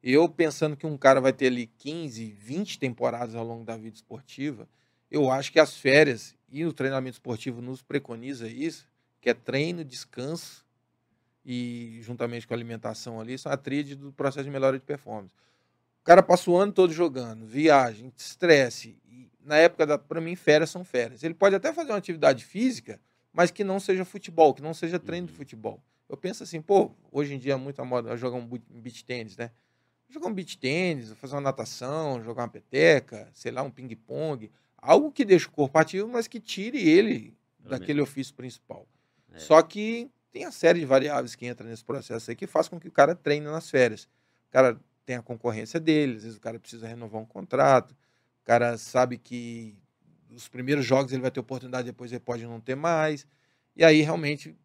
Eu, 0.04 0.30
pensando 0.30 0.76
que 0.76 0.86
um 0.86 0.98
cara 0.98 1.20
vai 1.20 1.34
ter 1.34 1.48
ali 1.48 1.66
15, 1.66 2.32
20 2.34 2.78
temporadas 2.78 3.34
ao 3.34 3.44
longo 3.44 3.64
da 3.64 3.76
vida 3.76 3.96
esportiva, 3.96 4.68
eu 5.10 5.32
acho 5.32 5.52
que 5.52 5.60
as 5.60 5.76
férias 5.76 6.36
e 6.50 6.66
o 6.66 6.74
treinamento 6.74 7.16
esportivo 7.16 7.62
nos 7.62 7.82
preconiza 7.82 8.48
isso, 8.48 8.88
que 9.20 9.30
é 9.30 9.34
treino, 9.34 9.84
descanso 9.84 10.64
e 11.44 12.00
juntamente 12.04 12.46
com 12.46 12.54
a 12.54 12.58
alimentação 12.58 13.20
ali, 13.20 13.38
são 13.38 13.52
a 13.52 13.58
tríade 13.58 13.96
do 13.96 14.12
processo 14.12 14.44
de 14.44 14.52
melhora 14.52 14.78
de 14.78 14.86
performance. 14.86 15.34
cara 16.04 16.22
passa 16.22 16.52
o 16.52 16.58
ano 16.58 16.72
todo 16.72 16.92
jogando, 16.92 17.46
viagem, 17.46 18.12
estresse. 18.16 18.98
Na 19.46 19.58
época, 19.58 19.86
da, 19.86 19.98
pra 19.98 20.20
mim, 20.20 20.36
férias 20.36 20.70
são 20.72 20.84
férias. 20.84 21.24
Ele 21.24 21.36
pode 21.36 21.56
até 21.56 21.72
fazer 21.72 21.92
uma 21.92 21.98
atividade 22.00 22.44
física, 22.44 23.00
mas 23.32 23.52
que 23.52 23.64
não 23.64 23.80
seja 23.80 24.04
futebol, 24.04 24.54
que 24.54 24.62
não 24.62 24.74
seja 24.74 24.98
treino 25.00 25.28
de 25.28 25.34
Uhum. 25.34 25.38
futebol. 25.38 25.84
Eu 26.10 26.18
penso 26.18 26.44
assim, 26.44 26.62
pô, 26.62 26.92
hoje 27.12 27.34
em 27.36 27.38
dia 27.40 27.54
é 27.54 27.56
muito 27.56 27.80
a 27.82 27.86
moda 27.86 28.18
jogar 28.18 28.38
um 28.38 28.46
beach 28.48 29.06
tênis, 29.06 29.38
né? 29.38 29.52
Jogar 30.10 30.28
um 30.28 30.34
beach 30.34 30.58
tênis, 30.58 31.12
fazer 31.14 31.36
uma 31.36 31.42
natação, 31.42 32.22
jogar 32.24 32.44
uma 32.44 32.50
peteca, 32.50 33.30
sei 33.34 33.52
lá, 33.52 33.62
um 33.62 33.72
ping-pong. 33.72 34.52
Algo 34.78 35.12
que 35.12 35.24
deixe 35.26 35.48
o 35.48 35.52
corpo 35.52 35.78
ativo, 35.78 36.08
mas 36.08 36.28
que 36.28 36.40
tire 36.40 36.78
ele 36.78 37.36
Pelo 37.58 37.70
daquele 37.72 38.02
ofício 38.02 38.34
principal. 38.36 38.88
É. 39.34 39.40
Só 39.40 39.62
que 39.62 40.10
tem 40.32 40.46
a 40.46 40.52
série 40.52 40.80
de 40.80 40.86
variáveis 40.86 41.36
que 41.36 41.46
entra 41.46 41.68
nesse 41.68 41.84
processo 41.84 42.30
aí 42.30 42.36
que 42.36 42.46
faz 42.48 42.68
com 42.68 42.80
que 42.80 42.88
o 42.88 42.92
cara 42.92 43.16
treine 43.16 43.46
nas 43.46 43.70
férias. 43.70 44.04
O 44.50 44.52
cara 44.52 44.80
tem 45.06 45.16
a 45.16 45.22
concorrência 45.22 45.80
dele, 45.80 46.18
às 46.18 46.24
vezes 46.24 46.38
o 46.38 46.42
cara 46.42 46.60
precisa 46.60 46.88
renovar 46.88 47.22
um 47.22 47.26
contrato, 47.26 47.96
o 48.46 48.48
cara 48.48 48.78
sabe 48.78 49.18
que 49.18 49.76
os 50.30 50.48
primeiros 50.48 50.86
jogos 50.86 51.12
ele 51.12 51.24
vai 51.24 51.32
ter 51.32 51.40
oportunidade, 51.40 51.88
depois 51.88 52.12
ele 52.12 52.20
pode 52.20 52.46
não 52.46 52.62
ter 52.62 52.76
mais. 52.76 53.26
E 53.76 53.84
aí 53.84 54.02
realmente 54.02 54.56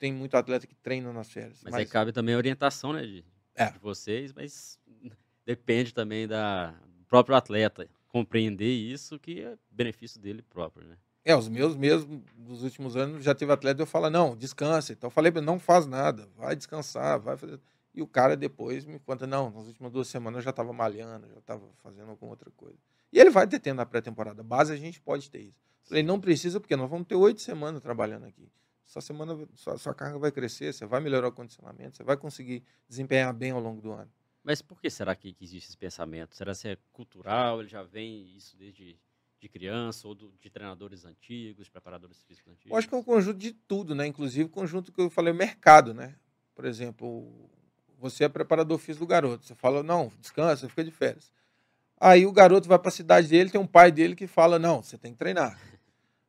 tem 0.00 0.12
muito 0.12 0.36
atleta 0.36 0.66
que 0.66 0.74
treina 0.74 1.12
nas 1.12 1.30
férias. 1.30 1.60
Mas, 1.62 1.74
aí 1.74 1.86
cabe 1.86 2.10
também 2.10 2.34
a 2.34 2.38
orientação, 2.38 2.92
né, 2.92 3.02
de, 3.02 3.24
É. 3.54 3.70
de 3.70 3.78
vocês, 3.78 4.32
mas 4.32 4.80
depende 5.46 5.94
também 5.94 6.26
da, 6.26 6.72
do 6.72 7.04
próprio 7.04 7.36
atleta 7.36 7.88
compreender 8.08 8.72
isso, 8.72 9.16
que 9.16 9.42
é 9.42 9.56
benefício 9.70 10.20
dele 10.20 10.42
próprio, 10.42 10.88
né? 10.88 10.96
É, 11.24 11.36
os 11.36 11.48
meus 11.48 11.76
mesmo, 11.76 12.24
nos 12.36 12.64
últimos 12.64 12.96
anos, 12.96 13.22
já 13.22 13.32
teve 13.32 13.52
atleta 13.52 13.80
eu 13.80 13.86
falo, 13.86 14.10
não, 14.10 14.36
descansa. 14.36 14.92
Então 14.92 15.06
eu 15.06 15.12
falei, 15.12 15.30
não 15.40 15.56
faz 15.56 15.86
nada, 15.86 16.28
vai 16.36 16.56
descansar, 16.56 17.20
vai 17.20 17.36
fazer. 17.36 17.60
E 17.94 18.00
o 18.00 18.06
cara 18.06 18.36
depois 18.36 18.84
me 18.86 18.98
conta, 18.98 19.26
não, 19.26 19.50
nas 19.50 19.66
últimas 19.66 19.92
duas 19.92 20.08
semanas 20.08 20.38
eu 20.38 20.42
já 20.44 20.50
estava 20.50 20.72
malhando, 20.72 21.28
já 21.28 21.38
estava 21.38 21.68
fazendo 21.82 22.10
alguma 22.10 22.30
outra 22.32 22.50
coisa. 22.52 22.78
E 23.12 23.18
ele 23.18 23.28
vai 23.30 23.46
ter 23.46 23.58
tempo 23.60 23.76
na 23.76 23.84
pré-temporada. 23.86 24.42
Base 24.42 24.72
a 24.72 24.76
gente 24.76 25.00
pode 25.00 25.30
ter 25.30 25.40
isso. 25.42 25.60
Falei, 25.84 26.02
não 26.02 26.18
precisa, 26.18 26.58
porque 26.58 26.74
nós 26.76 26.88
vamos 26.88 27.06
ter 27.06 27.16
oito 27.16 27.42
semanas 27.42 27.82
trabalhando 27.82 28.24
aqui. 28.24 28.50
Sua 28.86 29.02
semana, 29.02 29.38
sua, 29.54 29.76
sua 29.76 29.94
carga 29.94 30.18
vai 30.18 30.30
crescer, 30.32 30.72
você 30.72 30.86
vai 30.86 31.00
melhorar 31.00 31.28
o 31.28 31.32
condicionamento, 31.32 31.96
você 31.96 32.02
vai 32.02 32.16
conseguir 32.16 32.62
desempenhar 32.88 33.32
bem 33.34 33.50
ao 33.50 33.60
longo 33.60 33.80
do 33.82 33.92
ano. 33.92 34.10
Mas 34.42 34.60
por 34.62 34.80
que 34.80 34.88
será 34.90 35.14
que, 35.14 35.36
existe 35.40 35.68
esse 35.68 35.76
pensamento? 35.76 36.34
Será 36.34 36.54
que 36.54 36.68
é 36.68 36.78
cultural? 36.92 37.60
Ele 37.60 37.68
já 37.68 37.82
vem 37.82 38.34
isso 38.36 38.56
desde 38.56 38.98
de 39.38 39.48
criança 39.48 40.06
ou 40.06 40.14
do- 40.14 40.32
de 40.40 40.48
treinadores 40.48 41.04
antigos, 41.04 41.68
preparadores 41.68 42.22
físicos 42.22 42.52
antigos? 42.52 42.70
Eu 42.70 42.76
acho 42.76 42.88
que 42.88 42.94
é 42.94 42.98
um 42.98 43.02
conjunto 43.02 43.38
de 43.38 43.52
tudo, 43.52 43.92
né? 43.94 44.06
Inclusive 44.06 44.44
o 44.44 44.48
conjunto 44.48 44.92
que 44.92 45.00
eu 45.00 45.10
falei, 45.10 45.32
o 45.32 45.36
mercado, 45.36 45.92
né? 45.92 46.14
Por 46.54 46.64
exemplo, 46.64 47.50
você 48.02 48.24
é 48.24 48.28
preparador 48.28 48.76
físico 48.78 49.04
do 49.04 49.08
garoto. 49.08 49.46
Você 49.46 49.54
fala, 49.54 49.82
não, 49.82 50.10
descansa, 50.20 50.68
fica 50.68 50.84
de 50.84 50.90
férias. 50.90 51.30
Aí 51.98 52.26
o 52.26 52.32
garoto 52.32 52.68
vai 52.68 52.78
para 52.78 52.88
a 52.88 52.92
cidade 52.92 53.28
dele, 53.28 53.48
tem 53.48 53.60
um 53.60 53.66
pai 53.66 53.92
dele 53.92 54.16
que 54.16 54.26
fala, 54.26 54.58
não, 54.58 54.82
você 54.82 54.98
tem 54.98 55.12
que 55.12 55.18
treinar. 55.18 55.58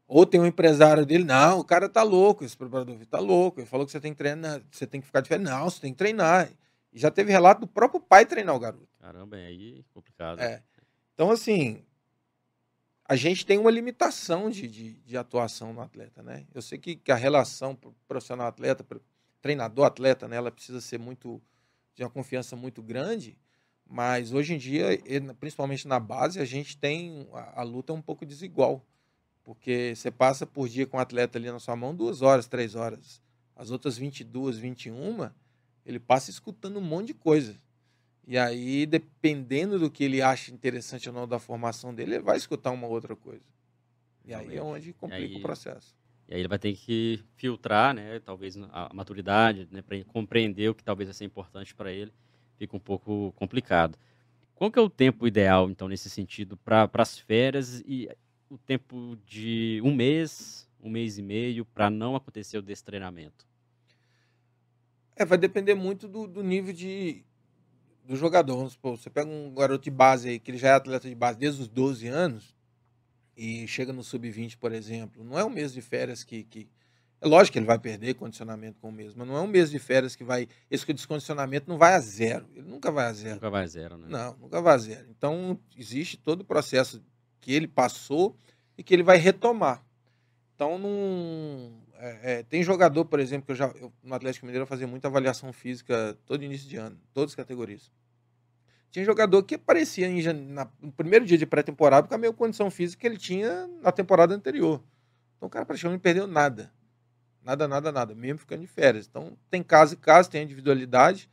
Ou 0.08 0.26
tem 0.26 0.40
um 0.40 0.46
empresário 0.46 1.06
dele, 1.06 1.24
não, 1.24 1.60
o 1.60 1.64
cara 1.64 1.90
tá 1.90 2.04
louco, 2.04 2.44
esse 2.46 2.56
preparador 2.56 2.94
físico 2.94 3.10
tá 3.10 3.20
louco. 3.20 3.60
Ele 3.60 3.68
falou 3.68 3.86
que 3.86 3.92
você 3.92 4.00
tem 4.00 4.12
que 4.14 4.18
treinar, 4.20 4.62
você 4.70 4.86
tem 4.86 5.02
que 5.02 5.08
ficar 5.08 5.22
de 5.22 5.30
férias. 5.30 5.50
Não, 5.50 5.68
você 5.70 5.82
tem 5.82 5.92
que 5.92 5.98
treinar. 5.98 6.50
E 6.92 7.00
já 7.00 7.10
teve 7.10 7.32
relato 7.32 7.62
do 7.62 7.68
próprio 7.68 8.00
pai 8.00 8.24
treinar 8.24 8.56
o 8.56 8.60
garoto. 8.60 8.88
Caramba, 9.00 9.38
é 9.40 9.48
aí 9.48 9.84
complicado. 9.92 10.40
É. 10.40 10.62
Então, 11.16 11.32
assim, 11.32 11.84
a 13.06 13.16
gente 13.16 13.44
tem 13.46 13.58
uma 13.58 13.72
limitação 13.72 14.50
de, 14.52 14.68
de, 14.68 14.94
de 14.94 15.18
atuação 15.18 15.74
no 15.74 15.82
atleta, 15.82 16.22
né? 16.22 16.46
Eu 16.54 16.62
sei 16.62 16.78
que, 16.78 16.96
que 16.96 17.12
a 17.12 17.16
relação 17.16 17.76
pro- 17.76 17.96
profissional-atleta, 18.08 18.84
pro- 18.84 19.02
treinador-atleta, 19.42 20.28
né? 20.28 20.36
Ela 20.36 20.52
precisa 20.52 20.80
ser 20.80 21.00
muito, 21.00 21.42
de 21.96 22.04
uma 22.04 22.10
confiança 22.10 22.56
muito 22.56 22.82
grande, 22.82 23.38
mas 23.88 24.34
hoje 24.34 24.54
em 24.54 24.58
dia, 24.58 24.88
principalmente 25.40 25.88
na 25.88 26.00
base, 26.00 26.40
a 26.40 26.46
gente 26.46 26.78
tem, 26.78 27.28
a, 27.34 27.62
a 27.62 27.64
luta 27.64 27.94
é 27.94 27.96
um 27.96 28.02
pouco 28.02 28.26
desigual, 28.26 28.84
porque 29.44 29.94
você 29.96 30.10
passa 30.10 30.46
por 30.46 30.68
dia 30.70 30.88
com 30.88 30.98
o 30.98 31.00
atleta 31.00 31.38
ali 31.38 31.52
na 31.52 31.60
sua 31.60 31.76
mão 31.76 31.94
duas 31.94 32.22
horas, 32.22 32.48
três 32.48 32.76
horas. 32.76 33.22
As 33.56 33.70
outras 33.70 33.98
22, 33.98 34.58
21, 34.58 35.30
ele 35.86 36.00
passa 36.00 36.32
escutando 36.32 36.78
um 36.78 36.82
monte 36.82 37.08
de 37.08 37.14
coisa. 37.14 37.56
E 38.26 38.38
aí, 38.38 38.86
dependendo 38.86 39.78
do 39.78 39.92
que 39.92 40.04
ele 40.04 40.22
acha 40.22 40.52
interessante 40.52 41.10
ou 41.10 41.14
não 41.14 41.28
da 41.28 41.38
formação 41.40 41.94
dele, 41.94 42.16
ele 42.16 42.24
vai 42.24 42.38
escutar 42.38 42.72
uma 42.72 42.88
outra 42.88 43.16
coisa. 43.16 43.44
E 44.26 44.34
aí 44.34 44.56
é 44.56 44.62
onde 44.64 44.94
complica 44.94 45.22
aí- 45.26 45.36
o 45.38 45.42
processo. 45.42 45.94
E 46.28 46.34
aí 46.34 46.40
ele 46.40 46.48
vai 46.48 46.60
ter 46.60 46.74
que 46.74 47.24
filtrar, 47.36 47.94
né? 47.94 48.20
Talvez 48.20 48.58
a 48.72 48.92
maturidade, 48.94 49.68
né? 49.72 49.82
Para 49.82 50.04
compreender 50.06 50.70
o 50.70 50.76
que 50.76 50.84
talvez 50.84 51.08
vai 51.08 51.14
ser 51.14 51.26
importante 51.26 51.76
para 51.76 51.92
ele. 51.92 52.12
Fica 52.58 52.76
um 52.76 52.80
pouco 52.80 53.34
complicado. 53.34 53.98
Qual 54.56 54.72
que 54.72 54.80
é 54.80 54.82
o 54.82 54.90
tempo 54.90 55.28
ideal, 55.28 55.70
então, 55.70 55.88
nesse 55.88 56.10
sentido, 56.10 56.56
para 56.56 56.90
as 56.94 57.18
férias 57.18 57.84
e 57.86 58.10
o 58.50 58.58
tempo 58.58 59.18
de 59.26 59.82
um 59.84 59.94
mês, 59.94 60.70
um 60.82 60.90
mês 60.90 61.18
e 61.18 61.22
meio, 61.22 61.66
para 61.66 61.90
não 61.90 62.16
acontecer 62.16 62.58
o 62.58 62.62
destreinamento? 62.62 63.46
É, 65.16 65.26
vai 65.26 65.38
depender 65.38 65.74
muito 65.74 66.08
do, 66.08 66.28
do 66.28 66.44
nível 66.44 66.74
de, 66.74 67.24
do 68.06 68.16
jogador. 68.16 68.56
Vamos 68.56 68.74
supor, 68.74 68.98
você 68.98 69.10
pega 69.10 69.30
um 69.30 69.54
garoto 69.54 69.84
de 69.84 69.92
base 69.92 70.30
aí, 70.30 70.40
que 70.40 70.52
ele 70.52 70.58
já 70.58 70.70
é 70.70 70.74
atleta 70.74 71.10
de 71.10 71.16
base 71.16 71.38
desde 71.38 71.62
os 71.62 71.68
12 71.68 72.08
anos, 72.08 72.53
e 73.36 73.68
chega 73.68 73.92
no 73.92 74.04
sub-20, 74.04 74.58
por 74.58 74.72
exemplo, 74.72 75.24
não 75.24 75.38
é 75.38 75.44
um 75.44 75.50
mês 75.50 75.74
de 75.74 75.82
férias 75.82 76.24
que, 76.24 76.44
que. 76.44 76.70
É 77.20 77.28
lógico 77.28 77.54
que 77.54 77.60
ele 77.60 77.66
vai 77.66 77.80
perder 77.80 78.16
condicionamento 78.16 78.80
com 78.80 78.90
o 78.90 78.92
mês, 78.92 79.16
mas 79.16 79.28
não 79.28 79.38
é 79.38 79.42
um 79.42 79.48
mês 79.48 79.72
de 79.72 79.80
férias 79.80 80.16
que 80.16 80.24
vai. 80.24 80.48
Esse 80.70 80.92
descondicionamento 80.94 81.70
não 81.70 81.78
vai 81.78 81.94
a 81.94 82.00
zero. 82.00 82.46
Ele 82.54 82.68
nunca 82.68 82.92
vai 82.92 83.06
a 83.06 83.14
zero. 83.14 83.36
Nunca 83.36 83.50
vai 83.50 83.64
a 83.64 83.68
zero, 83.68 83.98
né? 83.98 84.08
Não, 84.10 84.38
nunca 84.38 84.62
vai 84.62 84.76
a 84.76 84.78
zero. 84.78 85.08
Então, 85.10 85.58
existe 85.78 86.18
todo 86.18 86.42
o 86.42 86.46
processo 86.46 87.02
que 87.40 87.54
ele 87.54 87.68
passou 87.68 88.36
e 88.78 88.84
que 88.84 88.94
ele 88.94 89.04
vai 89.04 89.18
retomar. 89.18 89.84
Então, 90.54 90.78
não. 90.78 91.72
é, 91.98 92.40
é, 92.40 92.44
tem 92.44 92.62
jogador, 92.62 93.06
por 93.06 93.20
exemplo, 93.20 93.46
que 93.46 93.52
eu 93.54 93.56
já. 93.56 93.68
eu, 93.80 93.92
no 94.04 94.14
Atlético 94.14 94.46
Mineiro 94.46 94.64
eu 94.64 94.68
fazia 94.68 94.88
muita 94.88 95.08
avaliação 95.08 95.52
física 95.54 96.18
todo 96.26 96.44
início 96.44 96.68
de 96.70 96.76
ano, 96.76 97.00
todas 97.14 97.32
as 97.32 97.36
categorias. 97.36 97.90
Tinha 98.94 99.04
jogador 99.04 99.42
que 99.42 99.56
aparecia 99.56 100.08
em 100.08 100.22
na- 100.32 100.70
no 100.80 100.92
primeiro 100.92 101.26
dia 101.26 101.36
de 101.36 101.48
pré-temporada 101.48 102.08
com 102.08 102.14
a 102.14 102.18
mesma 102.18 102.36
condição 102.36 102.70
física 102.70 103.02
que 103.02 103.08
ele 103.08 103.18
tinha 103.18 103.68
na 103.82 103.92
temporada 103.92 104.36
anterior. 104.36 104.84
Então, 105.36 105.48
o 105.48 105.50
cara 105.50 105.66
praticamente 105.66 105.96
não 105.98 106.00
perdeu 106.00 106.28
nada. 106.28 106.72
Nada, 107.44 107.68
nada, 107.68 107.92
nada, 107.92 108.14
mesmo 108.14 108.38
ficando 108.38 108.62
de 108.62 108.68
férias. 108.68 109.08
Então, 109.08 109.36
tem 109.50 109.64
caso 109.64 109.96
e 109.96 109.98
caso, 109.98 110.30
tem 110.30 110.44
individualidade, 110.44 111.28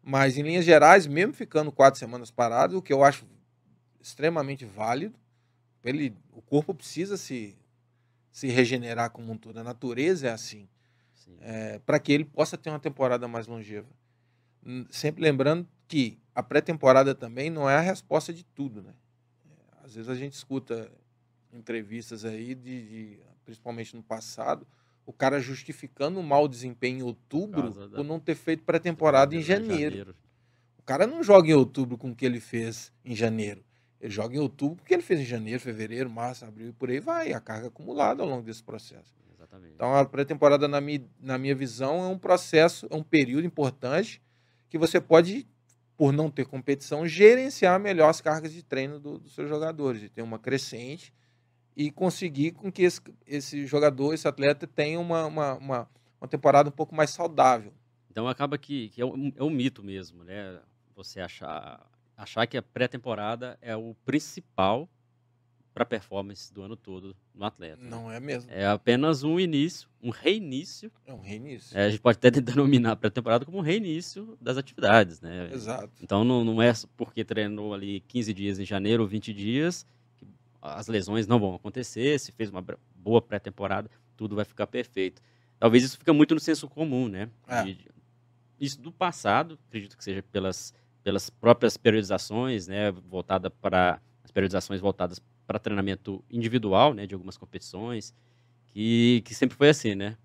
mas 0.00 0.38
em 0.38 0.42
linhas 0.42 0.64
gerais, 0.64 1.08
mesmo 1.08 1.32
ficando 1.32 1.72
quatro 1.72 1.98
semanas 1.98 2.30
parado, 2.30 2.78
o 2.78 2.82
que 2.82 2.92
eu 2.92 3.02
acho 3.02 3.26
extremamente 4.00 4.64
válido, 4.64 5.18
ele, 5.82 6.16
o 6.32 6.40
corpo 6.40 6.72
precisa 6.72 7.16
se, 7.16 7.58
se 8.30 8.46
regenerar 8.46 9.10
como 9.10 9.32
um 9.32 9.36
todo. 9.36 9.58
A 9.58 9.64
natureza 9.64 10.28
é 10.28 10.30
assim, 10.30 10.68
Sim. 11.16 11.36
para 11.84 11.98
que 11.98 12.12
ele 12.12 12.24
possa 12.24 12.56
ter 12.56 12.70
uma 12.70 12.78
temporada 12.78 13.26
mais 13.26 13.48
longeva. 13.48 13.88
Sempre 14.90 15.22
lembrando 15.24 15.66
que 15.88 16.20
a 16.40 16.42
pré-temporada 16.42 17.14
também 17.14 17.50
não 17.50 17.68
é 17.68 17.76
a 17.76 17.80
resposta 17.80 18.32
de 18.32 18.42
tudo, 18.44 18.82
né? 18.82 18.92
É, 19.50 19.84
Às 19.86 19.94
vezes 19.94 20.08
a 20.08 20.14
gente 20.14 20.32
escuta 20.34 20.90
entrevistas 21.52 22.24
aí, 22.24 22.54
de, 22.54 22.82
de- 22.88 23.20
principalmente 23.44 23.94
no 23.96 24.02
passado, 24.02 24.66
o 25.04 25.12
cara 25.12 25.40
justificando 25.40 26.20
o 26.20 26.22
mau 26.22 26.46
desempenho 26.48 26.98
em 26.98 27.02
outubro 27.02 27.62
causa 27.62 27.88
da- 27.88 27.96
por 27.96 28.04
não 28.04 28.20
ter 28.20 28.34
feito 28.34 28.62
pré-temporada 28.64 29.34
em 29.34 29.38
Né, 29.38 29.44
janeiro. 29.44 30.14
O 30.78 30.82
cara 30.82 31.06
não 31.06 31.22
joga 31.22 31.48
em 31.48 31.54
outubro 31.54 31.96
com 31.98 32.10
o 32.10 32.14
que 32.14 32.24
ele 32.24 32.40
fez 32.40 32.92
em 33.04 33.14
janeiro. 33.14 33.62
Ele 34.00 34.10
joga 34.10 34.34
em 34.34 34.38
outubro 34.38 34.76
com 34.78 34.82
o 34.82 34.86
que 34.86 34.94
ele 34.94 35.02
fez 35.02 35.20
em 35.20 35.24
janeiro, 35.24 35.60
fevereiro, 35.60 36.08
março, 36.08 36.44
abril 36.44 36.68
e 36.68 36.72
por 36.72 36.88
aí 36.90 37.00
vai. 37.00 37.32
A 37.32 37.40
carga 37.40 37.68
acumulada 37.68 38.22
ao 38.22 38.28
longo 38.28 38.42
desse 38.42 38.62
processo. 38.62 39.14
Exatamente. 39.36 39.74
Então, 39.74 39.94
a 39.94 40.04
pré-temporada, 40.04 40.66
na 40.66 40.80
minha, 40.80 41.04
na 41.20 41.36
minha 41.38 41.54
visão, 41.54 42.02
é 42.04 42.08
um 42.08 42.18
processo, 42.18 42.86
é 42.90 42.94
um 42.96 43.02
período 43.02 43.46
importante 43.46 44.22
que 44.68 44.78
você 44.78 45.00
pode, 45.00 45.46
por 46.00 46.14
não 46.14 46.30
ter 46.30 46.46
competição, 46.46 47.06
gerenciar 47.06 47.78
melhor 47.78 48.08
as 48.08 48.22
cargas 48.22 48.54
de 48.54 48.62
treino 48.62 48.98
do- 48.98 49.18
dos 49.18 49.34
seus 49.34 49.50
jogadores, 49.50 50.00
de 50.00 50.08
ter 50.08 50.22
uma 50.22 50.38
crescente 50.38 51.12
e 51.76 51.90
conseguir 51.90 52.52
com 52.52 52.72
que 52.72 52.80
esse, 52.84 53.02
esse 53.26 53.66
jogador, 53.66 54.14
esse 54.14 54.26
atleta, 54.26 54.66
tenha 54.66 54.98
uma, 54.98 55.26
uma, 55.26 55.54
uma, 55.56 55.90
uma 56.18 56.26
temporada 56.26 56.70
um 56.70 56.72
pouco 56.72 56.94
mais 56.94 57.10
saudável. 57.10 57.74
Então 58.10 58.26
acaba 58.26 58.56
que, 58.56 58.88
que 58.88 59.02
é, 59.02 59.04
um, 59.04 59.30
é 59.36 59.42
um 59.44 59.50
mito 59.50 59.84
mesmo, 59.84 60.24
né? 60.24 60.62
Você 60.96 61.20
achar, 61.20 61.86
achar 62.16 62.46
que 62.46 62.56
a 62.56 62.62
pré-temporada 62.62 63.58
é 63.60 63.76
o 63.76 63.94
principal 64.06 64.88
para 65.72 65.82
a 65.84 65.86
performance 65.86 66.52
do 66.52 66.62
ano 66.62 66.76
todo 66.76 67.14
no 67.34 67.44
atleta. 67.44 67.82
né? 67.82 67.88
Não 67.90 68.10
é 68.10 68.18
mesmo. 68.18 68.50
É 68.50 68.66
apenas 68.66 69.22
um 69.22 69.38
início, 69.38 69.88
um 70.02 70.10
reinício. 70.10 70.90
É 71.06 71.12
um 71.14 71.20
reinício. 71.20 71.76
É, 71.78 71.84
a 71.86 71.90
gente 71.90 72.00
pode 72.00 72.18
até 72.18 72.30
denominar 72.30 72.92
a 72.92 72.96
pré-temporada 72.96 73.44
como 73.44 73.58
um 73.58 73.62
reinício 73.62 74.36
das 74.40 74.56
atividades, 74.56 75.20
né? 75.20 75.48
Exato. 75.52 75.90
Então 76.02 76.24
não, 76.24 76.44
não 76.44 76.60
é 76.60 76.72
porque 76.96 77.24
treinou 77.24 77.72
ali 77.72 78.00
15 78.08 78.34
dias 78.34 78.58
em 78.58 78.64
janeiro 78.64 79.02
ou 79.04 79.08
20 79.08 79.32
dias 79.32 79.86
que 80.16 80.26
as 80.60 80.88
lesões 80.88 81.26
não 81.26 81.38
vão 81.38 81.54
acontecer. 81.54 82.18
Se 82.18 82.32
fez 82.32 82.50
uma 82.50 82.64
boa 82.96 83.22
pré-temporada, 83.22 83.88
tudo 84.16 84.34
vai 84.36 84.44
ficar 84.44 84.66
perfeito. 84.66 85.22
Talvez 85.58 85.84
isso 85.84 85.98
fica 85.98 86.12
muito 86.12 86.34
no 86.34 86.40
senso 86.40 86.68
comum, 86.68 87.06
né? 87.08 87.30
É. 87.46 87.62
De- 87.64 87.88
isso 88.58 88.78
do 88.80 88.92
passado, 88.92 89.58
acredito 89.68 89.96
que 89.96 90.04
seja 90.04 90.22
pelas 90.22 90.74
pelas 91.02 91.30
próprias 91.30 91.78
periodizações, 91.78 92.66
né, 92.68 92.90
voltada 92.90 93.48
para 93.48 93.98
as 94.22 94.30
periodizações 94.30 94.82
voltadas 94.82 95.18
para 95.50 95.58
treinamento 95.58 96.24
individual, 96.30 96.94
né, 96.94 97.08
de 97.08 97.14
algumas 97.16 97.36
competições, 97.36 98.14
que, 98.66 99.20
que 99.24 99.34
sempre 99.34 99.56
foi 99.56 99.70
assim, 99.70 99.96
né? 99.96 100.16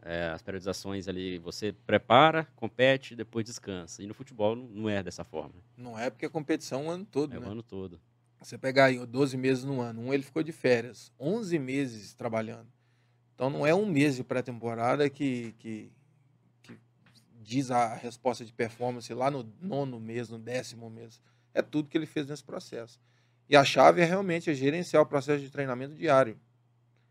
É, 0.00 0.30
as 0.30 0.40
periodizações 0.40 1.08
ali, 1.08 1.36
você 1.36 1.74
prepara, 1.86 2.48
compete, 2.56 3.14
depois 3.14 3.44
descansa. 3.44 4.02
E 4.02 4.06
no 4.06 4.14
futebol 4.14 4.56
não 4.56 4.88
é 4.88 5.02
dessa 5.02 5.24
forma. 5.24 5.56
Não 5.76 5.98
é 5.98 6.08
porque 6.08 6.24
a 6.24 6.30
competição 6.30 6.84
é 6.84 6.86
o 6.86 6.90
ano 6.90 7.04
todo, 7.04 7.36
é 7.36 7.38
né? 7.38 7.46
o 7.46 7.50
ano 7.50 7.62
todo. 7.62 8.00
Você 8.40 8.56
pegar 8.56 8.86
aí 8.86 9.04
12 9.04 9.36
meses 9.36 9.62
no 9.62 9.78
ano, 9.82 10.00
um 10.00 10.14
ele 10.14 10.22
ficou 10.22 10.42
de 10.42 10.52
férias, 10.52 11.12
11 11.20 11.58
meses 11.58 12.14
trabalhando. 12.14 12.66
Então 13.34 13.50
não 13.50 13.66
é 13.66 13.74
um 13.74 13.84
mês 13.84 14.16
de 14.16 14.24
pré-temporada 14.24 15.10
que, 15.10 15.54
que, 15.58 15.92
que, 16.62 16.78
diz 17.42 17.70
a 17.70 17.94
resposta 17.94 18.42
de 18.42 18.54
performance 18.54 19.12
lá 19.12 19.30
no 19.30 19.46
nono 19.60 20.00
mês, 20.00 20.30
no 20.30 20.38
décimo 20.38 20.88
mês. 20.88 21.20
É 21.52 21.60
tudo 21.60 21.90
que 21.90 21.98
ele 21.98 22.06
fez 22.06 22.26
nesse 22.26 22.42
processo. 22.42 22.98
E 23.52 23.56
a 23.56 23.66
chave 23.66 24.00
é 24.00 24.04
realmente 24.06 24.54
gerenciar 24.54 25.02
o 25.02 25.06
processo 25.06 25.42
de 25.42 25.50
treinamento 25.50 25.94
diário. 25.94 26.40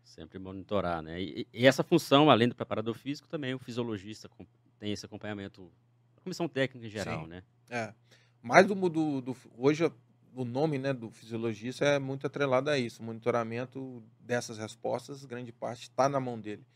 Sempre 0.02 0.40
monitorar, 0.40 1.00
né? 1.00 1.22
E, 1.22 1.46
e, 1.52 1.64
essa 1.64 1.84
função, 1.84 2.28
além 2.28 2.48
do 2.48 2.54
preparador 2.56 2.94
físico, 2.94 3.28
também 3.28 3.54
o 3.54 3.60
fisiologista 3.60 4.28
tem 4.76 4.90
esse 4.90 5.06
acompanhamento, 5.06 5.70
a 6.16 6.20
comissão 6.20 6.48
técnica 6.48 6.84
em 6.84 6.90
geral, 6.90 7.22
Sim. 7.22 7.28
né? 7.28 7.44
É. 7.70 7.94
Mais 8.42 8.66
do, 8.66 8.74
do, 8.74 9.20
do, 9.20 9.36
hoje 9.56 9.88
o 10.34 10.44
nome 10.44 10.78
né, 10.78 10.92
do 10.92 11.12
fisiologista 11.12 11.84
é 11.84 12.00
muito 12.00 12.26
atrelado 12.26 12.70
a 12.70 12.76
isso. 12.76 13.02
O 13.02 13.04
monitoramento 13.04 14.02
dessas 14.18 14.58
respostas, 14.58 15.24
grande 15.24 15.52
parte 15.52 15.82
está 15.82 16.08
na 16.08 16.18
mão 16.18 16.40
dele. 16.40 16.66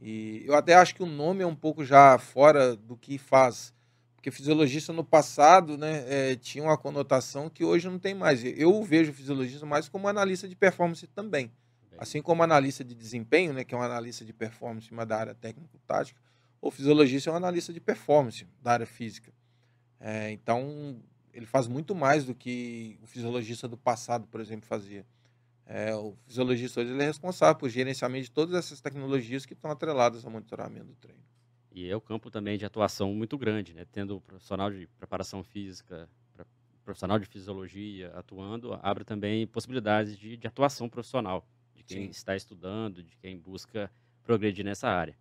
E 0.00 0.42
eu 0.44 0.56
até 0.56 0.74
acho 0.74 0.96
que 0.96 1.02
o 1.04 1.06
nome 1.06 1.44
é 1.44 1.46
um 1.46 1.54
pouco 1.54 1.84
já 1.84 2.18
fora 2.18 2.74
do 2.74 2.96
que 2.96 3.18
faz. 3.18 3.72
Porque 4.22 4.30
fisiologista 4.30 4.92
no 4.92 5.02
passado 5.02 5.76
né, 5.76 6.04
é, 6.06 6.36
tinha 6.36 6.62
uma 6.62 6.78
conotação 6.78 7.50
que 7.50 7.64
hoje 7.64 7.88
não 7.88 7.98
tem 7.98 8.14
mais. 8.14 8.44
Eu 8.44 8.80
vejo 8.84 9.10
o 9.10 9.14
fisiologista 9.14 9.66
mais 9.66 9.88
como 9.88 10.06
analista 10.06 10.46
de 10.46 10.54
performance 10.54 11.04
também. 11.08 11.50
Assim 11.98 12.22
como 12.22 12.40
analista 12.40 12.84
de 12.84 12.94
desempenho, 12.94 13.52
né, 13.52 13.64
que 13.64 13.74
é 13.74 13.78
um 13.78 13.82
analista 13.82 14.24
de 14.24 14.32
performance 14.32 14.88
da 15.08 15.16
área 15.16 15.34
técnico-tática, 15.34 16.20
o 16.60 16.70
fisiologista 16.70 17.30
é 17.30 17.32
um 17.32 17.36
analista 17.36 17.72
de 17.72 17.80
performance 17.80 18.46
da 18.62 18.70
área 18.70 18.86
física. 18.86 19.32
É, 19.98 20.30
então, 20.30 21.02
ele 21.34 21.44
faz 21.44 21.66
muito 21.66 21.92
mais 21.92 22.24
do 22.24 22.32
que 22.32 22.96
o 23.02 23.08
fisiologista 23.08 23.66
do 23.66 23.76
passado, 23.76 24.28
por 24.28 24.40
exemplo, 24.40 24.68
fazia. 24.68 25.04
É, 25.66 25.92
o 25.96 26.14
fisiologista 26.28 26.80
hoje 26.80 26.92
ele 26.92 27.02
é 27.02 27.06
responsável 27.06 27.56
por 27.56 27.68
gerenciamento 27.68 28.26
de 28.26 28.30
todas 28.30 28.54
essas 28.54 28.80
tecnologias 28.80 29.44
que 29.44 29.52
estão 29.52 29.68
atreladas 29.68 30.24
ao 30.24 30.30
monitoramento 30.30 30.86
do 30.86 30.94
treino. 30.94 31.22
E 31.74 31.88
é 31.88 31.96
o 31.96 32.00
campo 32.00 32.30
também 32.30 32.58
de 32.58 32.66
atuação 32.66 33.14
muito 33.14 33.38
grande, 33.38 33.72
né? 33.72 33.86
Tendo 33.90 34.20
profissional 34.20 34.70
de 34.70 34.86
preparação 34.98 35.42
física, 35.42 36.08
profissional 36.84 37.18
de 37.18 37.26
fisiologia 37.26 38.12
atuando, 38.14 38.78
abre 38.82 39.04
também 39.04 39.46
possibilidades 39.46 40.18
de, 40.18 40.36
de 40.36 40.46
atuação 40.46 40.88
profissional 40.88 41.46
de 41.74 41.82
quem 41.82 42.04
Sim. 42.04 42.10
está 42.10 42.36
estudando, 42.36 43.02
de 43.02 43.16
quem 43.16 43.38
busca 43.38 43.90
progredir 44.22 44.64
nessa 44.64 44.88
área. 44.88 45.16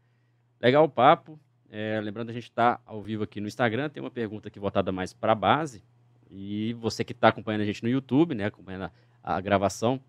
Legal 0.60 0.84
o 0.84 0.90
papo. 0.90 1.40
É, 1.70 2.02
lembrando, 2.02 2.30
a 2.30 2.34
gente 2.34 2.44
está 2.44 2.82
ao 2.86 3.02
vivo 3.02 3.24
aqui 3.24 3.40
no 3.40 3.48
Instagram, 3.48 3.90
tem 3.90 4.04
uma 4.04 4.12
pergunta 4.12 4.50
aqui 4.50 4.60
voltada 4.60 4.92
mais 4.92 5.14
para 5.14 5.32
a 5.32 5.36
base. 5.36 5.82
E 6.30 6.74
você 6.74 7.04
que 7.04 7.14
está 7.14 7.30
acompanhando 7.30 7.62
a 7.62 7.66
gente 7.66 7.82
no 7.82 7.90
YouTube, 7.90 8.36
né, 8.36 8.46
acompanhando 8.46 8.92
a, 9.24 9.36
a 9.36 9.40
gravação, 9.40 10.02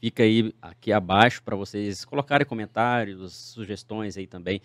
fica 0.00 0.22
aí 0.22 0.54
aqui 0.62 0.92
abaixo 0.92 1.42
para 1.42 1.56
vocês 1.56 2.04
colocarem 2.04 2.46
comentários, 2.46 3.34
sugestões 3.34 4.16
aí 4.16 4.26
também 4.26 4.60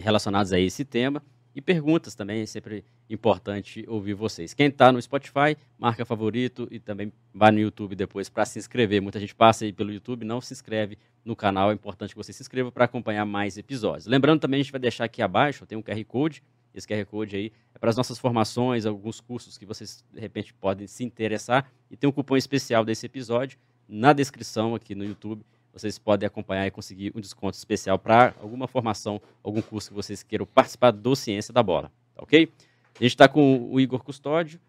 relacionadas 0.00 0.52
a 0.52 0.58
esse 0.58 0.84
tema 0.84 1.22
e 1.54 1.60
perguntas 1.60 2.16
também, 2.16 2.40
é 2.40 2.46
sempre 2.46 2.84
importante 3.08 3.84
ouvir 3.86 4.14
vocês. 4.14 4.52
Quem 4.52 4.66
está 4.66 4.90
no 4.90 5.00
Spotify, 5.00 5.56
marca 5.78 6.04
favorito 6.04 6.66
e 6.70 6.80
também 6.80 7.12
vai 7.32 7.52
no 7.52 7.60
YouTube 7.60 7.94
depois 7.94 8.28
para 8.28 8.44
se 8.44 8.58
inscrever. 8.58 9.00
Muita 9.00 9.20
gente 9.20 9.34
passa 9.34 9.64
aí 9.64 9.72
pelo 9.72 9.92
YouTube, 9.92 10.24
não 10.24 10.40
se 10.40 10.52
inscreve 10.52 10.98
no 11.24 11.36
canal, 11.36 11.70
é 11.70 11.74
importante 11.74 12.10
que 12.10 12.16
você 12.16 12.32
se 12.32 12.42
inscreva 12.42 12.72
para 12.72 12.86
acompanhar 12.86 13.24
mais 13.24 13.56
episódios. 13.56 14.06
Lembrando 14.06 14.40
também, 14.40 14.60
a 14.60 14.62
gente 14.64 14.72
vai 14.72 14.80
deixar 14.80 15.04
aqui 15.04 15.22
abaixo, 15.22 15.64
tem 15.64 15.78
um 15.78 15.82
QR 15.82 16.04
Code, 16.04 16.42
esse 16.74 16.88
QR 16.88 17.06
Code 17.06 17.36
aí 17.36 17.52
é 17.72 17.78
para 17.78 17.88
as 17.88 17.96
nossas 17.96 18.18
formações, 18.18 18.84
alguns 18.84 19.20
cursos 19.20 19.56
que 19.56 19.64
vocês, 19.64 20.04
de 20.12 20.20
repente, 20.20 20.52
podem 20.54 20.88
se 20.88 21.04
interessar. 21.04 21.70
E 21.88 21.96
tem 21.96 22.10
um 22.10 22.12
cupom 22.12 22.36
especial 22.36 22.84
desse 22.84 23.06
episódio 23.06 23.58
na 23.88 24.12
descrição 24.12 24.74
aqui 24.74 24.94
no 24.94 25.04
YouTube. 25.04 25.44
Vocês 25.74 25.98
podem 25.98 26.26
acompanhar 26.26 26.66
e 26.66 26.70
conseguir 26.70 27.12
um 27.16 27.20
desconto 27.20 27.56
especial 27.56 27.98
para 27.98 28.32
alguma 28.40 28.68
formação, 28.68 29.20
algum 29.42 29.60
curso 29.60 29.88
que 29.90 29.94
vocês 29.94 30.22
queiram 30.22 30.46
participar 30.46 30.92
do 30.92 31.16
Ciência 31.16 31.52
da 31.52 31.62
Bola. 31.62 31.90
Tá 32.14 32.22
ok? 32.22 32.48
A 32.94 33.02
gente 33.02 33.12
está 33.12 33.28
com 33.28 33.68
o 33.70 33.80
Igor 33.80 34.02
Custódio, 34.04 34.60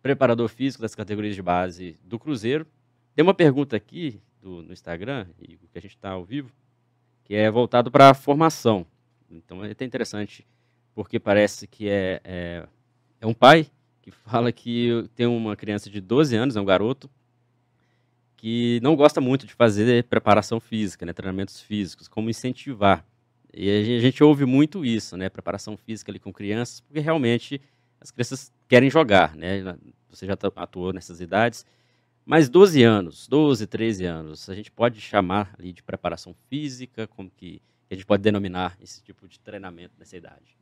preparador 0.00 0.48
físico 0.48 0.80
das 0.80 0.94
categorias 0.94 1.34
de 1.34 1.42
base 1.42 1.98
do 2.04 2.18
Cruzeiro. 2.20 2.64
Tem 3.16 3.22
uma 3.24 3.34
pergunta 3.34 3.74
aqui 3.74 4.20
do, 4.40 4.62
no 4.62 4.72
Instagram, 4.72 5.26
Igor, 5.40 5.68
que 5.72 5.78
a 5.78 5.82
gente 5.82 5.96
está 5.96 6.10
ao 6.10 6.24
vivo, 6.24 6.52
que 7.24 7.34
é 7.34 7.50
voltado 7.50 7.90
para 7.90 8.10
a 8.10 8.14
formação. 8.14 8.86
Então 9.28 9.64
é 9.64 9.72
até 9.72 9.84
interessante 9.84 10.46
porque 10.94 11.20
parece 11.20 11.66
que 11.66 11.88
é, 11.88 12.20
é, 12.24 12.66
é, 13.20 13.26
um 13.26 13.34
pai 13.34 13.68
que 14.02 14.10
fala 14.10 14.50
que 14.50 15.08
tem 15.14 15.26
uma 15.26 15.54
criança 15.54 15.90
de 15.90 16.00
12 16.00 16.34
anos, 16.34 16.56
é 16.56 16.60
um 16.60 16.64
garoto, 16.64 17.08
que 18.38 18.78
não 18.82 18.94
gosta 18.94 19.20
muito 19.20 19.46
de 19.46 19.52
fazer 19.52 20.04
preparação 20.04 20.60
física, 20.60 21.04
né, 21.04 21.12
treinamentos 21.12 21.60
físicos, 21.60 22.06
como 22.08 22.30
incentivar. 22.30 23.04
E 23.52 23.68
a 23.68 24.00
gente 24.00 24.22
ouve 24.22 24.46
muito 24.46 24.84
isso, 24.84 25.16
né, 25.16 25.28
preparação 25.28 25.76
física 25.76 26.12
ali 26.12 26.20
com 26.20 26.32
crianças, 26.32 26.80
porque 26.80 27.00
realmente 27.00 27.60
as 28.00 28.12
crianças 28.12 28.52
querem 28.68 28.88
jogar, 28.88 29.34
né, 29.36 29.76
você 30.08 30.24
já 30.24 30.34
atuou 30.56 30.92
nessas 30.92 31.20
idades, 31.20 31.66
mas 32.24 32.48
12 32.48 32.82
anos, 32.82 33.26
12, 33.26 33.66
13 33.66 34.04
anos, 34.04 34.48
a 34.48 34.54
gente 34.54 34.70
pode 34.70 35.00
chamar 35.00 35.54
ali 35.58 35.72
de 35.72 35.82
preparação 35.82 36.32
física, 36.48 37.08
como 37.08 37.28
que 37.28 37.60
a 37.90 37.94
gente 37.94 38.06
pode 38.06 38.22
denominar 38.22 38.76
esse 38.80 39.02
tipo 39.02 39.26
de 39.26 39.40
treinamento 39.40 39.94
nessa 39.98 40.16
idade? 40.16 40.56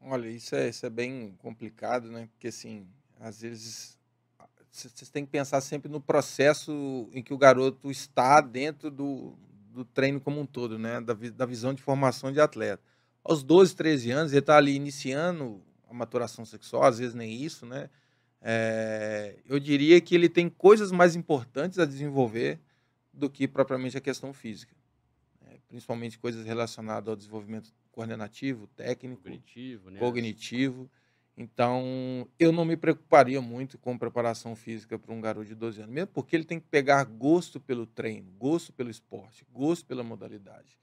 Olha, 0.00 0.28
isso 0.28 0.54
é, 0.54 0.68
isso 0.68 0.84
é 0.86 0.90
bem 0.90 1.34
complicado, 1.38 2.10
né? 2.10 2.28
Porque, 2.32 2.48
assim, 2.48 2.86
às 3.20 3.42
vezes 3.42 3.97
vocês 4.70 5.10
têm 5.10 5.24
que 5.24 5.30
pensar 5.30 5.60
sempre 5.60 5.90
no 5.90 6.00
processo 6.00 7.08
em 7.12 7.22
que 7.22 7.34
o 7.34 7.38
garoto 7.38 7.90
está 7.90 8.40
dentro 8.40 8.90
do, 8.90 9.36
do 9.70 9.84
treino 9.84 10.20
como 10.20 10.40
um 10.40 10.46
todo, 10.46 10.78
né? 10.78 11.00
Da, 11.00 11.14
da 11.14 11.46
visão 11.46 11.74
de 11.74 11.82
formação 11.82 12.32
de 12.32 12.40
atleta. 12.40 12.82
Aos 13.24 13.42
12, 13.42 13.74
13 13.74 14.10
anos, 14.10 14.32
ele 14.32 14.40
está 14.40 14.56
ali 14.56 14.74
iniciando 14.74 15.62
a 15.88 15.94
maturação 15.94 16.44
sexual, 16.44 16.84
às 16.84 16.98
vezes 16.98 17.14
nem 17.14 17.42
isso, 17.42 17.66
né? 17.66 17.88
É, 18.40 19.36
eu 19.46 19.58
diria 19.58 20.00
que 20.00 20.14
ele 20.14 20.28
tem 20.28 20.48
coisas 20.48 20.92
mais 20.92 21.16
importantes 21.16 21.78
a 21.78 21.84
desenvolver 21.84 22.60
do 23.12 23.28
que 23.28 23.48
propriamente 23.48 23.96
a 23.96 24.00
questão 24.00 24.32
física. 24.32 24.74
É, 25.46 25.56
principalmente 25.68 26.18
coisas 26.18 26.46
relacionadas 26.46 27.08
ao 27.08 27.16
desenvolvimento 27.16 27.72
coordenativo, 27.90 28.68
técnico, 28.68 29.22
cognitivo. 29.22 29.90
Né? 29.90 29.98
cognitivo. 29.98 30.90
Então, 31.40 32.26
eu 32.36 32.50
não 32.50 32.64
me 32.64 32.76
preocuparia 32.76 33.40
muito 33.40 33.78
com 33.78 33.96
preparação 33.96 34.56
física 34.56 34.98
para 34.98 35.14
um 35.14 35.20
garoto 35.20 35.46
de 35.46 35.54
12 35.54 35.82
anos, 35.82 35.94
mesmo 35.94 36.08
porque 36.08 36.34
ele 36.34 36.42
tem 36.42 36.58
que 36.58 36.66
pegar 36.66 37.04
gosto 37.04 37.60
pelo 37.60 37.86
treino, 37.86 38.28
gosto 38.32 38.72
pelo 38.72 38.90
esporte, 38.90 39.46
gosto 39.52 39.86
pela 39.86 40.02
modalidade. 40.02 40.76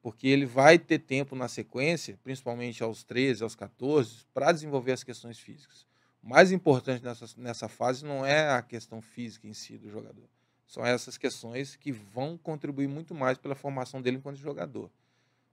Porque 0.00 0.26
ele 0.26 0.46
vai 0.46 0.78
ter 0.78 0.98
tempo 0.98 1.36
na 1.36 1.46
sequência, 1.46 2.18
principalmente 2.24 2.82
aos 2.82 3.04
13, 3.04 3.42
aos 3.42 3.54
14, 3.54 4.24
para 4.32 4.50
desenvolver 4.50 4.92
as 4.92 5.04
questões 5.04 5.38
físicas. 5.38 5.86
O 6.22 6.28
mais 6.30 6.50
importante 6.52 7.04
nessa, 7.04 7.26
nessa 7.36 7.68
fase 7.68 8.02
não 8.02 8.24
é 8.24 8.48
a 8.48 8.62
questão 8.62 9.02
física 9.02 9.46
em 9.46 9.52
si 9.52 9.76
do 9.76 9.90
jogador. 9.90 10.26
São 10.66 10.86
essas 10.86 11.18
questões 11.18 11.76
que 11.76 11.92
vão 11.92 12.38
contribuir 12.38 12.88
muito 12.88 13.14
mais 13.14 13.36
pela 13.36 13.54
formação 13.54 14.00
dele 14.00 14.16
enquanto 14.16 14.36
jogador. 14.36 14.90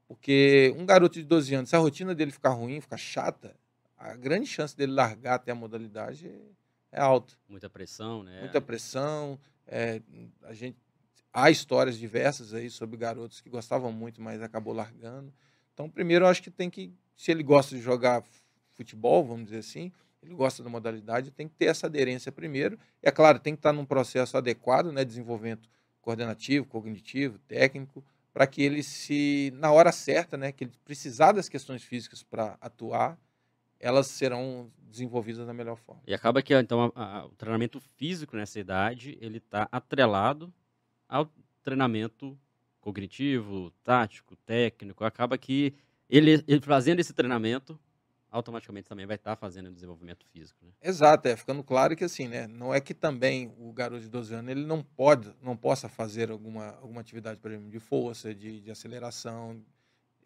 Porque 0.08 0.74
um 0.78 0.86
garoto 0.86 1.20
de 1.20 1.26
12 1.26 1.56
anos, 1.56 1.70
se 1.70 1.76
a 1.76 1.80
rotina 1.80 2.16
dele 2.16 2.32
ficar 2.32 2.52
ruim, 2.52 2.80
ficar 2.80 2.96
chata, 2.96 3.54
a 4.00 4.16
grande 4.16 4.48
chance 4.48 4.76
dele 4.76 4.94
largar 4.94 5.36
até 5.36 5.52
a 5.52 5.56
modalidade 5.56 6.32
é 6.92 7.02
alta. 7.02 7.34
Muita 7.48 7.70
pressão, 7.70 8.24
né? 8.24 8.40
Muita 8.40 8.62
pressão. 8.62 9.38
É, 9.68 10.02
a 10.44 10.54
gente, 10.54 10.78
há 11.34 11.52
histórias 11.52 11.98
diversas 11.98 12.54
aí 12.54 12.70
sobre 12.70 12.98
garotos 12.98 13.42
que 13.42 13.50
gostavam 13.50 13.92
muito, 13.92 14.22
mas 14.22 14.42
acabou 14.42 14.74
largando. 14.74 15.34
Então, 15.74 15.90
primeiro, 15.90 16.26
eu 16.26 16.30
acho 16.30 16.42
que 16.42 16.50
tem 16.50 16.70
que, 16.70 16.94
se 17.16 17.30
ele 17.30 17.44
gosta 17.44 17.76
de 17.76 17.82
jogar 17.82 18.24
futebol, 18.74 19.24
vamos 19.24 19.46
dizer 19.46 19.60
assim, 19.60 19.92
ele 20.24 20.34
gosta 20.34 20.64
da 20.64 20.70
modalidade, 20.70 21.30
tem 21.32 21.48
que 21.48 21.56
ter 21.56 21.66
essa 21.66 21.88
aderência 21.88 22.32
primeiro. 22.32 22.80
E, 23.04 23.08
é 23.08 23.12
claro, 23.12 23.38
tem 23.38 23.54
que 23.54 23.60
estar 23.60 23.74
num 23.74 23.86
processo 23.86 24.38
adequado, 24.38 24.92
né? 24.92 25.04
Desenvolvimento 25.04 25.70
coordenativo, 26.02 26.66
cognitivo, 26.66 27.38
técnico, 27.40 28.04
para 28.34 28.48
que 28.48 28.62
ele 28.62 28.82
se, 28.82 29.52
na 29.56 29.72
hora 29.72 29.92
certa, 29.92 30.38
né, 30.38 30.52
que 30.52 30.64
ele 30.64 30.72
precisar 30.86 31.34
das 31.34 31.50
questões 31.50 31.84
físicas 31.84 32.24
para 32.24 32.58
atuar, 32.62 33.18
elas 33.80 34.08
serão 34.08 34.72
desenvolvidas 34.82 35.46
da 35.46 35.54
melhor 35.54 35.78
forma. 35.78 36.02
E 36.06 36.14
acaba 36.14 36.42
que 36.42 36.54
então 36.54 36.92
a, 36.96 37.20
a, 37.20 37.26
o 37.26 37.30
treinamento 37.36 37.80
físico 37.80 38.36
nessa 38.36 38.60
idade 38.60 39.18
ele 39.22 39.38
está 39.38 39.68
atrelado 39.72 40.54
ao 41.08 41.32
treinamento 41.64 42.38
cognitivo, 42.82 43.72
tático, 43.84 44.36
técnico. 44.38 45.04
Acaba 45.04 45.38
que 45.38 45.74
ele, 46.10 46.44
ele 46.48 46.62
fazendo 46.62 47.00
esse 47.00 47.14
treinamento 47.14 47.80
automaticamente 48.32 48.88
também 48.88 49.06
vai 49.06 49.16
estar 49.16 49.36
fazendo 49.36 49.72
desenvolvimento 49.72 50.26
físico. 50.28 50.64
Né? 50.64 50.72
Exato, 50.82 51.28
é 51.28 51.36
ficando 51.36 51.64
claro 51.64 51.96
que 51.96 52.04
assim, 52.04 52.28
né? 52.28 52.48
Não 52.48 52.74
é 52.74 52.80
que 52.80 52.94
também 52.94 53.52
o 53.58 53.74
garoto 53.74 54.02
de 54.02 54.10
12 54.10 54.34
anos 54.34 54.52
ele 54.52 54.66
não 54.66 54.84
pode, 54.84 55.34
não 55.42 55.58
possa 55.58 55.90
fazer 55.90 56.30
alguma, 56.30 56.76
alguma 56.76 57.02
atividade, 57.02 57.40
por 57.40 57.52
exemplo, 57.52 57.70
de 57.70 57.80
força, 57.80 58.34
de, 58.34 58.62
de 58.62 58.72
aceleração. 58.72 59.64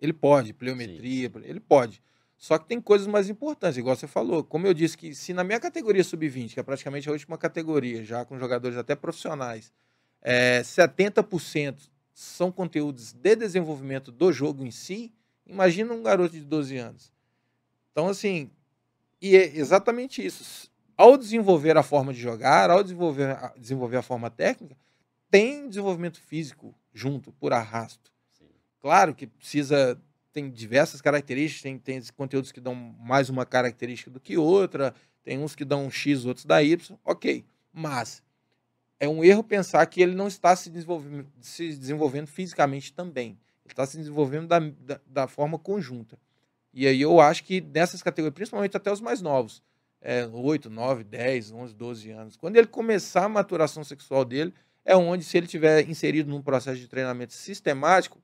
Ele 0.02 0.12
pode, 0.12 0.54
pliometria, 0.54 1.30
Sim. 1.30 1.42
ele 1.44 1.60
pode. 1.62 2.04
Só 2.44 2.58
que 2.58 2.68
tem 2.68 2.82
coisas 2.82 3.08
mais 3.08 3.30
importantes, 3.30 3.78
igual 3.78 3.96
você 3.96 4.06
falou. 4.06 4.44
Como 4.44 4.68
eu 4.68 4.74
disse, 4.74 4.98
que 4.98 5.16
se 5.16 5.34
na 5.34 5.46
minha 5.46 5.62
categoria 5.62 6.04
sub-20, 6.04 6.56
que 6.56 6.60
é 6.60 6.64
praticamente 6.64 7.08
a 7.08 7.14
última 7.14 7.38
categoria, 7.38 8.04
já 8.04 8.26
com 8.26 8.38
jogadores 8.38 8.78
até 8.78 8.98
profissionais, 8.98 9.72
é, 10.22 10.60
70% 10.62 11.90
são 12.14 12.52
conteúdos 12.52 13.14
de 13.14 13.34
desenvolvimento 13.38 14.12
do 14.12 14.34
jogo 14.34 14.66
em 14.66 14.72
si, 14.72 15.14
imagina 15.48 15.94
um 15.94 16.04
garoto 16.04 16.34
de 16.34 16.44
12 16.44 16.76
anos. 16.76 17.14
Então, 17.94 18.10
assim, 18.10 18.52
e 19.22 19.38
é 19.38 19.58
exatamente 19.58 20.22
isso. 20.22 20.70
Ao 20.98 21.16
desenvolver 21.16 21.78
a 21.78 21.82
forma 21.82 22.14
de 22.14 22.20
jogar, 22.20 22.70
ao 22.70 22.84
desenvolver, 22.84 23.54
desenvolver 23.58 23.96
a 23.96 24.02
forma 24.02 24.30
técnica, 24.30 24.76
tem 25.32 25.70
desenvolvimento 25.70 26.20
físico 26.20 26.76
junto, 26.94 27.32
por 27.32 27.54
arrasto. 27.54 28.12
Sim. 28.38 28.50
Claro 28.82 29.16
que 29.16 29.28
precisa 29.28 29.98
tem 30.34 30.50
diversas 30.50 31.00
características, 31.00 31.62
tem, 31.62 31.78
tem 31.78 32.02
conteúdos 32.18 32.52
que 32.52 32.60
dão 32.60 32.74
mais 32.76 33.30
uma 33.30 33.46
característica 33.46 34.10
do 34.10 34.20
que 34.20 34.36
outra, 34.36 34.94
tem 35.24 35.38
uns 35.38 35.56
que 35.56 35.64
dão 35.64 35.86
um 35.86 35.92
X, 35.92 36.26
outros 36.26 36.46
da 36.46 36.62
Y, 36.62 36.98
ok. 37.06 37.46
Mas 37.72 38.22
é 39.00 39.08
um 39.08 39.24
erro 39.24 39.44
pensar 39.44 39.86
que 39.86 40.02
ele 40.02 40.16
não 40.16 40.28
está 40.28 40.56
se 40.56 40.70
desenvolvendo, 40.70 41.28
se 41.40 41.76
desenvolvendo 41.76 42.28
fisicamente 42.28 42.92
também. 42.92 43.38
Ele 43.64 43.72
está 43.74 43.86
se 43.86 43.98
desenvolvendo 43.98 44.48
da, 44.48 44.60
da, 44.60 45.00
da, 45.06 45.28
forma 45.28 45.58
conjunta. 45.58 46.18
E 46.74 46.88
aí 46.88 47.02
eu 47.02 47.22
acho 47.22 47.44
que 47.44 47.62
nessas 47.62 48.02
categorias, 48.02 48.34
principalmente 48.34 48.76
até 48.76 48.92
os 48.92 49.00
mais 49.00 49.22
novos, 49.22 49.62
é, 50.02 50.26
8, 50.26 50.70
9, 50.70 51.04
10, 51.04 51.52
11, 51.52 51.76
12 51.76 52.12
anos, 52.12 52.36
quando 52.36 52.58
ele 52.58 52.68
começar 52.68 53.26
a 53.26 53.30
maturação 53.30 53.84
sexual 53.84 54.26
dele, 54.26 54.54
é 54.84 54.96
onde, 54.96 55.24
se 55.24 55.38
ele 55.38 55.48
tiver 55.48 55.88
inserido 55.88 56.30
num 56.30 56.42
processo 56.42 56.80
de 56.80 56.88
treinamento 56.88 57.34
sistemático, 57.34 58.22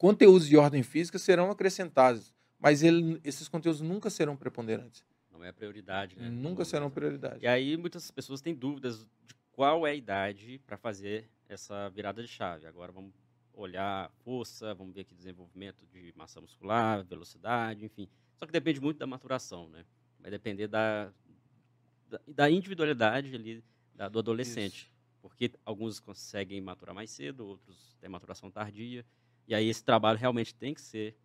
conteúdos 0.00 0.48
de 0.48 0.56
ordem 0.56 0.82
física 0.82 1.18
serão 1.18 1.50
acrescentados, 1.50 2.32
mas 2.58 2.82
ele, 2.82 3.20
esses 3.22 3.46
conteúdos 3.48 3.82
nunca 3.82 4.08
serão 4.08 4.34
preponderantes. 4.34 5.04
Não 5.30 5.44
é 5.44 5.50
a 5.50 5.52
prioridade, 5.52 6.16
né? 6.18 6.30
Nunca 6.30 6.64
serão 6.64 6.90
prioridade. 6.90 7.44
E 7.44 7.46
aí 7.46 7.76
muitas 7.76 8.10
pessoas 8.10 8.40
têm 8.40 8.54
dúvidas 8.54 9.00
de 9.26 9.34
qual 9.52 9.86
é 9.86 9.90
a 9.90 9.94
idade 9.94 10.58
para 10.66 10.78
fazer 10.78 11.28
essa 11.46 11.90
virada 11.90 12.22
de 12.22 12.28
chave. 12.28 12.66
Agora 12.66 12.90
vamos 12.90 13.12
olhar 13.52 14.10
força, 14.24 14.74
vamos 14.74 14.94
ver 14.94 15.02
aqui 15.02 15.14
desenvolvimento 15.14 15.86
de 15.92 16.14
massa 16.16 16.40
muscular, 16.40 17.04
velocidade, 17.04 17.84
enfim. 17.84 18.08
Só 18.36 18.46
que 18.46 18.52
depende 18.52 18.80
muito 18.80 18.96
da 18.96 19.06
maturação, 19.06 19.68
né? 19.68 19.84
Vai 20.18 20.30
depender 20.30 20.66
da, 20.66 21.12
da, 22.08 22.20
da 22.26 22.50
individualidade 22.50 23.34
ali 23.34 23.62
da, 23.94 24.08
do 24.08 24.18
adolescente. 24.18 24.84
Isso. 24.84 24.90
Porque 25.20 25.52
alguns 25.62 26.00
conseguem 26.00 26.58
maturar 26.62 26.94
mais 26.94 27.10
cedo, 27.10 27.46
outros 27.46 27.98
têm 28.00 28.08
maturação 28.08 28.50
tardia. 28.50 29.04
E 29.50 29.54
aí 29.54 29.68
esse 29.68 29.82
trabalho 29.82 30.16
realmente 30.16 30.54
tem 30.54 30.72
que 30.72 30.80
ser 30.80 31.16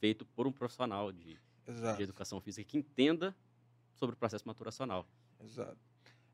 feito 0.00 0.24
por 0.24 0.46
um 0.46 0.52
profissional 0.52 1.12
de, 1.12 1.38
de 1.98 2.02
educação 2.02 2.40
física 2.40 2.66
que 2.66 2.78
entenda 2.78 3.36
sobre 3.94 4.14
o 4.14 4.18
processo 4.18 4.48
maturacional. 4.48 5.06
Exato. 5.44 5.76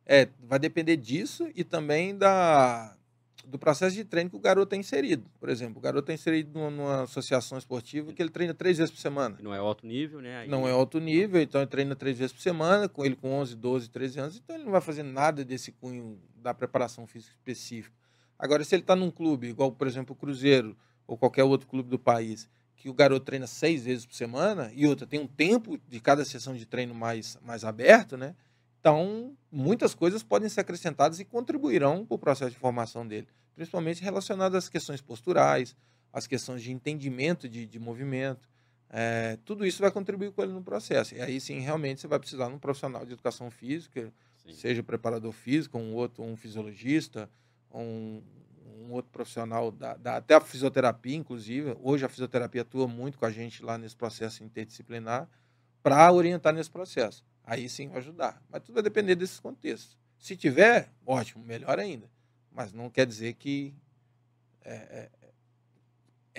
É, 0.07 0.28
vai 0.39 0.61
depender 0.61 0.97
disso 0.97 1.51
e 1.57 1.64
também 1.64 2.16
da, 2.16 2.97
do 3.45 3.59
processo 3.59 3.97
de 3.97 4.05
treino 4.05 4.30
que 4.30 4.37
o 4.37 4.39
garoto 4.39 4.76
é 4.76 4.78
inserido. 4.78 5.28
Por 5.41 5.49
exemplo, 5.49 5.78
o 5.78 5.80
garoto 5.80 6.09
é 6.12 6.14
inserido 6.14 6.57
numa, 6.57 7.03
associação 7.03 7.59
esportiva 7.59 8.12
que 8.12 8.22
ele 8.22 8.30
treina 8.30 8.55
três 8.55 8.78
vezes 8.78 8.93
por 8.93 9.01
semana. 9.01 9.37
Não 9.43 9.53
é 9.53 9.59
alto 9.59 9.85
nível, 9.85 10.20
né? 10.20 10.37
Aí... 10.37 10.49
Não 10.49 10.68
é 10.68 10.70
alto 10.70 11.01
nível, 11.01 11.43
então 11.43 11.61
ele 11.61 11.68
treina 11.68 11.97
três 11.97 12.16
vezes 12.16 12.32
por 12.32 12.43
semana, 12.43 12.89
com 12.89 13.05
ele 13.05 13.16
com 13.16 13.32
11, 13.32 13.57
12, 13.57 13.91
13 13.91 14.20
anos, 14.20 14.37
então 14.37 14.55
ele 14.55 14.64
não 14.66 14.70
vai 14.72 14.80
fazer 14.80 15.03
nada 15.03 15.45
desse 15.45 15.72
cunho 15.72 16.16
da 16.37 16.55
preparação 16.55 17.09
física 17.09 17.32
específica. 17.32 17.97
Agora, 18.39 18.62
se 18.62 18.72
ele 18.72 18.82
está 18.82 18.95
num 18.95 19.11
clube, 19.11 19.49
igual, 19.49 19.72
por 19.72 19.89
exemplo, 19.89 20.14
o 20.14 20.16
Cruzeiro, 20.16 20.76
ou 21.07 21.17
qualquer 21.17 21.45
outro 21.45 21.69
clube 21.69 21.89
do 21.89 21.99
país, 21.99 22.49
que 22.77 22.89
o 22.89 22.95
garoto 22.95 23.25
treina 23.25 23.47
seis 23.47 23.85
vezes 23.85 24.05
por 24.05 24.15
semana 24.15 24.71
e 24.75 24.87
outra 24.87 25.07
tem 25.07 25.21
um 25.21 25.27
tempo 25.27 25.79
de 25.89 26.01
cada 26.01 26.25
sessão 26.25 26.55
de 26.55 26.67
treino 26.67 26.95
mais, 26.95 27.39
mais 27.43 27.65
aberto, 27.65 28.17
né? 28.17 28.35
Então, 28.79 29.35
muitas 29.51 29.95
coisas 29.95 30.23
podem 30.23 30.49
ser 30.49 30.61
acrescentadas 30.61 31.19
e 31.19 31.25
contribuirão 31.25 32.05
para 32.05 32.15
o 32.15 32.19
processo 32.19 32.51
de 32.51 32.59
formação 32.59 33.07
dele, 33.07 33.27
principalmente 33.55 34.03
relacionadas 34.03 34.65
às 34.65 34.69
questões 34.69 35.01
posturais, 35.01 35.75
às 36.13 36.27
questões 36.27 36.63
de 36.63 36.71
entendimento 36.71 37.49
de, 37.49 37.65
de 37.65 37.79
movimento. 37.79 38.47
É, 38.91 39.39
tudo 39.45 39.65
isso 39.65 39.81
vai 39.81 39.91
contribuir 39.91 40.33
com 40.33 40.43
ele 40.43 40.53
no 40.53 40.63
processo. 40.63 41.15
E 41.15 41.21
aí 41.23 41.41
sim, 41.41 41.61
realmente, 41.61 42.03
você 42.03 42.07
vai 42.07 42.19
precisar 42.19 42.49
de 42.49 42.55
um 42.55 42.59
profissional 42.59 43.07
de 43.07 43.15
educação 43.15 43.51
física, 43.51 44.13
sim. 44.37 44.53
seja 44.53 44.83
preparador 44.83 45.33
físico, 45.33 45.79
um 45.79 45.95
outro, 45.95 46.23
um 46.23 46.37
fisiologista, 46.37 47.31
um, 47.73 48.23
um 48.85 48.93
outro 48.93 49.11
profissional, 49.11 49.70
da, 49.70 49.97
da, 49.97 50.16
até 50.16 50.35
a 50.35 50.41
fisioterapia, 50.41 51.16
inclusive. 51.16 51.76
Hoje 51.80 52.05
a 52.05 52.09
fisioterapia 52.09 52.62
atua 52.62 52.87
muito 52.87 53.18
com 53.18 53.24
a 53.24 53.30
gente 53.30 53.62
lá 53.62 53.78
nesse 53.78 53.97
processo 53.97 54.45
interdisciplinar 54.45 55.28
para 55.82 56.12
orientar 56.12 56.53
nesse 56.53 56.70
processo. 56.70 57.24
Aí 57.43 57.68
sim 57.68 57.89
vai 57.89 57.99
ajudar. 57.99 58.43
Mas 58.49 58.62
tudo 58.62 58.74
vai 58.74 58.82
depender 58.82 59.14
desses 59.14 59.41
contextos. 59.41 59.97
Se 60.18 60.37
tiver, 60.37 60.91
ótimo, 61.05 61.45
melhor 61.45 61.78
ainda. 61.78 62.11
Mas 62.51 62.72
não 62.72 62.89
quer 62.89 63.07
dizer 63.07 63.35
que 63.35 63.74
é, 64.62 64.74
é, 64.74 65.11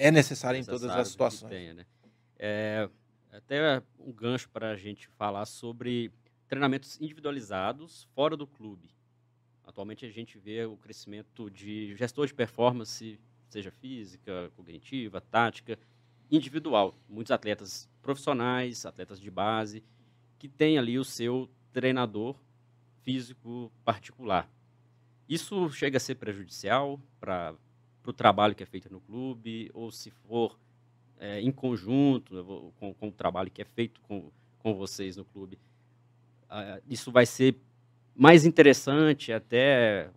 é 0.08 0.12
necessário, 0.12 0.60
em 0.60 0.64
todas 0.64 0.90
as 0.90 1.10
situações. 1.10 1.50
Tenha, 1.50 1.74
né? 1.74 1.86
é, 2.38 2.90
até 3.32 3.82
um 4.00 4.12
gancho 4.12 4.50
para 4.50 4.72
a 4.72 4.76
gente 4.76 5.08
falar 5.08 5.46
sobre 5.46 6.12
treinamentos 6.48 7.00
individualizados 7.02 8.08
fora 8.16 8.36
do 8.38 8.48
clube. 8.48 8.90
Atualmente 9.76 10.06
a 10.06 10.10
gente 10.10 10.38
vê 10.38 10.64
o 10.64 10.78
crescimento 10.78 11.50
de 11.50 11.94
gestor 11.98 12.26
de 12.26 12.34
performance, 12.34 13.20
seja 13.50 13.70
física, 13.70 14.50
cognitiva, 14.56 15.20
tática, 15.20 15.78
individual. 16.32 16.98
Muitos 17.10 17.32
atletas 17.32 17.90
profissionais, 18.02 18.86
atletas 18.86 19.20
de 19.20 19.30
base, 19.30 19.84
que 20.40 20.48
têm 20.48 20.78
ali 20.78 20.98
o 20.98 21.04
seu 21.04 21.50
treinador 21.74 22.38
físico 23.02 23.70
particular. 23.84 24.50
Isso 25.28 25.70
chega 25.72 25.98
a 25.98 26.00
ser 26.00 26.16
prejudicial 26.16 26.98
para 27.20 27.54
o 28.06 28.14
trabalho 28.14 28.56
que 28.56 28.64
é 28.64 28.66
feito 28.66 28.90
no 28.90 29.02
clube, 29.02 29.70
ou 29.74 29.92
se 29.92 30.10
for 30.10 30.58
é, 31.20 31.42
em 31.42 31.52
conjunto 31.52 32.74
com, 32.80 32.94
com, 32.94 33.10
o 33.10 33.12
trabalho 33.12 33.52
que 33.52 33.62
é 33.62 33.66
feito 33.66 34.00
com, 34.04 34.32
com 34.58 34.74
vocês 34.74 35.18
no 35.18 35.26
clube, 35.26 35.60
uh, 36.46 36.82
isso 36.88 37.12
vai 37.12 37.26
ser 37.26 37.58
mais 38.16 38.46
interessante, 38.46 39.34
até 39.34 40.10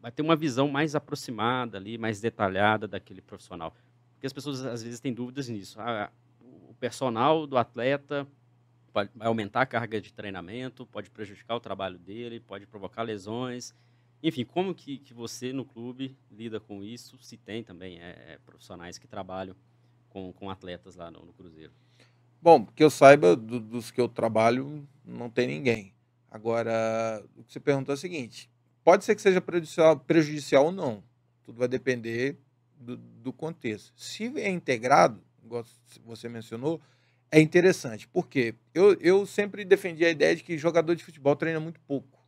vai 0.00 0.12
ter 0.12 0.22
uma 0.22 0.36
visão 0.36 0.68
mais 0.68 0.94
aproximada 0.94 1.76
ali, 1.76 1.98
mais 1.98 2.20
detalhada 2.20 2.86
daquele 2.86 3.20
profissional. 3.20 3.74
Porque 4.14 4.26
as 4.26 4.32
pessoas 4.32 4.64
às 4.64 4.82
vezes 4.82 5.00
têm 5.00 5.12
dúvidas 5.12 5.48
nisso. 5.48 5.80
Ah, 5.80 6.10
o 6.40 6.74
personal 6.74 7.46
do 7.46 7.56
atleta 7.56 8.26
vai 8.92 9.08
aumentar 9.20 9.62
a 9.62 9.66
carga 9.66 10.00
de 10.00 10.12
treinamento, 10.12 10.86
pode 10.86 11.10
prejudicar 11.10 11.56
o 11.56 11.60
trabalho 11.60 11.98
dele, 11.98 12.38
pode 12.38 12.66
provocar 12.66 13.02
lesões. 13.02 13.74
Enfim, 14.22 14.44
como 14.44 14.74
que, 14.74 14.98
que 14.98 15.12
você 15.12 15.52
no 15.52 15.64
clube 15.64 16.16
lida 16.30 16.60
com 16.60 16.84
isso? 16.84 17.18
Se 17.18 17.36
tem 17.36 17.64
também 17.64 17.98
é, 18.00 18.34
é 18.34 18.38
profissionais 18.44 18.98
que 18.98 19.08
trabalham 19.08 19.56
com, 20.10 20.32
com 20.32 20.50
atletas 20.50 20.94
lá 20.94 21.10
no, 21.10 21.24
no 21.24 21.32
Cruzeiro? 21.32 21.72
Bom, 22.40 22.66
que 22.66 22.84
eu 22.84 22.90
saiba, 22.90 23.34
do, 23.34 23.58
dos 23.58 23.90
que 23.90 24.00
eu 24.00 24.08
trabalho, 24.08 24.86
não 25.04 25.30
tem 25.30 25.46
ninguém. 25.46 25.92
Agora, 26.32 27.22
o 27.36 27.44
que 27.44 27.52
você 27.52 27.60
perguntou 27.60 27.92
é 27.92 27.96
o 27.96 27.98
seguinte: 27.98 28.50
pode 28.82 29.04
ser 29.04 29.14
que 29.14 29.20
seja 29.20 29.38
prejudicial, 29.38 29.98
prejudicial 29.98 30.64
ou 30.64 30.72
não. 30.72 31.04
Tudo 31.44 31.58
vai 31.58 31.68
depender 31.68 32.38
do, 32.74 32.96
do 32.96 33.34
contexto. 33.34 33.92
Se 33.94 34.32
é 34.40 34.48
integrado, 34.48 35.22
igual 35.44 35.62
você 36.06 36.30
mencionou, 36.30 36.80
é 37.30 37.38
interessante. 37.38 38.08
Por 38.08 38.26
quê? 38.28 38.54
Eu, 38.72 38.94
eu 38.94 39.26
sempre 39.26 39.62
defendi 39.62 40.06
a 40.06 40.10
ideia 40.10 40.34
de 40.34 40.42
que 40.42 40.56
jogador 40.56 40.94
de 40.94 41.04
futebol 41.04 41.36
treina 41.36 41.60
muito 41.60 41.80
pouco. 41.80 42.18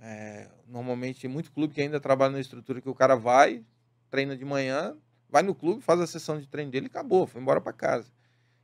É, 0.00 0.48
normalmente, 0.66 1.20
tem 1.20 1.28
muito 1.28 1.52
clube 1.52 1.74
que 1.74 1.82
ainda 1.82 2.00
trabalha 2.00 2.32
na 2.32 2.40
estrutura 2.40 2.80
que 2.80 2.88
o 2.88 2.94
cara 2.94 3.16
vai, 3.16 3.62
treina 4.10 4.34
de 4.34 4.46
manhã, 4.46 4.96
vai 5.28 5.42
no 5.42 5.54
clube, 5.54 5.82
faz 5.82 6.00
a 6.00 6.06
sessão 6.06 6.40
de 6.40 6.48
treino 6.48 6.70
dele 6.70 6.86
e 6.86 6.88
acabou, 6.88 7.26
foi 7.26 7.42
embora 7.42 7.60
para 7.60 7.74
casa. 7.74 8.10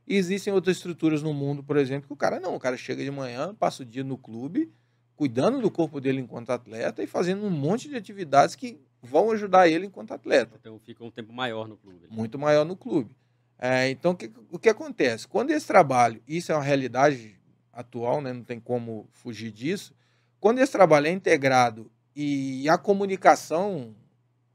E 0.07 0.15
existem 0.15 0.53
outras 0.53 0.77
estruturas 0.77 1.21
no 1.21 1.33
mundo, 1.33 1.61
por 1.61 1.75
exemplo, 1.75 2.07
que 2.07 2.13
o 2.13 2.17
cara 2.17 2.39
não, 2.39 2.55
o 2.55 2.59
cara 2.59 2.77
chega 2.77 3.03
de 3.03 3.11
manhã, 3.11 3.53
passa 3.53 3.83
o 3.83 3.85
dia 3.85 4.03
no 4.03 4.17
clube, 4.17 4.71
cuidando 5.15 5.59
do 5.59 5.69
corpo 5.69 5.99
dele 5.99 6.21
enquanto 6.21 6.51
atleta 6.51 7.03
e 7.03 7.07
fazendo 7.07 7.45
um 7.45 7.49
monte 7.49 7.89
de 7.89 7.95
atividades 7.95 8.55
que 8.55 8.79
vão 9.01 9.31
ajudar 9.31 9.67
ele 9.67 9.87
enquanto 9.87 10.13
atleta. 10.13 10.55
Então 10.59 10.79
fica 10.79 11.03
um 11.03 11.11
tempo 11.11 11.33
maior 11.33 11.67
no 11.67 11.75
clube. 11.75 12.07
Muito 12.09 12.39
maior 12.39 12.63
no 12.63 12.77
clube. 12.77 13.15
É, 13.59 13.89
então, 13.89 14.11
o 14.11 14.15
que, 14.15 14.31
o 14.51 14.59
que 14.59 14.69
acontece? 14.69 15.27
Quando 15.27 15.51
esse 15.51 15.65
trabalho, 15.65 16.21
isso 16.27 16.51
é 16.51 16.55
uma 16.55 16.63
realidade 16.63 17.37
atual, 17.73 18.21
né, 18.21 18.31
não 18.31 18.43
tem 18.43 18.59
como 18.59 19.09
fugir 19.11 19.51
disso, 19.51 19.93
quando 20.39 20.59
esse 20.59 20.71
trabalho 20.71 21.07
é 21.07 21.11
integrado 21.11 21.91
e 22.15 22.67
a 22.69 22.77
comunicação, 22.77 23.95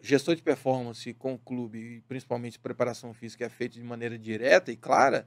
gestor 0.01 0.35
de 0.35 0.43
performance 0.43 1.13
com 1.15 1.35
o 1.35 1.39
clube, 1.39 2.03
principalmente 2.09 2.59
preparação 2.59 3.13
física, 3.13 3.45
é 3.45 3.49
feita 3.49 3.75
de 3.75 3.85
maneira 3.85 4.19
direta 4.19 4.73
e 4.73 4.77
clara, 4.77 5.27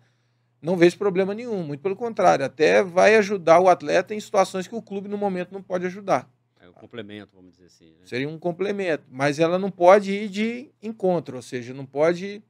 não 0.65 0.75
vejo 0.75 0.97
problema 0.97 1.35
nenhum, 1.35 1.63
muito 1.63 1.81
pelo 1.81 1.95
contrário, 1.95 2.43
até 2.43 2.83
vai 2.83 3.15
ajudar 3.17 3.59
o 3.59 3.69
atleta 3.69 4.15
em 4.15 4.19
situações 4.19 4.67
que 4.67 4.73
o 4.73 4.81
clube 4.81 5.07
no 5.07 5.17
momento 5.17 5.53
não 5.53 5.61
pode 5.61 5.85
ajudar. 5.85 6.27
É 6.59 6.67
um 6.67 6.73
complemento, 6.73 7.35
vamos 7.35 7.51
dizer 7.51 7.67
assim. 7.67 7.91
Né? 7.91 8.05
Seria 8.05 8.27
um 8.27 8.39
complemento, 8.39 9.03
mas 9.07 9.37
ela 9.37 9.59
não 9.59 9.69
pode 9.69 10.11
ir 10.11 10.27
de 10.27 10.71
encontro, 10.81 11.35
ou 11.35 11.41
seja, 11.43 11.71
não 11.71 11.85
pode 11.85 12.41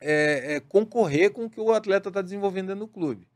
é, 0.00 0.54
é, 0.54 0.60
concorrer 0.60 1.30
com 1.30 1.44
o 1.44 1.50
que 1.50 1.60
o 1.60 1.72
atleta 1.72 2.08
está 2.08 2.22
desenvolvendo 2.22 2.74
no 2.74 2.88
clube. 2.88 3.28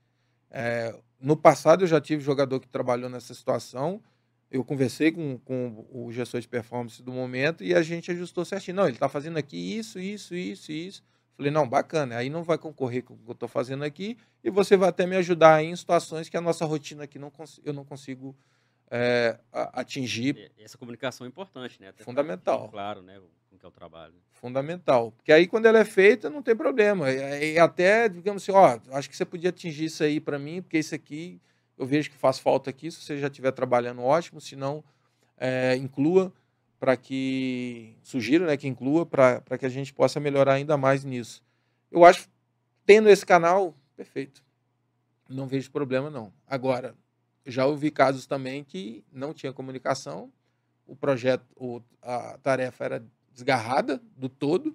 É, 0.51 0.99
no 1.21 1.37
passado 1.37 1.85
eu 1.85 1.87
já 1.87 2.01
tive 2.01 2.23
jogador 2.23 2.59
que 2.59 2.69
trabalhou 2.69 3.11
nessa 3.11 3.35
situação. 3.35 4.03
Eu 4.51 4.65
conversei 4.65 5.13
com, 5.13 5.39
com 5.45 5.87
o 5.93 6.11
gestor 6.11 6.41
de 6.41 6.49
performance 6.49 7.03
do 7.03 7.13
momento 7.13 7.63
e 7.63 7.75
a 7.75 7.83
gente 7.83 8.11
ajustou 8.11 8.47
certinho. 8.47 8.79
Não, 8.79 8.85
ele 8.85 8.95
está 8.95 9.11
fazendo 9.11 9.37
aqui 9.37 9.79
isso, 9.79 10.01
isso, 10.01 10.35
isso, 10.35 10.73
isso. 10.73 11.05
Falei, 11.41 11.51
não, 11.51 11.67
bacana, 11.67 12.19
aí 12.19 12.29
não 12.29 12.43
vai 12.43 12.59
concorrer 12.59 13.03
com 13.03 13.15
o 13.15 13.17
que 13.17 13.31
eu 13.31 13.33
estou 13.33 13.49
fazendo 13.49 13.83
aqui 13.83 14.19
e 14.45 14.51
você 14.51 14.77
vai 14.77 14.91
até 14.91 15.07
me 15.07 15.17
ajudar 15.17 15.65
em 15.65 15.75
situações 15.75 16.29
que 16.29 16.37
a 16.37 16.41
nossa 16.41 16.67
rotina 16.67 17.05
aqui 17.05 17.19
não 17.19 17.33
eu 17.65 17.73
não 17.73 17.83
consigo 17.83 18.37
é, 18.91 19.41
atingir. 19.51 20.53
Essa 20.59 20.77
comunicação 20.77 21.25
é 21.25 21.29
importante, 21.29 21.81
né? 21.81 21.89
Até 21.89 22.05
Fundamental. 22.05 22.69
Claro, 22.69 23.01
né? 23.01 23.19
Com 23.49 23.57
que 23.57 23.65
é 23.65 23.69
o 23.71 23.73
trabalho. 23.73 24.13
Fundamental. 24.33 25.13
Porque 25.13 25.33
aí, 25.33 25.47
quando 25.47 25.65
ela 25.65 25.79
é 25.79 25.85
feita, 25.87 26.29
não 26.29 26.43
tem 26.43 26.55
problema. 26.55 27.11
E, 27.11 27.59
até, 27.59 28.07
digamos 28.07 28.43
assim, 28.43 28.53
ó, 28.53 28.79
acho 28.93 29.09
que 29.09 29.17
você 29.17 29.25
podia 29.25 29.49
atingir 29.49 29.87
isso 29.87 30.05
aí 30.05 30.21
para 30.21 30.39
mim, 30.39 30.61
porque 30.61 30.77
isso 30.77 30.95
aqui 30.95 31.41
eu 31.79 31.87
vejo 31.87 32.11
que 32.11 32.19
faz 32.19 32.39
falta 32.39 32.69
aqui. 32.69 32.91
Se 32.91 33.01
você 33.01 33.17
já 33.17 33.29
estiver 33.29 33.53
trabalhando, 33.53 34.03
ótimo. 34.03 34.43
Se 34.43 34.57
não, 34.57 34.85
é, 35.39 35.75
inclua 35.77 36.31
para 36.81 36.97
que. 36.97 37.95
Sugiro 38.03 38.47
né, 38.47 38.57
que 38.57 38.67
inclua 38.67 39.05
para 39.05 39.59
que 39.59 39.67
a 39.67 39.69
gente 39.69 39.93
possa 39.93 40.19
melhorar 40.19 40.55
ainda 40.55 40.79
mais 40.79 41.05
nisso. 41.05 41.45
Eu 41.93 42.05
acho, 42.05 42.27
tendo 42.87 43.09
esse 43.11 43.25
canal, 43.25 43.77
perfeito. 43.95 44.43
Não 45.29 45.47
vejo 45.47 45.71
problema, 45.71 46.09
não. 46.09 46.33
Agora, 46.47 46.97
já 47.45 47.67
ouvi 47.67 47.91
casos 47.91 48.27
também 48.27 48.65
que 48.65 49.05
não 49.13 49.35
tinha 49.35 49.53
comunicação, 49.53 50.33
o 50.87 50.97
projeto, 50.97 51.45
o, 51.55 51.81
a 52.03 52.39
tarefa 52.39 52.85
era 52.85 53.07
desgarrada 53.33 54.03
do 54.17 54.29
todo, 54.29 54.75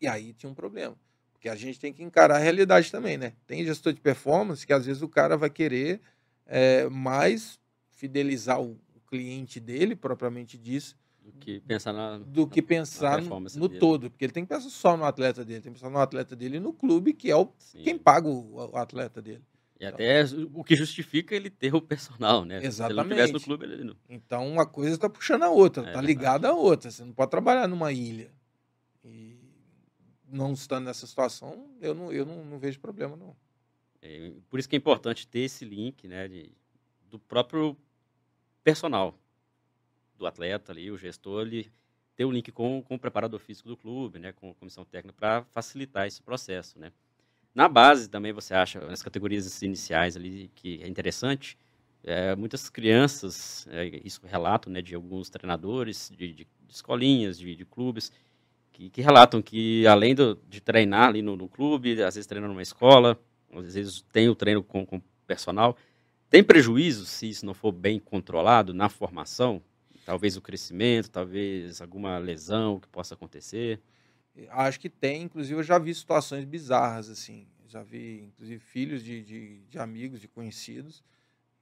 e 0.00 0.08
aí 0.08 0.32
tinha 0.32 0.50
um 0.50 0.54
problema. 0.54 0.96
Porque 1.32 1.48
a 1.48 1.54
gente 1.54 1.78
tem 1.80 1.92
que 1.92 2.02
encarar 2.02 2.36
a 2.36 2.38
realidade 2.38 2.90
também, 2.90 3.16
né? 3.16 3.32
Tem 3.46 3.64
gestor 3.64 3.92
de 3.92 4.00
performance 4.00 4.66
que 4.66 4.72
às 4.72 4.84
vezes 4.84 5.00
o 5.00 5.08
cara 5.08 5.36
vai 5.36 5.48
querer 5.48 6.00
é, 6.44 6.88
mais 6.88 7.58
fidelizar 7.90 8.60
o 8.60 8.78
cliente 9.06 9.58
dele, 9.58 9.96
propriamente 9.96 10.58
disso, 10.58 10.96
do 11.30 11.38
que 11.38 11.60
pensar 11.60 11.92
na 11.92 12.18
do 12.18 12.46
que 12.46 12.62
pensar 12.62 13.22
no, 13.22 13.40
no 13.40 13.68
todo, 13.68 14.10
porque 14.10 14.24
ele 14.24 14.32
tem 14.32 14.44
que 14.44 14.48
pensar 14.48 14.68
só 14.68 14.96
no 14.96 15.04
atleta 15.04 15.44
dele, 15.44 15.60
tem 15.60 15.72
que 15.72 15.78
pensar 15.78 15.90
no 15.90 15.98
atleta 15.98 16.34
dele 16.34 16.56
e 16.56 16.60
no 16.60 16.72
clube, 16.72 17.12
que 17.12 17.30
é 17.30 17.36
o, 17.36 17.46
quem 17.82 17.96
paga 17.96 18.28
o, 18.28 18.70
o 18.72 18.76
atleta 18.76 19.22
dele. 19.22 19.42
E 19.80 19.86
até 19.86 20.22
o 20.52 20.62
que 20.62 20.76
justifica 20.76 21.34
ele 21.34 21.48
ter 21.48 21.74
o 21.74 21.80
personal, 21.80 22.44
né? 22.44 22.62
Exatamente. 22.62 23.02
Se 23.02 23.12
ele 23.14 23.14
tivesse 23.14 23.32
no 23.32 23.40
clube, 23.40 23.64
ele 23.64 23.84
não. 23.84 23.96
Então 24.10 24.46
uma 24.46 24.66
coisa 24.66 24.94
está 24.94 25.08
puxando 25.08 25.42
a 25.44 25.48
outra, 25.48 25.86
está 25.86 26.00
é, 26.00 26.04
ligada 26.04 26.48
à 26.48 26.52
outra. 26.52 26.90
Você 26.90 27.02
não 27.02 27.14
pode 27.14 27.30
trabalhar 27.30 27.66
numa 27.66 27.90
ilha. 27.90 28.30
E 29.02 29.38
não 30.28 30.52
estando 30.52 30.84
nessa 30.84 31.06
situação, 31.06 31.70
eu 31.80 31.94
não, 31.94 32.12
eu 32.12 32.26
não, 32.26 32.44
não 32.44 32.58
vejo 32.58 32.78
problema, 32.78 33.16
não. 33.16 33.34
É, 34.02 34.32
por 34.50 34.60
isso 34.60 34.68
que 34.68 34.76
é 34.76 34.78
importante 34.78 35.26
ter 35.26 35.40
esse 35.40 35.64
link, 35.64 36.06
né? 36.06 36.28
De, 36.28 36.52
do 37.08 37.18
próprio 37.18 37.74
personal, 38.62 39.18
do 40.20 40.26
atleta 40.26 40.70
ali, 40.70 40.90
o 40.90 40.96
gestor, 40.96 41.46
ele 41.46 41.70
ter 42.14 42.24
o 42.24 42.30
link 42.30 42.52
com, 42.52 42.82
com 42.82 42.94
o 42.94 42.98
preparador 42.98 43.40
físico 43.40 43.68
do 43.68 43.76
clube, 43.76 44.18
né? 44.18 44.32
Com 44.32 44.50
a 44.50 44.54
comissão 44.54 44.84
técnica, 44.84 45.16
para 45.18 45.44
facilitar 45.44 46.06
esse 46.06 46.22
processo, 46.22 46.78
né? 46.78 46.92
Na 47.54 47.68
base 47.68 48.08
também 48.08 48.32
você 48.32 48.54
acha, 48.54 48.78
nas 48.86 49.02
categorias 49.02 49.60
iniciais 49.62 50.16
ali, 50.16 50.50
que 50.54 50.80
é 50.82 50.86
interessante, 50.86 51.58
é, 52.04 52.36
muitas 52.36 52.70
crianças, 52.70 53.66
é, 53.70 54.00
isso 54.04 54.20
relato 54.24 54.70
né, 54.70 54.80
de 54.80 54.94
alguns 54.94 55.28
treinadores 55.28 56.12
de, 56.16 56.28
de, 56.28 56.44
de 56.44 56.72
escolinhas, 56.72 57.38
de, 57.38 57.56
de 57.56 57.64
clubes, 57.64 58.12
que, 58.72 58.88
que, 58.88 59.00
relatam 59.02 59.42
que 59.42 59.86
além 59.86 60.14
do, 60.14 60.38
de 60.48 60.60
treinar 60.60 61.08
ali 61.08 61.22
no, 61.22 61.36
no, 61.36 61.48
clube, 61.48 62.02
às 62.02 62.14
vezes 62.14 62.26
treinam 62.26 62.48
numa 62.48 62.62
escola, 62.62 63.18
às 63.52 63.74
vezes 63.74 64.02
tem 64.12 64.28
o 64.28 64.34
treino 64.34 64.62
com, 64.62 64.86
com 64.86 65.00
personal, 65.26 65.76
tem 66.30 66.44
prejuízo 66.44 67.04
se 67.04 67.28
isso 67.28 67.44
não 67.44 67.52
for 67.52 67.72
bem 67.72 67.98
controlado 67.98 68.72
na 68.72 68.88
formação? 68.88 69.60
Talvez 70.10 70.36
o 70.36 70.42
crescimento, 70.42 71.08
talvez 71.08 71.80
alguma 71.80 72.18
lesão 72.18 72.80
que 72.80 72.88
possa 72.88 73.14
acontecer? 73.14 73.80
Acho 74.48 74.80
que 74.80 74.88
tem, 74.88 75.22
inclusive 75.22 75.60
eu 75.60 75.62
já 75.62 75.78
vi 75.78 75.94
situações 75.94 76.44
bizarras, 76.44 77.08
assim. 77.08 77.46
Já 77.68 77.80
vi, 77.84 78.24
inclusive, 78.24 78.58
filhos 78.58 79.04
de, 79.04 79.22
de, 79.22 79.60
de 79.68 79.78
amigos, 79.78 80.20
de 80.20 80.26
conhecidos, 80.26 81.04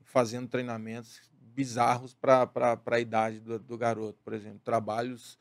fazendo 0.01 0.49
treinamentos 0.49 1.21
bizarros 1.55 2.15
para 2.15 2.81
a 2.87 2.99
idade 2.99 3.39
do, 3.39 3.59
do, 3.59 3.77
garoto, 3.77 4.19
por 4.25 4.33
exemplo. 4.33 4.61
Trabalhos, 4.65 5.39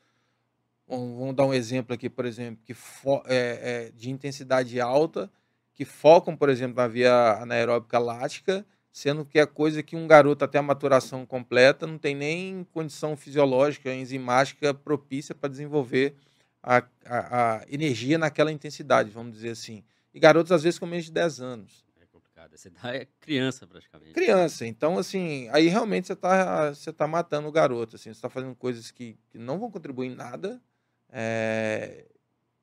vamos 0.86 1.34
dar 1.34 1.46
um 1.46 1.54
exemplo 1.54 1.94
aqui, 1.94 2.10
por 2.10 2.26
exemplo, 2.26 2.62
que 2.62 2.74
fo, 2.74 3.22
é, 3.24 3.86
é, 3.86 3.90
de 3.96 4.10
intensidade 4.10 4.78
alta, 4.82 5.30
que 5.72 5.86
focam, 5.86 6.36
por 6.36 6.50
exemplo, 6.50 6.76
na 6.76 6.86
via 6.86 7.38
anaeróbica 7.40 7.98
lática, 7.98 8.66
sendo 8.92 9.24
que 9.24 9.38
é 9.38 9.46
coisa 9.46 9.82
que 9.82 9.96
um 9.96 10.06
garoto 10.06 10.44
até 10.44 10.58
a 10.58 10.62
maturação 10.62 11.24
completa 11.24 11.86
não 11.86 11.98
tem 11.98 12.14
nem 12.14 12.64
condição 12.72 13.16
fisiológica, 13.16 13.94
enzimática 13.94 14.72
propícia 14.74 15.34
para 15.34 15.48
desenvolver 15.48 16.16
a, 16.62 16.82
a, 17.04 17.56
a, 17.56 17.64
energia 17.68 18.18
naquela 18.18 18.52
intensidade, 18.52 19.10
vamos 19.10 19.32
dizer 19.32 19.50
assim. 19.50 19.84
E 20.12 20.18
garotos, 20.18 20.52
às 20.52 20.62
vezes, 20.62 20.78
com 20.78 20.86
menos 20.86 21.06
de 21.06 21.12
10 21.12 21.40
anos. 21.40 21.84
É 22.00 22.06
complicado. 22.06 22.56
Você 22.56 22.70
dá 22.70 22.94
é 22.94 23.06
criança, 23.20 23.66
praticamente. 23.66 24.12
Criança. 24.12 24.66
Então, 24.66 24.98
assim, 24.98 25.48
aí 25.52 25.68
realmente 25.68 26.08
você 26.08 26.12
está 26.14 26.70
você 26.70 26.92
tá 26.92 27.06
matando 27.06 27.48
o 27.48 27.52
garoto. 27.52 27.96
Assim, 27.96 28.04
você 28.04 28.18
está 28.18 28.28
fazendo 28.28 28.54
coisas 28.54 28.90
que, 28.90 29.16
que, 29.30 29.38
não 29.38 29.58
vão 29.58 29.70
contribuir 29.70 30.08
em 30.08 30.14
nada 30.14 30.60
é, 31.10 32.06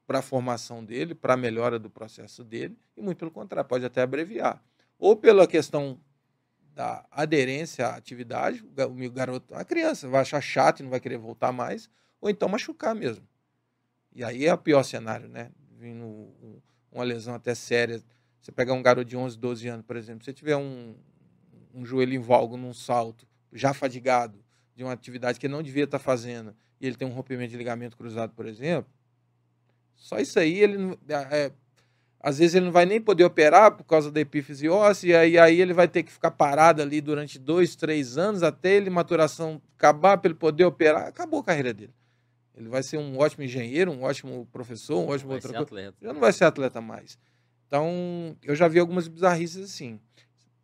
para 0.05 0.19
a 0.19 0.21
formação 0.21 0.83
dele, 0.83 1.15
para 1.15 1.33
a 1.33 1.37
melhora 1.37 1.79
do 1.79 1.89
processo 1.89 2.43
dele, 2.43 2.77
e 2.95 3.01
muito 3.01 3.17
pelo 3.17 3.31
contrário, 3.31 3.67
pode 3.67 3.85
até 3.85 4.01
abreviar. 4.01 4.61
Ou 4.99 5.15
pela 5.15 5.47
questão 5.47 5.99
da 6.75 7.05
aderência 7.09 7.87
à 7.87 7.95
atividade, 7.95 8.61
o 8.61 9.11
garoto, 9.11 9.55
a 9.55 9.63
criança 9.63 10.09
vai 10.09 10.21
achar 10.21 10.41
chato 10.41 10.81
e 10.81 10.83
não 10.83 10.89
vai 10.89 10.99
querer 10.99 11.17
voltar 11.17 11.53
mais, 11.53 11.89
ou 12.19 12.29
então 12.29 12.49
machucar 12.49 12.93
mesmo. 12.93 13.25
E 14.13 14.23
aí 14.25 14.45
é 14.45 14.53
o 14.53 14.57
pior 14.57 14.83
cenário, 14.83 15.29
né? 15.29 15.51
Vindo 15.79 16.03
um, 16.03 16.61
uma 16.91 17.05
lesão 17.05 17.33
até 17.33 17.55
séria. 17.55 18.03
Você 18.41 18.51
pegar 18.51 18.73
um 18.73 18.83
garoto 18.83 19.07
de 19.07 19.15
11, 19.15 19.37
12 19.37 19.67
anos, 19.69 19.85
por 19.85 19.95
exemplo, 19.95 20.25
se 20.25 20.33
tiver 20.33 20.57
um, 20.57 20.95
um 21.73 21.85
joelho 21.85 22.21
valgo 22.21 22.57
num 22.57 22.73
salto, 22.73 23.25
já 23.53 23.73
fadigado, 23.73 24.43
de 24.75 24.83
uma 24.83 24.91
atividade 24.91 25.39
que 25.39 25.47
ele 25.47 25.53
não 25.53 25.63
devia 25.63 25.85
estar 25.85 25.99
fazendo, 25.99 26.53
e 26.81 26.85
ele 26.85 26.97
tem 26.97 27.07
um 27.07 27.11
rompimento 27.11 27.51
de 27.51 27.57
ligamento 27.57 27.95
cruzado, 27.95 28.33
por 28.33 28.45
exemplo, 28.45 28.91
só 29.95 30.19
isso 30.19 30.37
aí, 30.37 30.59
ele 30.59 30.97
é, 31.31 31.53
às 32.25 32.39
vezes 32.39 32.55
ele 32.55 32.65
não 32.65 32.71
vai 32.71 32.87
nem 32.87 32.99
poder 32.99 33.23
operar 33.23 33.71
por 33.77 33.83
causa 33.83 34.11
da 34.11 34.19
epífise 34.19 34.67
óssea, 34.67 35.27
e 35.27 35.37
aí 35.37 35.61
ele 35.61 35.73
vai 35.73 35.87
ter 35.87 36.01
que 36.01 36.11
ficar 36.11 36.31
parado 36.31 36.81
ali 36.81 36.99
durante 36.99 37.37
dois, 37.37 37.75
três 37.75 38.17
anos 38.17 38.41
até 38.41 38.73
ele 38.73 38.89
maturação 38.89 39.61
acabar 39.77 40.17
para 40.17 40.29
ele 40.29 40.39
poder 40.39 40.65
operar. 40.65 41.05
Acabou 41.05 41.41
a 41.41 41.43
carreira 41.43 41.71
dele. 41.71 41.93
Ele 42.55 42.67
vai 42.67 42.81
ser 42.81 42.97
um 42.97 43.19
ótimo 43.19 43.43
engenheiro, 43.43 43.91
um 43.91 44.01
ótimo 44.01 44.47
professor, 44.51 44.97
um 44.97 45.09
ótimo 45.09 45.33
outra 45.33 45.49
coisa. 45.49 45.93
Já 46.01 46.13
não 46.13 46.19
vai 46.19 46.33
ser 46.33 46.45
atleta 46.45 46.81
mais. 46.81 47.15
Então, 47.67 48.35
eu 48.41 48.55
já 48.55 48.67
vi 48.67 48.79
algumas 48.79 49.07
bizarrices 49.07 49.63
assim. 49.63 49.99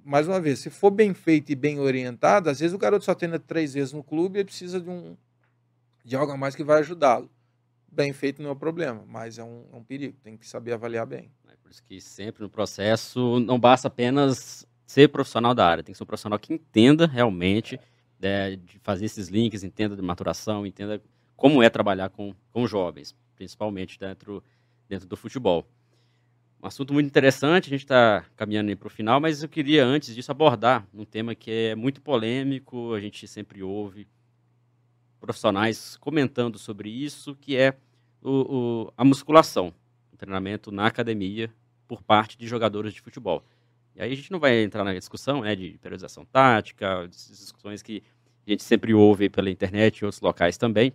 Mais 0.04 0.28
uma 0.28 0.42
vez, 0.42 0.58
se 0.58 0.72
for 0.72 0.90
bem 0.90 1.14
feito 1.14 1.52
e 1.52 1.56
bem 1.56 1.80
orientado, 1.80 2.50
às 2.50 2.60
vezes 2.60 2.74
o 2.74 2.80
garoto 2.80 3.06
só 3.06 3.14
treina 3.14 3.38
três 3.38 3.76
vezes 3.76 3.94
no 3.94 4.04
clube 4.04 4.40
e 4.40 4.44
precisa 4.44 4.82
de 4.82 4.90
um 4.90 5.16
de 6.04 6.16
algo 6.16 6.32
a 6.32 6.38
mais 6.38 6.56
que 6.56 6.64
vai 6.64 6.80
ajudá-lo. 6.80 7.30
Bem 7.92 8.12
feito 8.14 8.42
não 8.42 8.50
é 8.50 8.54
um 8.54 8.58
problema, 8.58 9.04
mas 9.06 9.38
é 9.38 9.44
um, 9.44 9.66
é 9.72 9.76
um 9.76 9.84
perigo. 9.84 10.18
Tem 10.24 10.36
que 10.36 10.48
saber 10.48 10.74
avaliar 10.74 11.06
bem. 11.06 11.30
Por 11.72 11.76
isso 11.76 11.84
que 11.84 12.02
sempre 12.02 12.44
no 12.44 12.50
processo 12.50 13.40
não 13.40 13.58
basta 13.58 13.88
apenas 13.88 14.68
ser 14.86 15.08
profissional 15.08 15.56
da 15.56 15.66
área, 15.66 15.82
tem 15.82 15.94
que 15.94 15.98
ser 15.98 16.04
um 16.04 16.08
profissional 16.08 16.38
que 16.38 16.54
entenda 16.54 17.08
realmente 17.08 17.80
é. 18.22 18.58
de 18.58 18.78
fazer 18.80 19.06
esses 19.06 19.30
links, 19.30 19.64
entenda 19.64 19.96
de 19.96 20.02
maturação, 20.02 20.66
entenda 20.66 21.02
como 21.34 21.64
é 21.64 21.70
trabalhar 21.70 22.10
com, 22.10 22.36
com 22.52 22.68
jovens, 22.68 23.16
principalmente 23.38 23.98
dentro, 23.98 24.44
dentro 24.90 25.08
do 25.08 25.16
futebol. 25.16 25.66
Um 26.62 26.68
assunto 26.68 26.94
muito 26.94 27.08
interessante, 27.08 27.68
a 27.68 27.70
gente 27.70 27.86
está 27.86 28.26
caminhando 28.36 28.76
para 28.76 28.88
o 28.88 28.90
final, 28.90 29.22
mas 29.22 29.42
eu 29.42 29.48
queria, 29.48 29.86
antes 29.86 30.14
disso, 30.14 30.30
abordar 30.30 30.86
um 30.94 31.06
tema 31.06 31.34
que 31.34 31.50
é 31.50 31.74
muito 31.74 32.02
polêmico, 32.02 32.94
a 32.94 33.00
gente 33.00 33.26
sempre 33.30 33.64
ouve 33.64 34.06
profissionais 35.22 35.96
comentando 36.02 36.60
sobre 36.60 36.90
isso, 36.90 37.34
que 37.34 37.56
é 37.56 37.78
o, 38.22 38.30
o, 38.30 38.94
a 38.98 39.06
musculação, 39.06 39.74
o 40.12 40.18
treinamento 40.18 40.70
na 40.70 40.86
academia 40.86 41.50
por 41.92 42.02
parte 42.02 42.38
de 42.38 42.48
jogadores 42.48 42.94
de 42.94 43.02
futebol. 43.02 43.44
E 43.94 44.02
aí 44.02 44.14
a 44.14 44.16
gente 44.16 44.32
não 44.32 44.40
vai 44.40 44.64
entrar 44.64 44.82
na 44.86 44.94
discussão 44.94 45.42
né, 45.42 45.54
de 45.58 45.78
periodização 45.80 46.24
tática, 46.24 47.06
discussões 47.10 47.82
que 47.82 48.02
a 48.48 48.52
gente 48.52 48.64
sempre 48.64 48.94
ouve 48.94 49.30
pela 49.30 49.50
internet 49.50 49.98
e 49.98 50.06
outros 50.06 50.22
locais 50.22 50.58
também, 50.58 50.94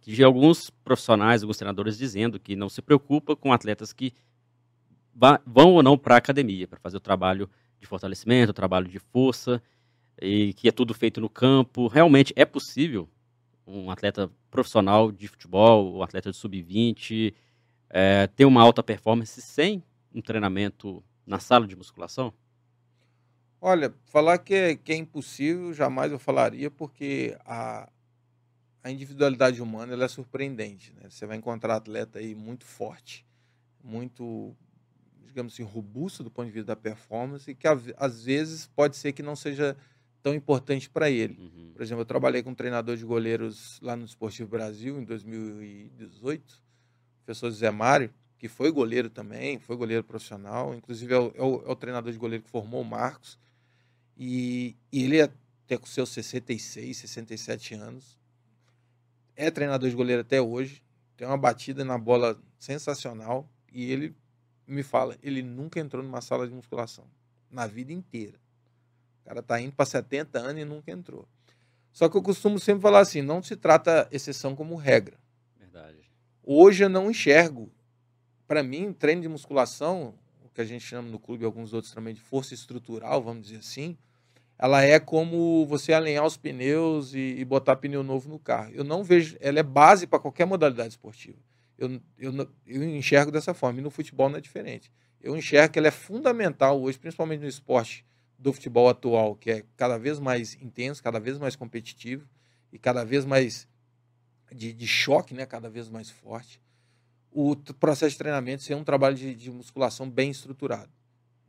de 0.00 0.24
alguns 0.24 0.70
profissionais, 0.82 1.42
alguns 1.42 1.58
treinadores 1.58 1.98
dizendo 1.98 2.40
que 2.40 2.56
não 2.56 2.70
se 2.70 2.80
preocupa 2.80 3.36
com 3.36 3.52
atletas 3.52 3.92
que 3.92 4.14
vão 5.44 5.74
ou 5.74 5.82
não 5.82 5.98
para 5.98 6.14
a 6.14 6.18
academia, 6.18 6.66
para 6.66 6.80
fazer 6.80 6.96
o 6.96 7.00
trabalho 7.00 7.46
de 7.78 7.86
fortalecimento, 7.86 8.52
o 8.52 8.54
trabalho 8.54 8.88
de 8.88 8.98
força, 8.98 9.62
e 10.18 10.54
que 10.54 10.68
é 10.68 10.72
tudo 10.72 10.94
feito 10.94 11.20
no 11.20 11.28
campo. 11.28 11.86
Realmente 11.86 12.32
é 12.34 12.46
possível 12.46 13.06
um 13.66 13.90
atleta 13.90 14.30
profissional 14.50 15.12
de 15.12 15.28
futebol, 15.28 15.98
um 15.98 16.02
atleta 16.02 16.30
de 16.30 16.36
sub-20, 16.38 17.34
é, 17.90 18.26
ter 18.26 18.44
uma 18.44 18.60
alta 18.60 18.82
performance 18.82 19.40
sem 19.42 19.82
um 20.14 20.22
treinamento 20.22 21.02
na 21.26 21.38
sala 21.38 21.66
de 21.66 21.74
musculação? 21.74 22.32
Olha, 23.60 23.94
falar 24.04 24.38
que 24.38 24.54
é, 24.54 24.76
que 24.76 24.92
é 24.92 24.96
impossível, 24.96 25.72
jamais 25.72 26.12
eu 26.12 26.18
falaria, 26.18 26.70
porque 26.70 27.36
a, 27.46 27.90
a 28.82 28.90
individualidade 28.90 29.62
humana 29.62 29.94
ela 29.94 30.04
é 30.04 30.08
surpreendente. 30.08 30.92
Né? 30.94 31.08
Você 31.08 31.24
vai 31.26 31.38
encontrar 31.38 31.76
atleta 31.76 32.18
aí 32.18 32.34
muito 32.34 32.66
forte, 32.66 33.26
muito, 33.82 34.54
digamos 35.26 35.54
assim, 35.54 35.62
robusto 35.62 36.22
do 36.22 36.30
ponto 36.30 36.46
de 36.46 36.52
vista 36.52 36.66
da 36.66 36.76
performance, 36.76 37.50
e 37.50 37.54
que 37.54 37.66
às 37.96 38.22
vezes 38.22 38.66
pode 38.66 38.96
ser 38.96 39.12
que 39.12 39.22
não 39.22 39.34
seja 39.34 39.74
tão 40.22 40.34
importante 40.34 40.88
para 40.90 41.10
ele. 41.10 41.38
Uhum. 41.38 41.72
Por 41.72 41.82
exemplo, 41.82 42.02
eu 42.02 42.06
trabalhei 42.06 42.42
com 42.42 42.50
um 42.50 42.54
treinador 42.54 42.96
de 42.96 43.04
goleiros 43.04 43.80
lá 43.80 43.96
no 43.96 44.04
Esportivo 44.04 44.48
Brasil 44.48 44.98
em 44.98 45.04
2018, 45.04 46.50
o 46.50 47.24
professor 47.24 47.50
Zé 47.50 47.70
Mário, 47.70 48.12
que 48.44 48.48
foi 48.48 48.70
goleiro 48.70 49.08
também, 49.08 49.58
foi 49.58 49.74
goleiro 49.74 50.04
profissional, 50.04 50.74
inclusive 50.74 51.14
é 51.14 51.18
o, 51.18 51.32
é 51.34 51.42
o, 51.42 51.62
é 51.66 51.70
o 51.70 51.74
treinador 51.74 52.12
de 52.12 52.18
goleiro 52.18 52.44
que 52.44 52.50
formou 52.50 52.82
o 52.82 52.84
Marcos. 52.84 53.38
E, 54.18 54.76
e 54.92 55.04
ele 55.04 55.22
até 55.22 55.78
com 55.78 55.86
seus 55.86 56.10
66, 56.10 56.94
67 56.94 57.74
anos, 57.74 58.18
é 59.34 59.50
treinador 59.50 59.88
de 59.88 59.96
goleiro 59.96 60.20
até 60.20 60.42
hoje, 60.42 60.82
tem 61.16 61.26
uma 61.26 61.38
batida 61.38 61.86
na 61.86 61.96
bola 61.96 62.38
sensacional 62.58 63.48
e 63.72 63.90
ele 63.90 64.14
me 64.66 64.82
fala, 64.82 65.16
ele 65.22 65.40
nunca 65.40 65.80
entrou 65.80 66.02
numa 66.02 66.20
sala 66.20 66.46
de 66.46 66.52
musculação 66.52 67.06
na 67.50 67.66
vida 67.66 67.94
inteira. 67.94 68.38
O 69.22 69.24
cara 69.24 69.42
tá 69.42 69.58
indo 69.58 69.72
para 69.72 69.86
70 69.86 70.38
anos 70.38 70.60
e 70.60 70.66
nunca 70.66 70.92
entrou. 70.92 71.26
Só 71.90 72.10
que 72.10 72.16
eu 72.18 72.22
costumo 72.22 72.58
sempre 72.58 72.82
falar 72.82 73.00
assim, 73.00 73.22
não 73.22 73.42
se 73.42 73.56
trata 73.56 74.06
exceção 74.12 74.54
como 74.54 74.76
regra. 74.76 75.18
Verdade. 75.58 76.00
Hoje 76.42 76.84
eu 76.84 76.90
não 76.90 77.10
enxergo. 77.10 77.72
Para 78.54 78.62
mim, 78.62 78.92
treino 78.92 79.20
de 79.20 79.28
musculação, 79.28 80.14
o 80.44 80.48
que 80.48 80.60
a 80.60 80.64
gente 80.64 80.84
chama 80.84 81.08
no 81.08 81.18
clube, 81.18 81.44
alguns 81.44 81.72
outros 81.72 81.92
também 81.92 82.14
de 82.14 82.20
força 82.20 82.54
estrutural, 82.54 83.20
vamos 83.20 83.46
dizer 83.46 83.56
assim, 83.56 83.98
ela 84.56 84.80
é 84.80 85.00
como 85.00 85.66
você 85.66 85.92
alinhar 85.92 86.24
os 86.24 86.36
pneus 86.36 87.14
e, 87.14 87.34
e, 87.36 87.44
botar 87.44 87.74
pneu 87.74 88.04
novo 88.04 88.28
no 88.28 88.38
carro. 88.38 88.70
Eu 88.72 88.84
não 88.84 89.02
vejo, 89.02 89.36
ela 89.40 89.58
é 89.58 89.62
base 89.64 90.06
para 90.06 90.20
qualquer 90.20 90.44
modalidade 90.44 90.90
esportiva. 90.90 91.36
Eu, 91.76 92.00
eu, 92.16 92.48
eu 92.64 92.84
enxergo 92.84 93.32
dessa 93.32 93.52
forma, 93.52 93.80
e 93.80 93.82
no 93.82 93.90
futebol 93.90 94.28
não 94.28 94.38
é 94.38 94.40
diferente. 94.40 94.88
Eu 95.20 95.36
enxergo 95.36 95.72
que 95.72 95.78
ela 95.80 95.88
é 95.88 95.90
fundamental 95.90 96.80
hoje, 96.80 96.96
principalmente 96.96 97.40
no 97.40 97.48
esporte 97.48 98.06
do 98.38 98.52
futebol 98.52 98.88
atual, 98.88 99.34
que 99.34 99.50
é 99.50 99.64
cada 99.76 99.98
vez 99.98 100.20
mais 100.20 100.54
intenso, 100.62 101.02
cada 101.02 101.18
vez 101.18 101.38
mais 101.38 101.56
competitivo 101.56 102.24
e 102.72 102.78
cada 102.78 103.04
vez 103.04 103.24
mais 103.24 103.66
de, 104.54 104.72
de 104.72 104.86
choque, 104.86 105.34
né? 105.34 105.44
cada 105.44 105.68
vez 105.68 105.88
mais 105.88 106.08
forte. 106.08 106.62
O 107.36 107.56
processo 107.56 108.12
de 108.12 108.18
treinamento 108.18 108.62
ser 108.62 108.76
um 108.76 108.84
trabalho 108.84 109.16
de, 109.16 109.34
de 109.34 109.50
musculação 109.50 110.08
bem 110.08 110.30
estruturado. 110.30 110.92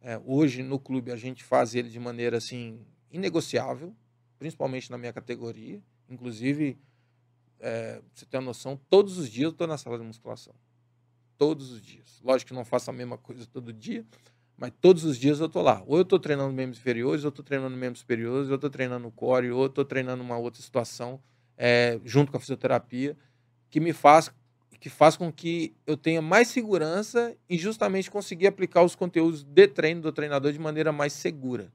É, 0.01 0.19
hoje 0.25 0.63
no 0.63 0.79
clube 0.79 1.11
a 1.11 1.15
gente 1.15 1.43
faz 1.43 1.75
ele 1.75 1.89
de 1.89 1.99
maneira 1.99 2.37
assim 2.37 2.83
inegociável, 3.11 3.95
principalmente 4.39 4.89
na 4.89 4.97
minha 4.97 5.13
categoria. 5.13 5.79
Inclusive, 6.09 6.75
é, 7.59 8.01
você 8.11 8.25
tem 8.25 8.39
uma 8.39 8.47
noção, 8.47 8.81
todos 8.89 9.19
os 9.19 9.29
dias 9.29 9.43
eu 9.43 9.49
estou 9.51 9.67
na 9.67 9.77
sala 9.77 9.99
de 9.99 10.03
musculação. 10.03 10.55
Todos 11.37 11.69
os 11.69 11.79
dias. 11.83 12.19
Lógico 12.23 12.47
que 12.47 12.55
não 12.55 12.65
faço 12.65 12.89
a 12.89 12.93
mesma 12.93 13.19
coisa 13.19 13.45
todo 13.45 13.71
dia, 13.71 14.03
mas 14.57 14.71
todos 14.81 15.03
os 15.03 15.19
dias 15.19 15.39
eu 15.39 15.45
estou 15.45 15.61
lá. 15.61 15.83
Ou 15.85 15.97
eu 15.97 16.01
estou 16.01 16.17
treinando 16.17 16.51
membros 16.51 16.79
inferiores, 16.79 17.23
ou 17.23 17.27
eu 17.27 17.29
estou 17.29 17.45
treinando 17.45 17.77
membros 17.77 17.99
superiores, 17.99 18.47
ou 18.47 18.53
eu 18.53 18.55
estou 18.55 18.71
treinando 18.71 19.11
core, 19.11 19.51
ou 19.51 19.61
eu 19.61 19.67
estou 19.67 19.85
treinando 19.85 20.23
uma 20.23 20.35
outra 20.35 20.63
situação 20.63 21.21
é, 21.55 21.99
junto 22.03 22.31
com 22.31 22.37
a 22.37 22.39
fisioterapia, 22.39 23.15
que 23.69 23.79
me 23.79 23.93
faz 23.93 24.31
que 24.79 24.89
faz 24.89 25.17
com 25.17 25.31
que 25.31 25.73
eu 25.85 25.97
tenha 25.97 26.21
mais 26.21 26.47
segurança 26.47 27.35
e 27.49 27.57
justamente 27.57 28.11
conseguir 28.11 28.47
aplicar 28.47 28.83
os 28.83 28.95
conteúdos 28.95 29.43
de 29.43 29.67
treino 29.67 30.01
do 30.01 30.11
treinador 30.11 30.51
de 30.51 30.59
maneira 30.59 30.91
mais 30.91 31.13
segura 31.13 31.71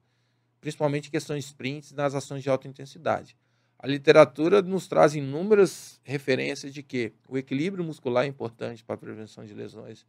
principalmente 0.61 1.09
em 1.09 1.11
questões 1.11 1.47
sprints 1.47 1.93
nas 1.93 2.15
ações 2.15 2.43
de 2.43 2.51
alta 2.51 2.69
intensidade. 2.69 3.37
A 3.79 3.87
literatura 3.87 4.61
nos 4.61 4.87
traz 4.87 5.15
inúmeras 5.15 5.99
referências 6.05 6.73
de 6.73 6.83
que 6.83 7.15
o 7.27 7.39
equilíbrio 7.39 7.83
muscular 7.83 8.25
é 8.25 8.29
importante 8.29 8.85
para 8.85 8.95
a 8.95 8.99
prevenção 8.99 9.45
de 9.45 9.55
lesões. 9.55 10.07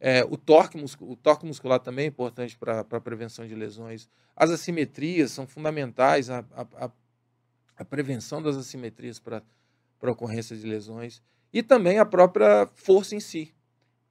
É, 0.00 0.24
o, 0.24 0.36
torque 0.36 0.76
o 1.00 1.14
torque 1.14 1.46
muscular 1.46 1.78
também 1.78 2.06
é 2.06 2.08
importante 2.08 2.58
para 2.58 2.80
a 2.80 3.00
prevenção 3.00 3.46
de 3.46 3.54
lesões. 3.54 4.08
As 4.34 4.50
assimetrias 4.50 5.30
são 5.30 5.46
fundamentais, 5.46 6.28
a, 6.28 6.44
a, 6.52 6.90
a 7.76 7.84
prevenção 7.84 8.42
das 8.42 8.56
assimetrias 8.56 9.20
para 9.20 9.40
a 10.02 10.10
ocorrência 10.10 10.56
de 10.56 10.66
lesões. 10.66 11.22
E 11.52 11.62
também 11.62 11.98
a 11.98 12.04
própria 12.04 12.66
força 12.74 13.14
em 13.14 13.20
si. 13.20 13.54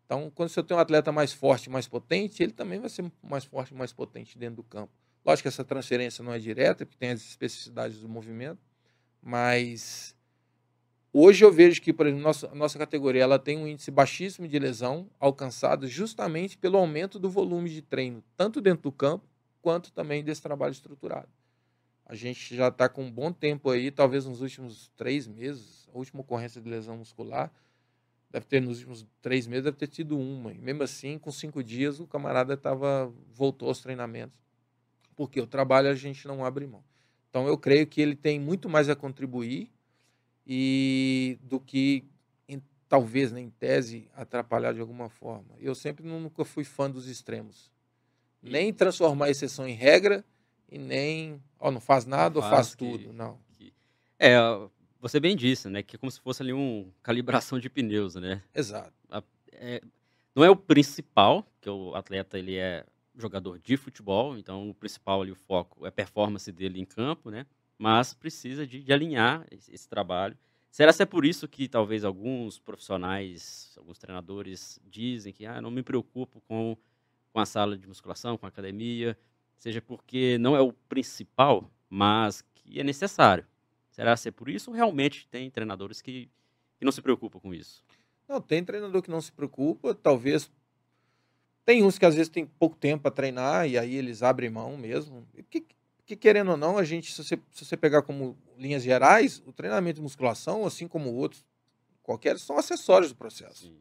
Então, 0.05 0.29
quando 0.35 0.49
você 0.49 0.61
tem 0.61 0.75
um 0.75 0.79
atleta 0.79 1.11
mais 1.11 1.31
forte, 1.31 1.69
mais 1.69 1.87
potente, 1.87 2.43
ele 2.43 2.51
também 2.51 2.79
vai 2.79 2.89
ser 2.89 3.09
mais 3.23 3.45
forte, 3.45 3.73
mais 3.73 3.93
potente 3.93 4.37
dentro 4.37 4.57
do 4.57 4.63
campo. 4.63 4.91
Lógico 5.25 5.43
que 5.43 5.47
essa 5.47 5.63
transferência 5.63 6.23
não 6.23 6.33
é 6.33 6.39
direta, 6.39 6.85
porque 6.85 6.97
tem 6.97 7.11
as 7.11 7.21
especificidades 7.21 7.99
do 7.99 8.09
movimento, 8.09 8.59
mas 9.21 10.15
hoje 11.13 11.45
eu 11.45 11.51
vejo 11.51 11.81
que, 11.81 11.93
por 11.93 12.07
exemplo, 12.07 12.23
nossa, 12.23 12.53
nossa 12.53 12.77
categoria 12.77 13.23
ela 13.23 13.39
tem 13.39 13.57
um 13.57 13.67
índice 13.67 13.89
baixíssimo 13.89 14.47
de 14.47 14.59
lesão 14.59 15.09
alcançado 15.19 15.87
justamente 15.87 16.57
pelo 16.57 16.77
aumento 16.77 17.17
do 17.17 17.29
volume 17.29 17.69
de 17.69 17.81
treino, 17.81 18.23
tanto 18.35 18.59
dentro 18.59 18.83
do 18.83 18.91
campo 18.91 19.25
quanto 19.61 19.91
também 19.93 20.23
desse 20.23 20.41
trabalho 20.41 20.71
estruturado. 20.71 21.29
A 22.11 22.15
gente 22.15 22.53
já 22.53 22.67
está 22.67 22.89
com 22.89 23.05
um 23.05 23.11
bom 23.11 23.31
tempo 23.31 23.69
aí, 23.69 23.89
talvez 23.89 24.25
nos 24.25 24.41
últimos 24.41 24.91
três 24.97 25.29
meses, 25.29 25.87
a 25.93 25.97
última 25.97 26.19
ocorrência 26.19 26.59
de 26.59 26.69
lesão 26.69 26.97
muscular, 26.97 27.49
deve 28.29 28.45
ter 28.47 28.61
nos 28.61 28.79
últimos 28.79 29.07
três 29.21 29.47
meses, 29.47 29.63
deve 29.63 29.77
ter 29.77 29.87
tido 29.87 30.19
uma. 30.19 30.51
E 30.51 30.59
mesmo 30.59 30.83
assim, 30.83 31.17
com 31.17 31.31
cinco 31.31 31.63
dias, 31.63 32.01
o 32.01 32.05
camarada 32.05 32.57
tava, 32.57 33.09
voltou 33.33 33.69
aos 33.69 33.79
treinamentos 33.79 34.41
porque 35.15 35.39
o 35.39 35.47
trabalho 35.47 35.87
a 35.87 35.95
gente 35.95 36.27
não 36.27 36.43
abre 36.43 36.67
mão. 36.67 36.83
Então 37.29 37.47
eu 37.47 37.57
creio 37.57 37.87
que 37.87 38.01
ele 38.01 38.15
tem 38.15 38.39
muito 38.39 38.67
mais 38.67 38.89
a 38.89 38.95
contribuir 38.95 39.71
e 40.45 41.37
do 41.43 41.59
que 41.59 42.03
em, 42.45 42.61
talvez, 42.89 43.31
né, 43.31 43.39
em 43.39 43.49
tese, 43.49 44.09
atrapalhar 44.13 44.73
de 44.73 44.81
alguma 44.81 45.09
forma. 45.09 45.55
Eu 45.59 45.73
sempre 45.75 46.05
nunca 46.05 46.43
fui 46.43 46.63
fã 46.63 46.89
dos 46.89 47.07
extremos. 47.07 47.71
Nem 48.41 48.73
transformar 48.73 49.27
a 49.27 49.29
exceção 49.29 49.65
em 49.65 49.75
regra 49.75 50.25
e 50.71 50.77
nem, 50.77 51.41
ó, 51.59 51.69
não 51.69 51.81
faz 51.81 52.05
nada 52.05 52.35
não 52.35 52.41
ou 52.41 52.49
faz, 52.49 52.67
faz 52.67 52.75
que, 52.75 52.89
tudo, 52.89 53.13
não. 53.13 53.37
Que... 53.57 53.73
É, 54.17 54.37
você 54.99 55.19
bem 55.19 55.35
disse, 55.35 55.69
né, 55.69 55.83
que 55.83 55.95
é 55.97 55.99
como 55.99 56.11
se 56.11 56.19
fosse 56.19 56.41
ali 56.41 56.53
uma 56.53 56.87
calibração 57.03 57.59
de 57.59 57.69
pneus, 57.69 58.15
né? 58.15 58.41
Exato. 58.55 58.93
É, 59.51 59.81
não 60.33 60.43
é 60.43 60.49
o 60.49 60.55
principal, 60.55 61.45
que 61.59 61.69
o 61.69 61.93
atleta 61.93 62.39
ele 62.39 62.55
é 62.55 62.85
jogador 63.15 63.59
de 63.59 63.75
futebol, 63.75 64.37
então 64.37 64.69
o 64.69 64.73
principal 64.73 65.21
ali, 65.21 65.31
o 65.31 65.35
foco 65.35 65.85
é 65.85 65.89
a 65.89 65.91
performance 65.91 66.49
dele 66.51 66.79
em 66.79 66.85
campo, 66.85 67.29
né? 67.29 67.45
Mas 67.77 68.13
precisa 68.13 68.65
de, 68.65 68.81
de 68.81 68.93
alinhar 68.93 69.45
esse, 69.51 69.73
esse, 69.73 69.89
trabalho. 69.89 70.37
Será 70.69 70.93
que 70.93 71.01
é 71.03 71.05
por 71.05 71.25
isso 71.25 71.47
que 71.47 71.67
talvez 71.67 72.05
alguns 72.05 72.57
profissionais, 72.57 73.73
alguns 73.77 73.99
treinadores 73.99 74.79
dizem 74.85 75.33
que 75.33 75.45
ah, 75.45 75.61
não 75.61 75.69
me 75.69 75.83
preocupo 75.83 76.41
com, 76.47 76.77
com 77.33 77.39
a 77.39 77.45
sala 77.45 77.77
de 77.77 77.87
musculação, 77.87 78.37
com 78.37 78.45
a 78.45 78.49
academia, 78.49 79.17
seja 79.61 79.79
porque 79.79 80.39
não 80.39 80.55
é 80.55 80.59
o 80.59 80.73
principal, 80.73 81.71
mas 81.87 82.43
que 82.55 82.79
é 82.79 82.83
necessário. 82.83 83.45
Será 83.91 84.17
que 84.17 84.27
é 84.27 84.31
por 84.31 84.49
isso 84.49 84.71
ou 84.71 84.75
realmente 84.75 85.27
tem 85.27 85.51
treinadores 85.51 86.01
que, 86.01 86.27
que 86.79 86.83
não 86.83 86.91
se 86.91 86.99
preocupam 86.99 87.39
com 87.39 87.53
isso? 87.53 87.83
Não, 88.27 88.41
tem 88.41 88.63
treinador 88.63 89.03
que 89.03 89.11
não 89.11 89.21
se 89.21 89.31
preocupa, 89.31 89.93
talvez 89.93 90.49
tem 91.63 91.83
uns 91.83 91.99
que 91.99 92.05
às 92.07 92.15
vezes 92.15 92.29
tem 92.29 92.43
pouco 92.43 92.75
tempo 92.75 93.03
para 93.03 93.11
treinar 93.11 93.69
e 93.69 93.77
aí 93.77 93.95
eles 93.95 94.23
abrem 94.23 94.49
mão 94.49 94.75
mesmo. 94.75 95.27
Que, 95.47 95.63
que 96.07 96.15
querendo 96.15 96.49
ou 96.51 96.57
não, 96.57 96.79
a 96.79 96.83
gente, 96.83 97.13
se 97.13 97.23
você, 97.23 97.39
se 97.51 97.63
você 97.63 97.77
pegar 97.77 98.01
como 98.01 98.35
linhas 98.57 98.81
gerais, 98.81 99.43
o 99.45 99.53
treinamento 99.53 99.97
de 99.97 100.01
musculação, 100.01 100.65
assim 100.65 100.87
como 100.87 101.13
outros, 101.13 101.45
qualquer, 102.01 102.39
são 102.39 102.57
acessórios 102.57 103.11
do 103.11 103.15
processo. 103.15 103.67
Sim. 103.67 103.77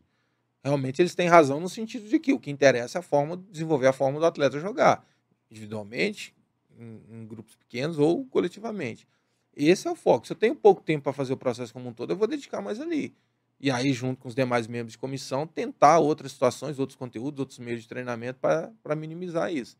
Realmente 0.62 1.00
eles 1.00 1.14
têm 1.14 1.26
razão 1.26 1.58
no 1.58 1.70
sentido 1.70 2.06
de 2.06 2.18
que 2.18 2.34
o 2.34 2.38
que 2.38 2.50
interessa 2.50 2.98
é 2.98 3.00
a 3.00 3.02
forma, 3.02 3.38
desenvolver 3.50 3.86
a 3.86 3.94
forma 3.94 4.20
do 4.20 4.26
atleta 4.26 4.60
jogar, 4.60 5.08
individualmente, 5.50 6.34
em, 6.78 7.02
em 7.10 7.26
grupos 7.26 7.56
pequenos 7.56 7.98
ou 7.98 8.24
coletivamente. 8.26 9.06
Esse 9.56 9.88
é 9.88 9.90
o 9.90 9.96
foco. 9.96 10.26
Se 10.26 10.32
eu 10.32 10.36
tenho 10.36 10.54
pouco 10.54 10.82
tempo 10.82 11.04
para 11.04 11.12
fazer 11.12 11.32
o 11.32 11.36
processo 11.36 11.72
como 11.72 11.88
um 11.88 11.92
todo, 11.92 12.12
eu 12.12 12.16
vou 12.16 12.28
dedicar 12.28 12.60
mais 12.62 12.80
ali 12.80 13.14
e 13.60 13.70
aí, 13.70 13.92
junto 13.92 14.22
com 14.22 14.28
os 14.28 14.34
demais 14.34 14.66
membros 14.66 14.92
de 14.92 14.98
comissão, 14.98 15.46
tentar 15.46 15.98
outras 15.98 16.32
situações, 16.32 16.78
outros 16.78 16.96
conteúdos, 16.96 17.40
outros 17.40 17.58
meios 17.58 17.82
de 17.82 17.88
treinamento 17.88 18.38
para 18.40 18.96
minimizar 18.96 19.52
isso. 19.52 19.76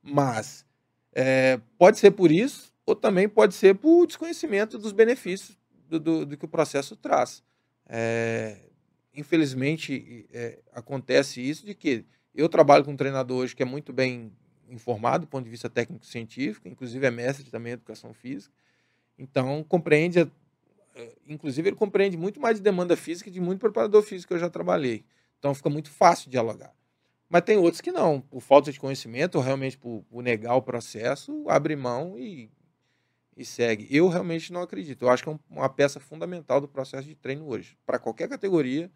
Mas 0.00 0.64
é, 1.12 1.60
pode 1.76 1.98
ser 1.98 2.12
por 2.12 2.30
isso, 2.30 2.72
ou 2.86 2.94
também 2.94 3.28
pode 3.28 3.54
ser 3.54 3.74
por 3.74 4.06
desconhecimento 4.06 4.78
dos 4.78 4.92
benefícios 4.92 5.58
do, 5.88 5.98
do, 5.98 6.26
do 6.26 6.36
que 6.36 6.44
o 6.44 6.48
processo 6.48 6.94
traz. 6.94 7.42
É, 7.88 8.58
infelizmente, 9.12 10.28
é, 10.32 10.60
acontece 10.72 11.40
isso 11.40 11.66
de 11.66 11.74
que 11.74 12.04
Eu 12.32 12.48
trabalho 12.48 12.84
com 12.84 12.92
um 12.92 12.96
treinador 12.96 13.38
hoje 13.38 13.56
que 13.56 13.62
é 13.62 13.66
muito 13.66 13.92
bem 13.92 14.30
informado 14.70 15.26
do 15.26 15.28
ponto 15.28 15.44
de 15.44 15.50
vista 15.50 15.68
técnico-científico, 15.68 16.68
inclusive 16.68 17.06
é 17.06 17.10
mestre 17.10 17.50
também 17.50 17.72
em 17.72 17.74
educação 17.74 18.12
física. 18.12 18.54
Então, 19.18 19.64
compreende, 19.64 20.20
eh, 20.94 21.16
inclusive 21.28 21.68
ele 21.68 21.76
compreende 21.76 22.16
muito 22.16 22.40
mais 22.40 22.56
de 22.56 22.62
demanda 22.62 22.96
física 22.96 23.30
de 23.30 23.40
muito 23.40 23.60
preparador 23.60 24.02
físico 24.02 24.28
que 24.28 24.34
eu 24.34 24.38
já 24.38 24.50
trabalhei. 24.50 25.04
Então, 25.38 25.54
fica 25.54 25.70
muito 25.70 25.90
fácil 25.90 26.30
dialogar. 26.30 26.74
Mas 27.28 27.42
tem 27.42 27.56
outros 27.56 27.80
que 27.80 27.90
não, 27.90 28.20
por 28.20 28.40
falta 28.40 28.70
de 28.70 28.78
conhecimento 28.78 29.36
ou 29.36 29.42
realmente 29.42 29.76
por, 29.76 30.04
por 30.04 30.22
negar 30.22 30.54
o 30.54 30.62
processo, 30.62 31.44
abre 31.48 31.74
mão 31.74 32.18
e, 32.18 32.50
e 33.36 33.44
segue. 33.44 33.88
Eu 33.90 34.08
realmente 34.08 34.52
não 34.52 34.62
acredito. 34.62 35.04
Eu 35.04 35.10
acho 35.10 35.22
que 35.22 35.28
é 35.28 35.38
uma 35.50 35.68
peça 35.68 35.98
fundamental 35.98 36.60
do 36.60 36.68
processo 36.68 37.08
de 37.08 37.14
treino 37.16 37.46
hoje, 37.48 37.76
para 37.84 37.98
qualquer 37.98 38.28
categoria, 38.28 38.90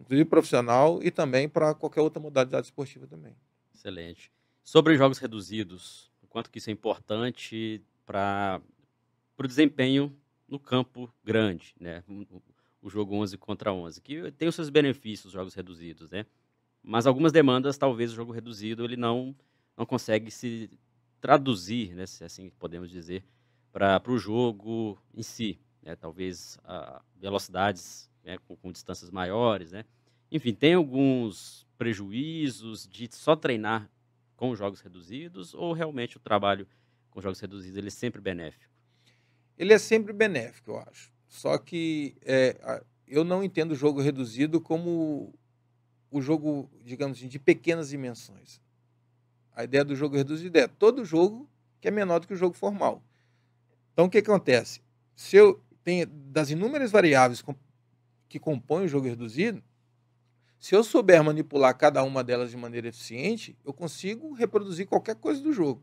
inclusive 0.00 0.24
profissional 0.28 1.00
e 1.02 1.10
também 1.10 1.48
para 1.48 1.74
qualquer 1.74 2.00
outra 2.00 2.20
modalidade 2.20 2.66
esportiva 2.66 3.06
também. 3.06 3.36
Excelente. 3.74 4.32
Sobre 4.68 4.92
os 4.92 4.98
jogos 4.98 5.16
reduzidos, 5.16 6.12
o 6.20 6.26
quanto 6.26 6.50
que 6.50 6.58
isso 6.58 6.68
é 6.68 6.72
importante 6.74 7.82
para 8.04 8.60
o 9.38 9.46
desempenho 9.46 10.14
no 10.46 10.60
campo 10.60 11.10
grande, 11.24 11.74
né? 11.80 12.04
O 12.82 12.90
jogo 12.90 13.14
11 13.14 13.38
contra 13.38 13.72
11, 13.72 14.02
que 14.02 14.30
tem 14.32 14.46
os 14.46 14.54
seus 14.54 14.68
benefícios, 14.68 15.24
os 15.24 15.32
jogos 15.32 15.54
reduzidos, 15.54 16.10
né? 16.10 16.26
Mas 16.82 17.06
algumas 17.06 17.32
demandas, 17.32 17.78
talvez 17.78 18.12
o 18.12 18.14
jogo 18.14 18.30
reduzido 18.30 18.84
ele 18.84 18.94
não, 18.94 19.34
não 19.74 19.86
consegue 19.86 20.30
se 20.30 20.70
traduzir, 21.18 21.94
né, 21.94 22.04
se 22.04 22.22
assim 22.22 22.50
podemos 22.50 22.90
dizer, 22.90 23.24
para 23.72 24.02
o 24.06 24.18
jogo 24.18 24.98
em 25.14 25.22
si. 25.22 25.58
Né? 25.82 25.96
Talvez 25.96 26.58
a 26.62 27.00
velocidades 27.16 28.10
né, 28.22 28.36
com, 28.46 28.54
com, 28.54 28.70
distâncias 28.70 29.10
maiores. 29.10 29.72
Né? 29.72 29.86
Enfim, 30.30 30.52
tem 30.52 30.74
alguns 30.74 31.66
prejuízos 31.78 32.86
de 32.86 33.08
só 33.10 33.34
treinar 33.34 33.90
com 34.38 34.54
jogos 34.54 34.80
reduzidos 34.80 35.52
ou 35.52 35.72
realmente 35.72 36.16
o 36.16 36.20
trabalho 36.20 36.66
com 37.10 37.20
jogos 37.20 37.40
reduzidos 37.40 37.76
ele 37.76 37.88
é 37.88 37.90
sempre 37.90 38.20
benéfico? 38.20 38.72
Ele 39.58 39.72
é 39.74 39.78
sempre 39.78 40.12
benéfico, 40.12 40.70
eu 40.70 40.78
acho. 40.78 41.12
Só 41.26 41.58
que 41.58 42.16
é, 42.22 42.80
eu 43.06 43.24
não 43.24 43.42
entendo 43.42 43.72
o 43.72 43.74
jogo 43.74 44.00
reduzido 44.00 44.60
como 44.60 45.34
o 46.08 46.22
jogo, 46.22 46.70
digamos 46.84 47.18
assim, 47.18 47.26
de 47.26 47.40
pequenas 47.40 47.88
dimensões. 47.88 48.62
A 49.52 49.64
ideia 49.64 49.84
do 49.84 49.96
jogo 49.96 50.16
reduzido 50.16 50.56
é 50.56 50.68
todo 50.68 51.04
jogo 51.04 51.50
que 51.80 51.88
é 51.88 51.90
menor 51.90 52.20
do 52.20 52.28
que 52.28 52.34
o 52.34 52.36
jogo 52.36 52.54
formal. 52.54 53.02
Então, 53.92 54.04
o 54.04 54.10
que 54.10 54.18
acontece? 54.18 54.80
Se 55.16 55.36
eu 55.36 55.60
tenho 55.82 56.06
das 56.06 56.50
inúmeras 56.50 56.92
variáveis 56.92 57.42
que 58.28 58.38
compõem 58.38 58.84
o 58.84 58.88
jogo 58.88 59.08
reduzido, 59.08 59.60
se 60.58 60.74
eu 60.74 60.82
souber 60.82 61.22
manipular 61.22 61.76
cada 61.76 62.02
uma 62.02 62.24
delas 62.24 62.50
de 62.50 62.56
maneira 62.56 62.88
eficiente, 62.88 63.56
eu 63.64 63.72
consigo 63.72 64.32
reproduzir 64.32 64.86
qualquer 64.86 65.14
coisa 65.14 65.40
do 65.40 65.52
jogo. 65.52 65.82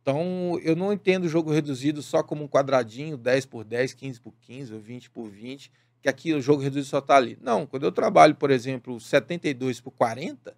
Então, 0.00 0.58
eu 0.62 0.74
não 0.74 0.92
entendo 0.92 1.24
o 1.24 1.28
jogo 1.28 1.50
reduzido 1.50 2.02
só 2.02 2.22
como 2.22 2.44
um 2.44 2.48
quadradinho, 2.48 3.16
10 3.16 3.46
por 3.46 3.64
10, 3.64 3.94
15 3.94 4.20
por 4.20 4.34
15 4.40 4.74
ou 4.74 4.80
20 4.80 5.10
por 5.10 5.28
20, 5.28 5.72
que 6.02 6.08
aqui 6.08 6.32
o 6.34 6.40
jogo 6.40 6.62
reduzido 6.62 6.86
só 6.86 6.98
está 6.98 7.16
ali. 7.16 7.38
Não, 7.40 7.66
quando 7.66 7.84
eu 7.84 7.92
trabalho, 7.92 8.34
por 8.34 8.50
exemplo, 8.50 9.00
72 9.00 9.80
por 9.80 9.90
40, 9.92 10.56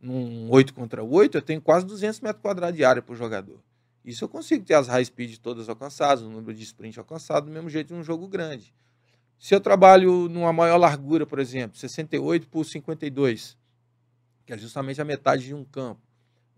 num 0.00 0.50
8 0.50 0.72
contra 0.74 1.02
8, 1.02 1.38
eu 1.38 1.42
tenho 1.42 1.60
quase 1.60 1.86
200 1.86 2.20
metros 2.20 2.42
quadrados 2.42 2.76
de 2.76 2.84
área 2.84 3.02
por 3.02 3.16
jogador. 3.16 3.58
Isso 4.04 4.24
eu 4.24 4.28
consigo 4.28 4.64
ter 4.64 4.74
as 4.74 4.86
high 4.86 5.04
speed 5.04 5.38
todas 5.38 5.68
alcançadas, 5.68 6.22
o 6.22 6.28
número 6.28 6.52
de 6.52 6.62
sprint 6.62 6.98
alcançado, 6.98 7.46
do 7.46 7.52
mesmo 7.52 7.70
jeito 7.70 7.94
em 7.94 7.96
um 7.96 8.02
jogo 8.02 8.28
grande. 8.28 8.74
Se 9.38 9.54
eu 9.54 9.60
trabalho 9.60 10.28
numa 10.28 10.52
maior 10.52 10.78
largura, 10.78 11.26
por 11.26 11.38
exemplo, 11.38 11.76
68 11.78 12.48
por 12.48 12.64
52, 12.64 13.56
que 14.46 14.52
é 14.52 14.58
justamente 14.58 15.00
a 15.00 15.04
metade 15.04 15.44
de 15.44 15.54
um 15.54 15.64
campo, 15.64 16.00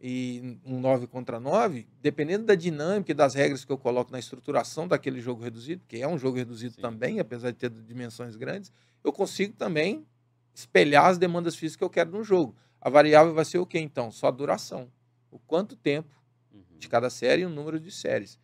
e 0.01 0.59
um 0.64 0.79
9 0.79 1.07
contra 1.07 1.41
9, 1.41 1.87
dependendo 2.01 2.45
da 2.45 2.55
dinâmica 2.55 3.11
e 3.11 3.14
das 3.14 3.35
regras 3.35 3.64
que 3.64 3.72
eu 3.72 3.79
coloco 3.79 4.12
na 4.12 4.18
estruturação 4.18 4.87
daquele 4.87 5.20
jogo 5.20 5.43
reduzido, 5.43 5.83
que 5.89 5.97
é 5.97 6.09
um 6.09 6.18
jogo 6.18 6.37
reduzido 6.37 6.74
Sim. 6.74 6.81
também, 6.83 7.18
apesar 7.18 7.51
de 7.51 7.57
ter 7.57 7.70
dimensões 7.70 8.37
grandes, 8.37 8.70
eu 9.03 9.12
consigo 9.12 9.55
também 9.55 10.07
espelhar 10.55 11.07
as 11.07 11.18
demandas 11.18 11.57
físicas 11.57 11.79
que 11.79 11.85
eu 11.85 11.91
quero 11.91 12.11
no 12.11 12.22
jogo. 12.22 12.55
A 12.81 12.91
variável 12.91 13.35
vai 13.35 13.45
ser 13.45 13.59
o 13.59 13.66
que 13.66 13.79
então? 13.79 14.11
Só 14.11 14.29
a 14.29 14.31
duração. 14.31 14.91
O 15.31 15.39
quanto 15.39 15.74
tempo 15.74 16.14
uhum. 16.53 16.79
de 16.79 16.89
cada 16.89 17.11
série 17.11 17.43
e 17.43 17.47
o 17.47 17.51
número 17.51 17.81
de 17.81 17.91
séries. 17.91 18.39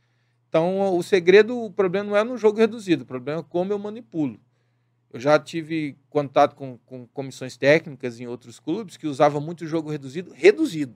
Então, 0.52 0.94
o 0.94 1.02
segredo, 1.02 1.58
o 1.58 1.70
problema 1.70 2.10
não 2.10 2.14
é 2.14 2.22
no 2.22 2.36
jogo 2.36 2.58
reduzido, 2.58 3.04
o 3.04 3.06
problema 3.06 3.40
é 3.40 3.42
como 3.42 3.72
eu 3.72 3.78
manipulo. 3.78 4.38
Eu 5.10 5.18
já 5.18 5.38
tive 5.38 5.96
contato 6.10 6.54
com, 6.54 6.76
com 6.84 7.06
comissões 7.06 7.56
técnicas 7.56 8.20
em 8.20 8.26
outros 8.26 8.60
clubes 8.60 8.98
que 8.98 9.06
usavam 9.06 9.40
muito 9.40 9.64
o 9.64 9.66
jogo 9.66 9.88
reduzido, 9.88 10.30
reduzido. 10.34 10.94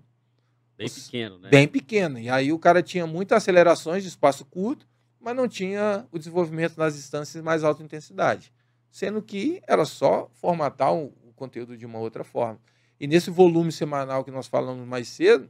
Bem 0.77 0.91
pequeno, 0.91 1.39
né? 1.39 1.49
Bem 1.49 1.67
pequeno. 1.67 2.19
E 2.19 2.29
aí 2.29 2.53
o 2.53 2.59
cara 2.59 2.83
tinha 2.83 3.07
muitas 3.07 3.39
acelerações 3.39 4.03
de 4.03 4.11
espaço 4.11 4.45
curto, 4.45 4.87
mas 5.19 5.35
não 5.35 5.49
tinha 5.49 6.07
o 6.13 6.19
desenvolvimento 6.19 6.77
nas 6.77 6.95
instâncias 6.95 7.43
mais 7.43 7.65
alta 7.65 7.83
intensidade. 7.83 8.53
Sendo 8.91 9.23
que 9.23 9.63
era 9.67 9.87
só 9.87 10.29
formatar 10.35 10.93
o, 10.93 11.15
o 11.25 11.33
conteúdo 11.35 11.79
de 11.79 11.87
uma 11.87 11.99
outra 11.99 12.25
forma. 12.25 12.61
E 13.01 13.07
nesse 13.07 13.31
volume 13.31 13.73
semanal 13.73 14.23
que 14.23 14.31
nós 14.31 14.47
falamos 14.47 14.87
mais 14.87 15.09
cedo, 15.09 15.49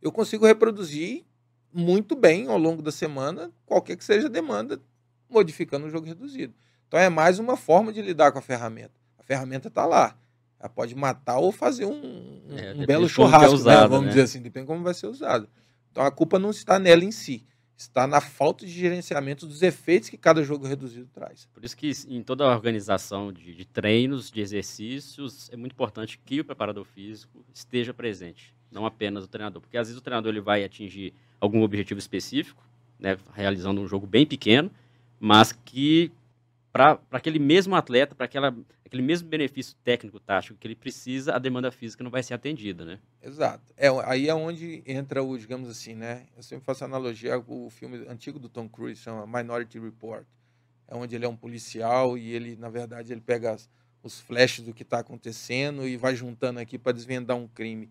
eu 0.00 0.10
consigo 0.10 0.46
reproduzir 0.46 1.26
muito 1.74 2.14
bem 2.14 2.46
ao 2.46 2.56
longo 2.56 2.80
da 2.80 2.92
semana, 2.92 3.50
qualquer 3.66 3.96
que 3.96 4.04
seja 4.04 4.28
a 4.28 4.30
demanda, 4.30 4.80
modificando 5.28 5.86
o 5.86 5.90
jogo 5.90 6.06
reduzido. 6.06 6.54
Então 6.86 6.98
é 6.98 7.08
mais 7.08 7.40
uma 7.40 7.56
forma 7.56 7.92
de 7.92 8.00
lidar 8.00 8.30
com 8.30 8.38
a 8.38 8.42
ferramenta. 8.42 8.92
A 9.18 9.22
ferramenta 9.22 9.68
está 9.68 9.84
lá. 9.84 10.16
Ela 10.60 10.68
pode 10.68 10.94
matar 10.94 11.38
ou 11.38 11.50
fazer 11.50 11.84
um, 11.84 12.40
é, 12.56 12.72
um 12.74 12.86
belo 12.86 13.06
é 13.06 13.08
churrasco, 13.08 13.50
é 13.50 13.54
usado, 13.54 13.82
né? 13.82 13.88
vamos 13.88 14.04
né? 14.04 14.08
dizer 14.10 14.22
assim, 14.22 14.40
depende 14.40 14.64
de 14.64 14.68
como 14.68 14.84
vai 14.84 14.94
ser 14.94 15.08
usado. 15.08 15.48
Então 15.90 16.04
a 16.04 16.10
culpa 16.10 16.38
não 16.38 16.50
está 16.50 16.78
nela 16.78 17.04
em 17.04 17.10
si, 17.10 17.44
está 17.76 18.06
na 18.06 18.20
falta 18.20 18.64
de 18.64 18.72
gerenciamento 18.72 19.46
dos 19.46 19.62
efeitos 19.62 20.08
que 20.08 20.16
cada 20.16 20.42
jogo 20.42 20.66
reduzido 20.66 21.08
traz. 21.12 21.46
Por 21.52 21.64
isso 21.64 21.76
que 21.76 21.90
em 22.08 22.22
toda 22.22 22.44
a 22.44 22.54
organização 22.54 23.32
de, 23.32 23.54
de 23.54 23.64
treinos, 23.64 24.30
de 24.30 24.40
exercícios, 24.40 25.50
é 25.52 25.56
muito 25.56 25.72
importante 25.72 26.18
que 26.24 26.40
o 26.40 26.44
preparador 26.44 26.84
físico 26.84 27.44
esteja 27.52 27.92
presente, 27.92 28.54
não 28.74 28.84
apenas 28.84 29.24
o 29.24 29.28
treinador, 29.28 29.62
porque 29.62 29.78
às 29.78 29.86
vezes 29.86 29.98
o 29.98 30.04
treinador 30.04 30.32
ele 30.32 30.40
vai 30.40 30.64
atingir 30.64 31.14
algum 31.40 31.62
objetivo 31.62 31.98
específico, 31.98 32.62
né, 32.98 33.16
realizando 33.32 33.80
um 33.80 33.86
jogo 33.86 34.06
bem 34.06 34.26
pequeno, 34.26 34.70
mas 35.20 35.52
que 35.52 36.12
para 36.72 36.98
aquele 37.12 37.38
mesmo 37.38 37.76
atleta, 37.76 38.16
para 38.16 38.26
aquele 38.26 39.02
mesmo 39.02 39.28
benefício 39.28 39.76
técnico 39.84 40.18
tático 40.18 40.58
que 40.58 40.66
ele 40.66 40.74
precisa, 40.74 41.32
a 41.32 41.38
demanda 41.38 41.70
física 41.70 42.02
não 42.02 42.10
vai 42.10 42.20
ser 42.20 42.34
atendida, 42.34 42.84
né? 42.84 42.98
Exato. 43.22 43.72
É, 43.76 43.88
aí 44.04 44.28
é 44.28 44.34
onde 44.34 44.82
entra 44.84 45.22
o, 45.22 45.38
digamos 45.38 45.70
assim, 45.70 45.94
né? 45.94 46.26
Eu 46.36 46.42
sempre 46.42 46.64
faço 46.64 46.84
analogia 46.84 47.38
com 47.40 47.66
o 47.66 47.70
filme 47.70 48.04
antigo 48.08 48.40
do 48.40 48.48
Tom 48.48 48.68
Cruise, 48.68 49.00
chama 49.00 49.24
Minority 49.24 49.78
Report. 49.78 50.26
É 50.88 50.96
onde 50.96 51.14
ele 51.14 51.24
é 51.24 51.28
um 51.28 51.36
policial 51.36 52.18
e 52.18 52.32
ele, 52.32 52.56
na 52.56 52.68
verdade, 52.68 53.12
ele 53.12 53.20
pega 53.20 53.52
as, 53.52 53.70
os 54.02 54.20
flashes 54.20 54.64
do 54.64 54.74
que 54.74 54.82
está 54.82 54.98
acontecendo 54.98 55.86
e 55.86 55.96
vai 55.96 56.16
juntando 56.16 56.58
aqui 56.58 56.76
para 56.76 56.90
desvendar 56.90 57.36
um 57.36 57.46
crime. 57.46 57.88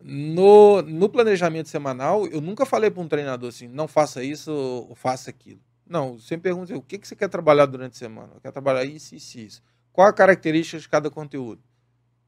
No, 0.00 0.80
no 0.82 1.08
planejamento 1.08 1.68
semanal, 1.68 2.26
eu 2.28 2.40
nunca 2.40 2.64
falei 2.64 2.90
para 2.90 3.02
um 3.02 3.08
treinador 3.08 3.48
assim, 3.48 3.66
não 3.66 3.88
faça 3.88 4.22
isso 4.22 4.52
ou 4.52 4.94
faça 4.94 5.30
aquilo. 5.30 5.60
Não, 5.88 6.18
sempre 6.18 6.50
pergunta 6.50 6.76
o 6.76 6.82
que, 6.82 6.98
que 6.98 7.08
você 7.08 7.16
quer 7.16 7.28
trabalhar 7.28 7.66
durante 7.66 7.94
a 7.94 7.98
semana? 7.98 8.32
Eu 8.34 8.40
quero 8.40 8.52
trabalhar 8.52 8.84
isso, 8.84 9.14
isso, 9.14 9.38
isso. 9.38 9.62
Qual 9.92 10.06
a 10.06 10.12
característica 10.12 10.78
de 10.78 10.88
cada 10.88 11.10
conteúdo? 11.10 11.62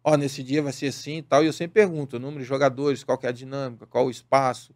Ó, 0.02 0.16
nesse 0.16 0.42
dia 0.42 0.62
vai 0.62 0.72
ser 0.72 0.88
assim 0.88 1.18
e 1.18 1.22
tal. 1.22 1.44
E 1.44 1.46
eu 1.46 1.52
sempre 1.52 1.74
pergunto 1.74 2.16
o 2.16 2.18
número 2.18 2.40
de 2.40 2.48
jogadores, 2.48 3.04
qual 3.04 3.18
é 3.22 3.28
a 3.28 3.32
dinâmica, 3.32 3.86
qual 3.86 4.06
o 4.06 4.10
espaço, 4.10 4.74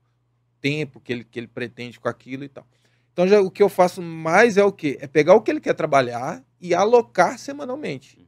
tempo 0.61 1.01
que 1.01 1.13
ele, 1.13 1.25
que 1.25 1.41
ele 1.41 1.49
pretende 1.49 1.99
com 1.99 2.09
aquilo 2.09 2.45
e 2.45 2.49
tal. 2.49 2.67
Então 3.13 3.27
já, 3.27 3.41
o 3.41 3.51
que 3.51 3.63
eu 3.63 3.69
faço 3.69 4.03
mais 4.03 4.57
é 4.57 4.65
o 4.65 4.73
quê? 4.73 4.99
É 5.01 5.07
pegar 5.07 5.35
o 5.35 5.41
que 5.41 5.51
ele 5.51 5.61
quer 5.61 5.75
trabalhar 5.75 6.45
e 6.61 6.75
alocar 6.75 7.39
semanalmente. 7.39 8.27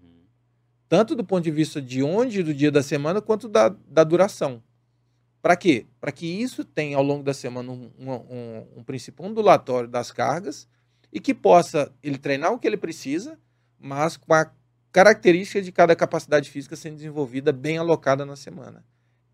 Tanto 0.88 1.14
do 1.14 1.24
ponto 1.24 1.42
de 1.42 1.50
vista 1.50 1.82
de 1.82 2.02
onde 2.02 2.42
do 2.42 2.54
dia 2.54 2.70
da 2.70 2.82
semana, 2.82 3.20
quanto 3.20 3.48
da, 3.48 3.68
da 3.68 4.04
duração. 4.04 4.62
Para 5.42 5.56
quê? 5.56 5.86
Para 6.00 6.12
que 6.12 6.26
isso 6.26 6.64
tenha 6.64 6.96
ao 6.96 7.02
longo 7.02 7.22
da 7.22 7.32
semana 7.34 7.70
um, 7.70 7.90
um, 7.98 8.66
um, 8.78 8.84
princípio 8.84 9.24
ondulatório 9.24 9.88
das 9.88 10.10
cargas 10.10 10.68
e 11.12 11.20
que 11.20 11.32
possa 11.32 11.92
ele 12.02 12.18
treinar 12.18 12.52
o 12.52 12.58
que 12.58 12.66
ele 12.66 12.76
precisa, 12.76 13.38
mas 13.78 14.16
com 14.16 14.34
a 14.34 14.50
característica 14.90 15.62
de 15.62 15.70
cada 15.70 15.94
capacidade 15.94 16.50
física 16.50 16.74
sendo 16.74 16.96
desenvolvida 16.96 17.52
bem 17.52 17.78
alocada 17.78 18.24
na 18.24 18.34
semana. 18.34 18.84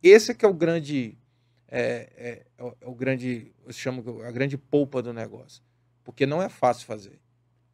Esse 0.03 0.33
é 0.33 0.35
que 0.35 0.45
é 0.45 0.49
o 0.49 0.53
grande, 0.53 1.17
é, 1.69 2.11
é, 2.15 2.47
é, 2.59 2.75
é 2.81 2.87
o 2.87 2.95
grande, 2.95 3.53
eu 3.65 3.73
chamo 3.73 4.23
a 4.23 4.31
grande 4.31 4.59
polpa 4.59 5.01
do 5.01 5.13
negócio, 5.13 5.63
porque 6.03 6.27
não 6.27 6.43
é 6.43 6.49
fácil 6.49 6.85
fazer. 6.85 7.21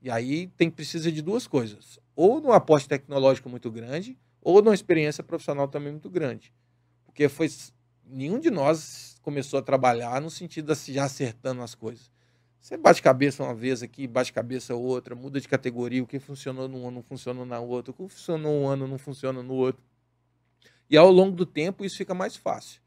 E 0.01 0.11
aí 0.11 0.47
tem 0.57 0.70
precisa 0.70 1.11
de 1.11 1.22
duas 1.22 1.47
coisas: 1.47 1.99
ou 2.18 2.40
num 2.40 2.50
aporte 2.50 2.88
tecnológico 2.88 3.48
muito 3.48 3.70
grande, 3.70 4.18
ou 4.42 4.60
numa 4.60 4.74
experiência 4.74 5.22
profissional 5.22 5.68
também 5.68 5.92
muito 5.92 6.10
grande, 6.10 6.52
porque 7.06 7.28
foi 7.28 7.48
nenhum 8.04 8.40
de 8.40 8.50
nós 8.50 9.16
começou 9.22 9.60
a 9.60 9.62
trabalhar 9.62 10.20
no 10.20 10.28
sentido 10.28 10.74
de 10.74 10.92
já 10.92 11.04
acertando 11.04 11.62
as 11.62 11.76
coisas. 11.76 12.10
Você 12.60 12.76
bate 12.76 13.00
cabeça 13.00 13.44
uma 13.44 13.54
vez 13.54 13.84
aqui, 13.84 14.08
bate 14.08 14.32
cabeça 14.32 14.74
outra, 14.74 15.14
muda 15.14 15.40
de 15.40 15.46
categoria, 15.46 16.02
o 16.02 16.08
que 16.08 16.18
funcionou 16.18 16.66
num 16.66 16.88
ano 16.88 16.96
não 16.96 17.02
funcionou 17.04 17.46
na 17.46 17.60
outra, 17.60 17.92
o 17.92 17.94
que 17.94 18.08
funcionou 18.12 18.62
um 18.62 18.66
ano 18.66 18.88
não 18.88 18.98
funciona 18.98 19.40
no 19.40 19.54
outro. 19.54 19.80
E 20.90 20.96
ao 20.96 21.12
longo 21.12 21.36
do 21.36 21.46
tempo 21.46 21.84
isso 21.84 21.98
fica 21.98 22.14
mais 22.14 22.34
fácil. 22.34 22.82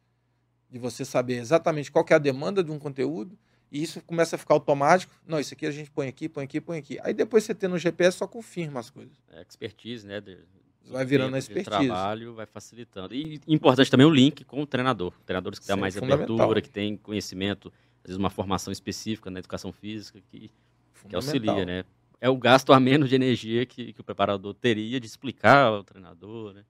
De 0.69 0.77
você 0.77 1.05
saber 1.05 1.37
exatamente 1.37 1.89
qual 1.89 2.05
é 2.09 2.13
a 2.13 2.17
demanda 2.17 2.61
de 2.61 2.69
um 2.69 2.77
conteúdo, 2.77 3.39
e 3.71 3.81
isso 3.81 4.01
começa 4.01 4.35
a 4.35 4.39
ficar 4.39 4.53
automático. 4.53 5.13
Não, 5.25 5.39
isso 5.39 5.53
aqui 5.53 5.65
a 5.65 5.71
gente 5.71 5.89
põe 5.89 6.07
aqui, 6.07 6.27
põe 6.27 6.43
aqui, 6.43 6.59
põe 6.59 6.77
aqui. 6.77 6.99
Aí 7.01 7.13
depois 7.13 7.43
você 7.43 7.55
tendo 7.55 7.75
o 7.75 7.79
GPS 7.79 8.17
só 8.17 8.27
confirma 8.27 8.81
as 8.81 8.89
coisas. 8.89 9.15
É 9.31 9.41
expertise, 9.41 10.05
né? 10.05 10.19
De, 10.19 10.37
vai 10.89 11.05
virando 11.05 11.35
a 11.35 11.39
expertise. 11.39 11.87
trabalho, 11.87 12.33
vai 12.33 12.45
facilitando. 12.45 13.15
E 13.15 13.39
importante 13.47 13.89
também 13.89 14.05
o 14.05 14.09
link 14.09 14.43
com 14.43 14.61
o 14.61 14.67
treinador. 14.67 15.13
Treinadores 15.25 15.57
que 15.57 15.65
têm 15.65 15.77
mais 15.77 15.97
abertura, 15.97 16.61
que 16.61 16.69
têm 16.69 16.97
conhecimento, 16.97 17.71
às 18.03 18.07
vezes 18.07 18.17
uma 18.17 18.29
formação 18.29 18.73
específica 18.73 19.31
na 19.31 19.39
educação 19.39 19.71
física, 19.71 20.19
que, 20.29 20.51
que 21.07 21.15
auxilia, 21.15 21.65
né? 21.65 21.85
É 22.19 22.29
o 22.29 22.37
gasto 22.37 22.73
a 22.73 22.79
menos 22.79 23.09
de 23.09 23.15
energia 23.15 23.65
que, 23.65 23.93
que 23.93 24.01
o 24.01 24.03
preparador 24.03 24.53
teria 24.53 24.99
de 24.99 25.07
explicar 25.07 25.65
ao 25.67 25.83
treinador, 25.83 26.53
né? 26.53 26.63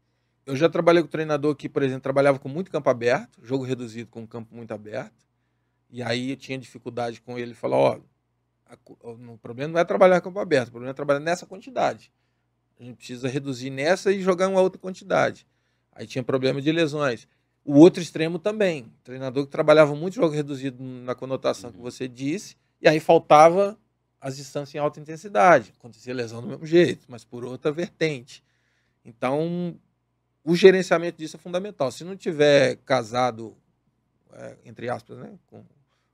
Eu 0.46 0.56
já 0.56 0.70
trabalhei 0.70 1.02
com 1.02 1.10
treinador 1.10 1.56
que, 1.56 1.68
por 1.68 1.84
exemplo, 1.84 2.02
trabalhava 2.02 2.40
com 2.40 2.48
muito 2.48 2.72
campo 2.72 2.90
aberto, 2.90 3.40
jogo 3.44 3.64
reduzido 3.64 4.10
com 4.10 4.26
campo 4.26 4.56
muito 4.56 4.72
aberto. 4.72 5.31
E 5.92 6.02
aí 6.02 6.32
eu 6.32 6.38
tinha 6.38 6.58
dificuldade 6.58 7.22
com 7.22 7.38
ele. 7.38 7.54
Falou: 7.54 7.80
ó, 7.80 8.00
o 9.04 9.38
problema 9.38 9.74
não 9.74 9.80
é 9.80 9.84
trabalhar 9.84 10.22
com 10.22 10.30
campo 10.30 10.40
aberto, 10.40 10.70
o 10.70 10.72
problema 10.72 10.92
é 10.92 10.94
trabalhar 10.94 11.20
nessa 11.20 11.46
quantidade. 11.46 12.12
A 12.80 12.84
gente 12.84 12.98
precisa 12.98 13.28
reduzir 13.28 13.70
nessa 13.70 14.12
e 14.12 14.22
jogar 14.22 14.48
uma 14.48 14.62
outra 14.62 14.80
quantidade. 14.80 15.46
Aí 15.92 16.08
tinha 16.08 16.24
problema 16.24 16.62
de 16.62 16.72
lesões. 16.72 17.28
O 17.64 17.78
outro 17.78 18.02
extremo 18.02 18.40
também. 18.40 18.84
O 18.84 19.04
treinador 19.04 19.46
que 19.46 19.52
trabalhava 19.52 19.94
muito 19.94 20.16
jogo 20.16 20.34
reduzido 20.34 20.82
na 20.82 21.14
conotação 21.14 21.70
uhum. 21.70 21.76
que 21.76 21.82
você 21.82 22.08
disse, 22.08 22.56
e 22.82 22.88
aí 22.88 23.00
faltava 23.00 23.78
as 24.20 24.38
distâncias 24.38 24.74
em 24.74 24.80
alta 24.80 25.00
intensidade. 25.00 25.74
Acontecia 25.78 26.14
lesão 26.14 26.42
do 26.42 26.48
mesmo 26.48 26.66
jeito, 26.66 27.06
mas 27.08 27.24
por 27.24 27.44
outra 27.44 27.72
vertente. 27.72 28.44
Então, 29.06 29.80
o 30.44 30.56
gerenciamento 30.56 31.18
disso 31.18 31.36
é 31.36 31.40
fundamental. 31.40 31.92
Se 31.92 32.04
não 32.04 32.16
tiver 32.16 32.78
casado, 32.78 33.56
é, 34.34 34.58
entre 34.66 34.90
aspas, 34.90 35.18
né, 35.18 35.38
com, 35.46 35.64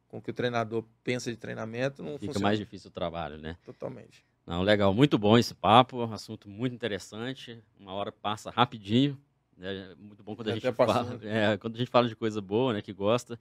com 0.08 0.18
o 0.18 0.22
que 0.22 0.32
o 0.32 0.34
treinador 0.34 0.84
pensa 1.04 1.32
de 1.32 1.38
treinamento, 1.38 2.02
não 2.02 2.14
Fica 2.14 2.28
funciona. 2.28 2.48
mais 2.48 2.60
difícil 2.60 2.90
o 2.90 2.94
trabalho, 2.94 3.38
né? 3.38 3.58
Totalmente. 3.66 4.26
Não, 4.46 4.62
legal, 4.62 4.94
muito 4.94 5.18
bom 5.18 5.38
esse 5.38 5.54
papo, 5.54 6.04
assunto 6.04 6.48
muito 6.48 6.74
interessante. 6.74 7.62
Uma 7.80 7.94
hora 7.94 8.12
passa 8.12 8.50
rapidinho. 8.50 9.20
Né? 9.58 9.94
Muito 10.00 10.24
bom 10.24 10.36
quando 10.36 10.50
a, 10.50 10.54
gente 10.54 10.72
fala, 10.72 11.20
é, 11.24 11.58
quando 11.58 11.76
a 11.76 11.78
gente 11.78 11.92
fala 11.92 12.08
de 12.08 12.16
coisa 12.16 12.40
boa, 12.40 12.74
né, 12.74 12.82
que 12.82 12.94
gosta. 12.94 13.38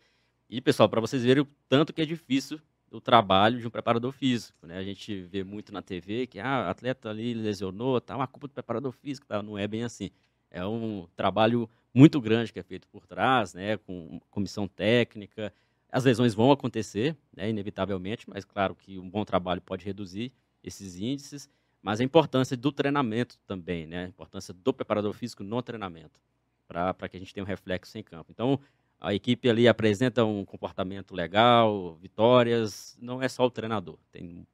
E, 0.50 0.60
pessoal, 0.60 0.88
para 0.88 1.00
vocês 1.00 1.22
verem 1.22 1.42
o 1.42 1.48
tanto 1.68 1.92
que 1.92 2.02
é 2.02 2.04
difícil 2.04 2.60
o 2.90 3.00
trabalho 3.00 3.60
de 3.60 3.66
um 3.66 3.70
preparador 3.70 4.12
físico. 4.12 4.66
Né? 4.66 4.78
A 4.78 4.82
gente 4.82 5.22
vê 5.22 5.44
muito 5.44 5.72
na 5.72 5.82
TV 5.82 6.26
que 6.26 6.38
ah, 6.38 6.70
atleta 6.70 7.10
ali 7.10 7.34
lesionou, 7.34 8.00
tá 8.00 8.16
uma 8.16 8.26
culpa 8.26 8.48
do 8.48 8.54
preparador 8.54 8.92
físico, 8.92 9.26
tá? 9.26 9.42
não 9.42 9.58
é 9.58 9.66
bem 9.66 9.82
assim. 9.82 10.10
É 10.50 10.64
um 10.64 11.06
trabalho 11.16 11.68
muito 11.92 12.20
grande 12.20 12.52
que 12.52 12.58
é 12.58 12.62
feito 12.62 12.86
por 12.88 13.06
trás, 13.06 13.54
né, 13.54 13.76
com 13.78 14.20
comissão 14.30 14.68
técnica. 14.68 15.52
As 15.96 16.04
lesões 16.04 16.34
vão 16.34 16.52
acontecer, 16.52 17.16
né, 17.34 17.48
inevitavelmente, 17.48 18.28
mas 18.28 18.44
claro 18.44 18.74
que 18.74 18.98
um 18.98 19.08
bom 19.08 19.24
trabalho 19.24 19.62
pode 19.62 19.82
reduzir 19.82 20.30
esses 20.62 21.00
índices, 21.00 21.48
mas 21.80 22.02
a 22.02 22.04
importância 22.04 22.54
do 22.54 22.70
treinamento 22.70 23.38
também, 23.46 23.86
né, 23.86 24.04
a 24.04 24.08
importância 24.08 24.52
do 24.52 24.74
preparador 24.74 25.14
físico 25.14 25.42
no 25.42 25.62
treinamento, 25.62 26.20
para 26.68 27.08
que 27.08 27.16
a 27.16 27.18
gente 27.18 27.32
tenha 27.32 27.42
um 27.42 27.46
reflexo 27.46 27.96
em 27.96 28.02
campo. 28.02 28.30
Então, 28.30 28.60
a 29.00 29.14
equipe 29.14 29.48
ali 29.48 29.66
apresenta 29.66 30.22
um 30.22 30.44
comportamento 30.44 31.14
legal, 31.14 31.94
vitórias, 31.94 32.94
não 33.00 33.22
é 33.22 33.28
só 33.30 33.46
o 33.46 33.50
treinador, 33.50 33.98
tem 34.12 34.46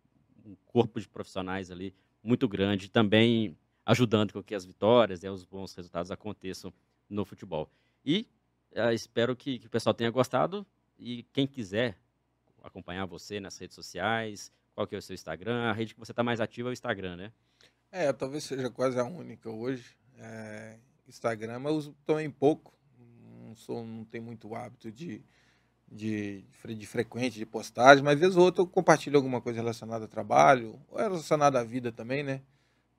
um 0.46 0.54
corpo 0.64 1.00
de 1.00 1.08
profissionais 1.08 1.72
ali 1.72 1.92
muito 2.22 2.46
grande, 2.46 2.88
também 2.88 3.58
ajudando 3.84 4.32
com 4.32 4.44
que 4.44 4.54
as 4.54 4.64
vitórias 4.64 5.24
e 5.24 5.28
os 5.28 5.44
bons 5.44 5.74
resultados 5.74 6.12
aconteçam 6.12 6.72
no 7.10 7.24
futebol. 7.24 7.68
E 8.04 8.28
uh, 8.76 8.92
espero 8.92 9.34
que, 9.34 9.58
que, 9.58 9.66
o 9.66 9.70
pessoal 9.70 9.92
tenha 9.92 10.08
gostado 10.08 10.64
e 11.02 11.22
quem 11.32 11.46
quiser 11.46 11.98
acompanhar 12.62 13.06
você 13.06 13.40
nas 13.40 13.58
redes 13.58 13.74
sociais, 13.74 14.52
qual 14.74 14.86
que 14.86 14.94
é 14.94 14.98
o 14.98 15.02
seu 15.02 15.14
Instagram? 15.14 15.64
A 15.64 15.72
rede 15.72 15.94
que 15.94 16.00
você 16.00 16.12
está 16.12 16.22
mais 16.22 16.40
ativa 16.40 16.68
é 16.68 16.70
o 16.70 16.72
Instagram, 16.72 17.16
né? 17.16 17.32
É, 17.90 18.12
talvez 18.12 18.44
seja 18.44 18.70
quase 18.70 18.98
a 18.98 19.04
única 19.04 19.50
hoje. 19.50 19.96
É, 20.16 20.78
Instagram, 21.08 21.58
mas 21.58 21.72
eu 21.72 21.78
uso 21.78 21.96
também 22.06 22.30
pouco 22.30 22.72
não, 23.52 23.56
sou, 23.56 23.84
não 23.84 24.04
tenho 24.04 24.24
muito 24.24 24.54
hábito 24.54 24.90
de, 24.90 25.22
de, 25.90 26.44
de 26.64 26.86
frequente, 26.86 27.38
de 27.38 27.46
postagem, 27.46 28.02
mas 28.02 28.14
às 28.14 28.20
vezes 28.20 28.36
ou 28.36 28.44
outra 28.44 28.62
eu 28.62 28.66
compartilho 28.66 29.16
alguma 29.16 29.40
coisa 29.40 29.60
relacionada 29.60 30.04
ao 30.04 30.08
trabalho, 30.08 30.80
ou 30.88 30.98
é 30.98 31.02
relacionada 31.02 31.60
à 31.60 31.64
vida 31.64 31.92
também, 31.92 32.22
né? 32.22 32.42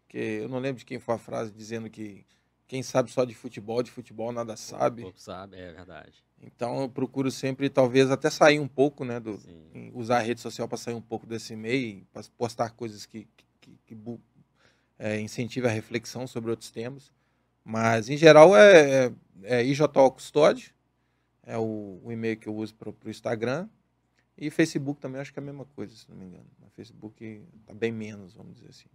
Porque 0.04 0.18
eu 0.18 0.50
não 0.50 0.60
lembro 0.60 0.80
de 0.80 0.86
quem 0.86 1.00
foi 1.00 1.16
a 1.16 1.18
frase 1.18 1.52
dizendo 1.52 1.90
que 1.90 2.26
quem 2.68 2.84
sabe 2.84 3.12
só 3.12 3.26
de 3.26 3.34
futebol, 3.34 3.82
de 3.82 3.92
futebol 3.92 4.32
nada 4.32 4.56
sabe. 4.56 5.02
Pouco 5.02 5.20
sabe, 5.20 5.58
é 5.58 5.74
verdade. 5.74 6.24
Então 6.46 6.82
eu 6.82 6.90
procuro 6.90 7.32
sempre, 7.32 7.70
talvez, 7.70 8.12
até 8.12 8.30
sair 8.30 8.60
um 8.60 8.68
pouco, 8.68 9.06
né? 9.06 9.20
Do, 9.20 9.40
usar 9.94 10.18
a 10.18 10.22
rede 10.22 10.42
social 10.42 10.68
para 10.68 10.78
sair 10.78 10.94
um 10.94 11.02
pouco 11.02 11.26
desse 11.26 11.56
meio, 11.56 12.06
para 12.12 12.24
postar 12.38 12.72
coisas 12.72 13.06
que, 13.06 13.28
que, 13.62 13.78
que, 13.86 13.98
é, 15.00 15.20
incentivem 15.20 15.70
a 15.70 15.74
reflexão 15.74 16.28
sobre 16.28 16.52
outros 16.52 16.70
temas. 16.70 17.12
Mas, 17.64 18.10
em 18.10 18.18
geral, 18.18 18.56
é, 18.56 19.06
é, 19.06 19.14
é 19.44 19.64
IJO 19.64 19.88
Custódio, 20.12 20.74
é 21.46 21.58
o, 21.58 22.02
o 22.04 22.12
e-mail 22.12 22.38
que 22.38 22.48
eu 22.48 22.56
uso 22.56 22.76
para 22.76 22.90
o 22.90 23.10
Instagram. 23.10 23.68
E 24.38 24.50
Facebook 24.50 25.00
também 25.00 25.22
acho 25.22 25.32
que 25.32 25.40
é 25.40 25.42
a 25.42 25.46
mesma 25.46 25.66
coisa, 25.76 25.96
se 25.96 26.10
não 26.10 26.18
me 26.18 26.26
engano. 26.26 26.46
O 26.66 26.70
Facebook 26.72 27.42
está 27.62 27.74
bem 27.74 27.92
menos, 27.92 28.34
vamos 28.34 28.56
dizer 28.56 28.70
assim. 28.70 28.88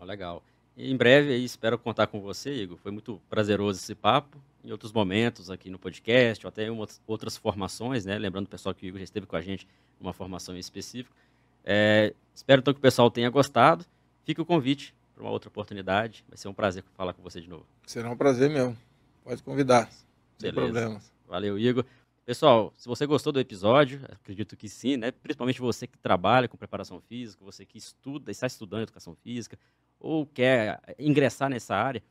Oh, 0.00 0.04
legal. 0.04 0.42
E 0.76 0.90
em 0.90 0.96
breve 0.96 1.32
aí 1.32 1.44
espero 1.44 1.78
contar 1.78 2.08
com 2.08 2.20
você, 2.20 2.52
Igor. 2.52 2.76
Foi 2.78 2.90
muito 2.90 3.20
prazeroso 3.28 3.78
esse 3.78 3.94
papo. 3.94 4.42
Em 4.64 4.70
outros 4.70 4.92
momentos 4.92 5.50
aqui 5.50 5.68
no 5.68 5.78
podcast, 5.78 6.46
ou 6.46 6.48
até 6.48 6.66
em 6.66 6.86
outras 7.06 7.36
formações, 7.36 8.04
né? 8.04 8.18
Lembrando 8.18 8.46
o 8.46 8.48
pessoal 8.48 8.74
que 8.74 8.86
o 8.86 8.88
Igor 8.88 8.98
já 8.98 9.04
esteve 9.04 9.26
com 9.26 9.36
a 9.36 9.40
gente 9.40 9.66
numa 10.00 10.12
formação 10.12 10.56
específica. 10.56 11.14
É, 11.64 12.14
espero 12.34 12.60
então 12.60 12.72
que 12.72 12.78
o 12.78 12.82
pessoal 12.82 13.10
tenha 13.10 13.28
gostado. 13.30 13.84
Fica 14.24 14.40
o 14.40 14.46
convite 14.46 14.94
para 15.14 15.24
uma 15.24 15.30
outra 15.30 15.48
oportunidade. 15.48 16.24
Vai 16.28 16.36
ser 16.36 16.48
um 16.48 16.54
prazer 16.54 16.84
falar 16.94 17.12
com 17.12 17.22
você 17.22 17.40
de 17.40 17.48
novo. 17.48 17.66
Será 17.86 18.10
um 18.10 18.16
prazer 18.16 18.50
mesmo. 18.50 18.76
Pode 19.24 19.42
convidar. 19.42 19.90
Sem 20.38 20.52
Beleza. 20.52 20.72
problemas. 20.72 21.12
Valeu, 21.26 21.58
Igor. 21.58 21.84
Pessoal, 22.24 22.72
se 22.76 22.86
você 22.86 23.04
gostou 23.04 23.32
do 23.32 23.40
episódio, 23.40 24.00
acredito 24.08 24.56
que 24.56 24.68
sim, 24.68 24.96
né? 24.96 25.10
Principalmente 25.10 25.60
você 25.60 25.88
que 25.88 25.98
trabalha 25.98 26.46
com 26.46 26.56
preparação 26.56 27.00
física, 27.00 27.44
você 27.44 27.66
que 27.66 27.76
estuda, 27.76 28.30
está 28.30 28.46
estudando 28.46 28.82
educação 28.82 29.16
física 29.16 29.58
ou 29.98 30.24
quer 30.24 30.80
ingressar 30.98 31.48
nessa 31.48 31.74
área, 31.74 32.02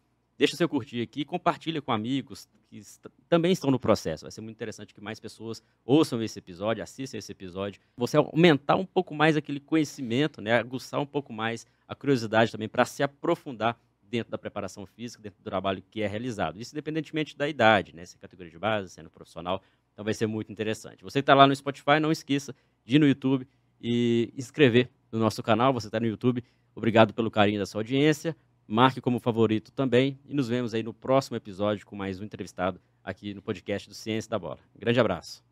deixa 0.41 0.55
seu 0.55 0.67
curtir 0.67 1.01
aqui, 1.01 1.23
compartilha 1.23 1.83
com 1.83 1.91
amigos 1.91 2.49
que 2.67 2.79
est 2.79 2.99
também 3.29 3.51
estão 3.51 3.69
no 3.69 3.79
processo. 3.79 4.23
Vai 4.23 4.31
ser 4.31 4.41
muito 4.41 4.55
interessante 4.55 4.91
que 4.91 4.99
mais 4.99 5.19
pessoas 5.19 5.61
ouçam 5.85 6.19
esse 6.23 6.39
episódio, 6.39 6.81
assistam 6.81 7.19
esse 7.19 7.31
episódio. 7.31 7.79
Você 7.95 8.17
aumentar 8.17 8.75
um 8.75 8.85
pouco 8.85 9.13
mais 9.13 9.37
aquele 9.37 9.59
conhecimento, 9.59 10.41
né? 10.41 10.53
aguçar 10.53 10.99
um 10.99 11.05
pouco 11.05 11.31
mais 11.31 11.67
a 11.87 11.93
curiosidade 11.93 12.51
também 12.51 12.67
para 12.67 12.85
se 12.85 13.03
aprofundar 13.03 13.79
dentro 14.01 14.31
da 14.31 14.37
preparação 14.37 14.83
física, 14.83 15.21
dentro 15.21 15.39
do 15.39 15.43
trabalho 15.43 15.83
que 15.91 16.01
é 16.01 16.07
realizado. 16.07 16.59
Isso 16.59 16.73
independentemente 16.73 17.37
da 17.37 17.47
idade, 17.47 17.95
né? 17.95 18.03
Se 18.03 18.15
é 18.15 18.19
categoria 18.19 18.51
de 18.51 18.57
base, 18.57 18.89
sendo 18.89 19.11
profissional, 19.11 19.61
então 19.93 20.03
vai 20.03 20.15
ser 20.15 20.25
muito 20.25 20.51
interessante. 20.51 21.03
Você 21.03 21.19
que 21.19 21.23
está 21.23 21.35
lá 21.35 21.45
no 21.45 21.55
Spotify, 21.55 21.99
não 22.01 22.11
esqueça 22.11 22.55
de 22.83 22.95
ir 22.95 22.99
no 22.99 23.05
YouTube 23.05 23.47
e 23.79 24.33
inscrever 24.35 24.89
no 25.11 25.19
nosso 25.19 25.43
canal. 25.43 25.71
Você 25.71 25.87
está 25.87 25.99
no 25.99 26.07
YouTube. 26.07 26.43
Obrigado 26.73 27.13
pelo 27.13 27.29
carinho 27.29 27.59
da 27.59 27.65
sua 27.67 27.81
audiência 27.81 28.35
marque 28.71 29.01
como 29.01 29.19
favorito 29.19 29.69
também 29.69 30.17
e 30.25 30.33
nos 30.33 30.47
vemos 30.47 30.73
aí 30.73 30.81
no 30.81 30.93
próximo 30.93 31.35
episódio 31.35 31.85
com 31.85 31.93
mais 31.93 32.21
um 32.21 32.23
entrevistado 32.23 32.79
aqui 33.03 33.33
no 33.33 33.41
podcast 33.41 33.89
do 33.89 33.93
Ciência 33.93 34.29
da 34.29 34.39
Bola. 34.39 34.59
grande 34.79 34.97
abraço. 34.97 35.50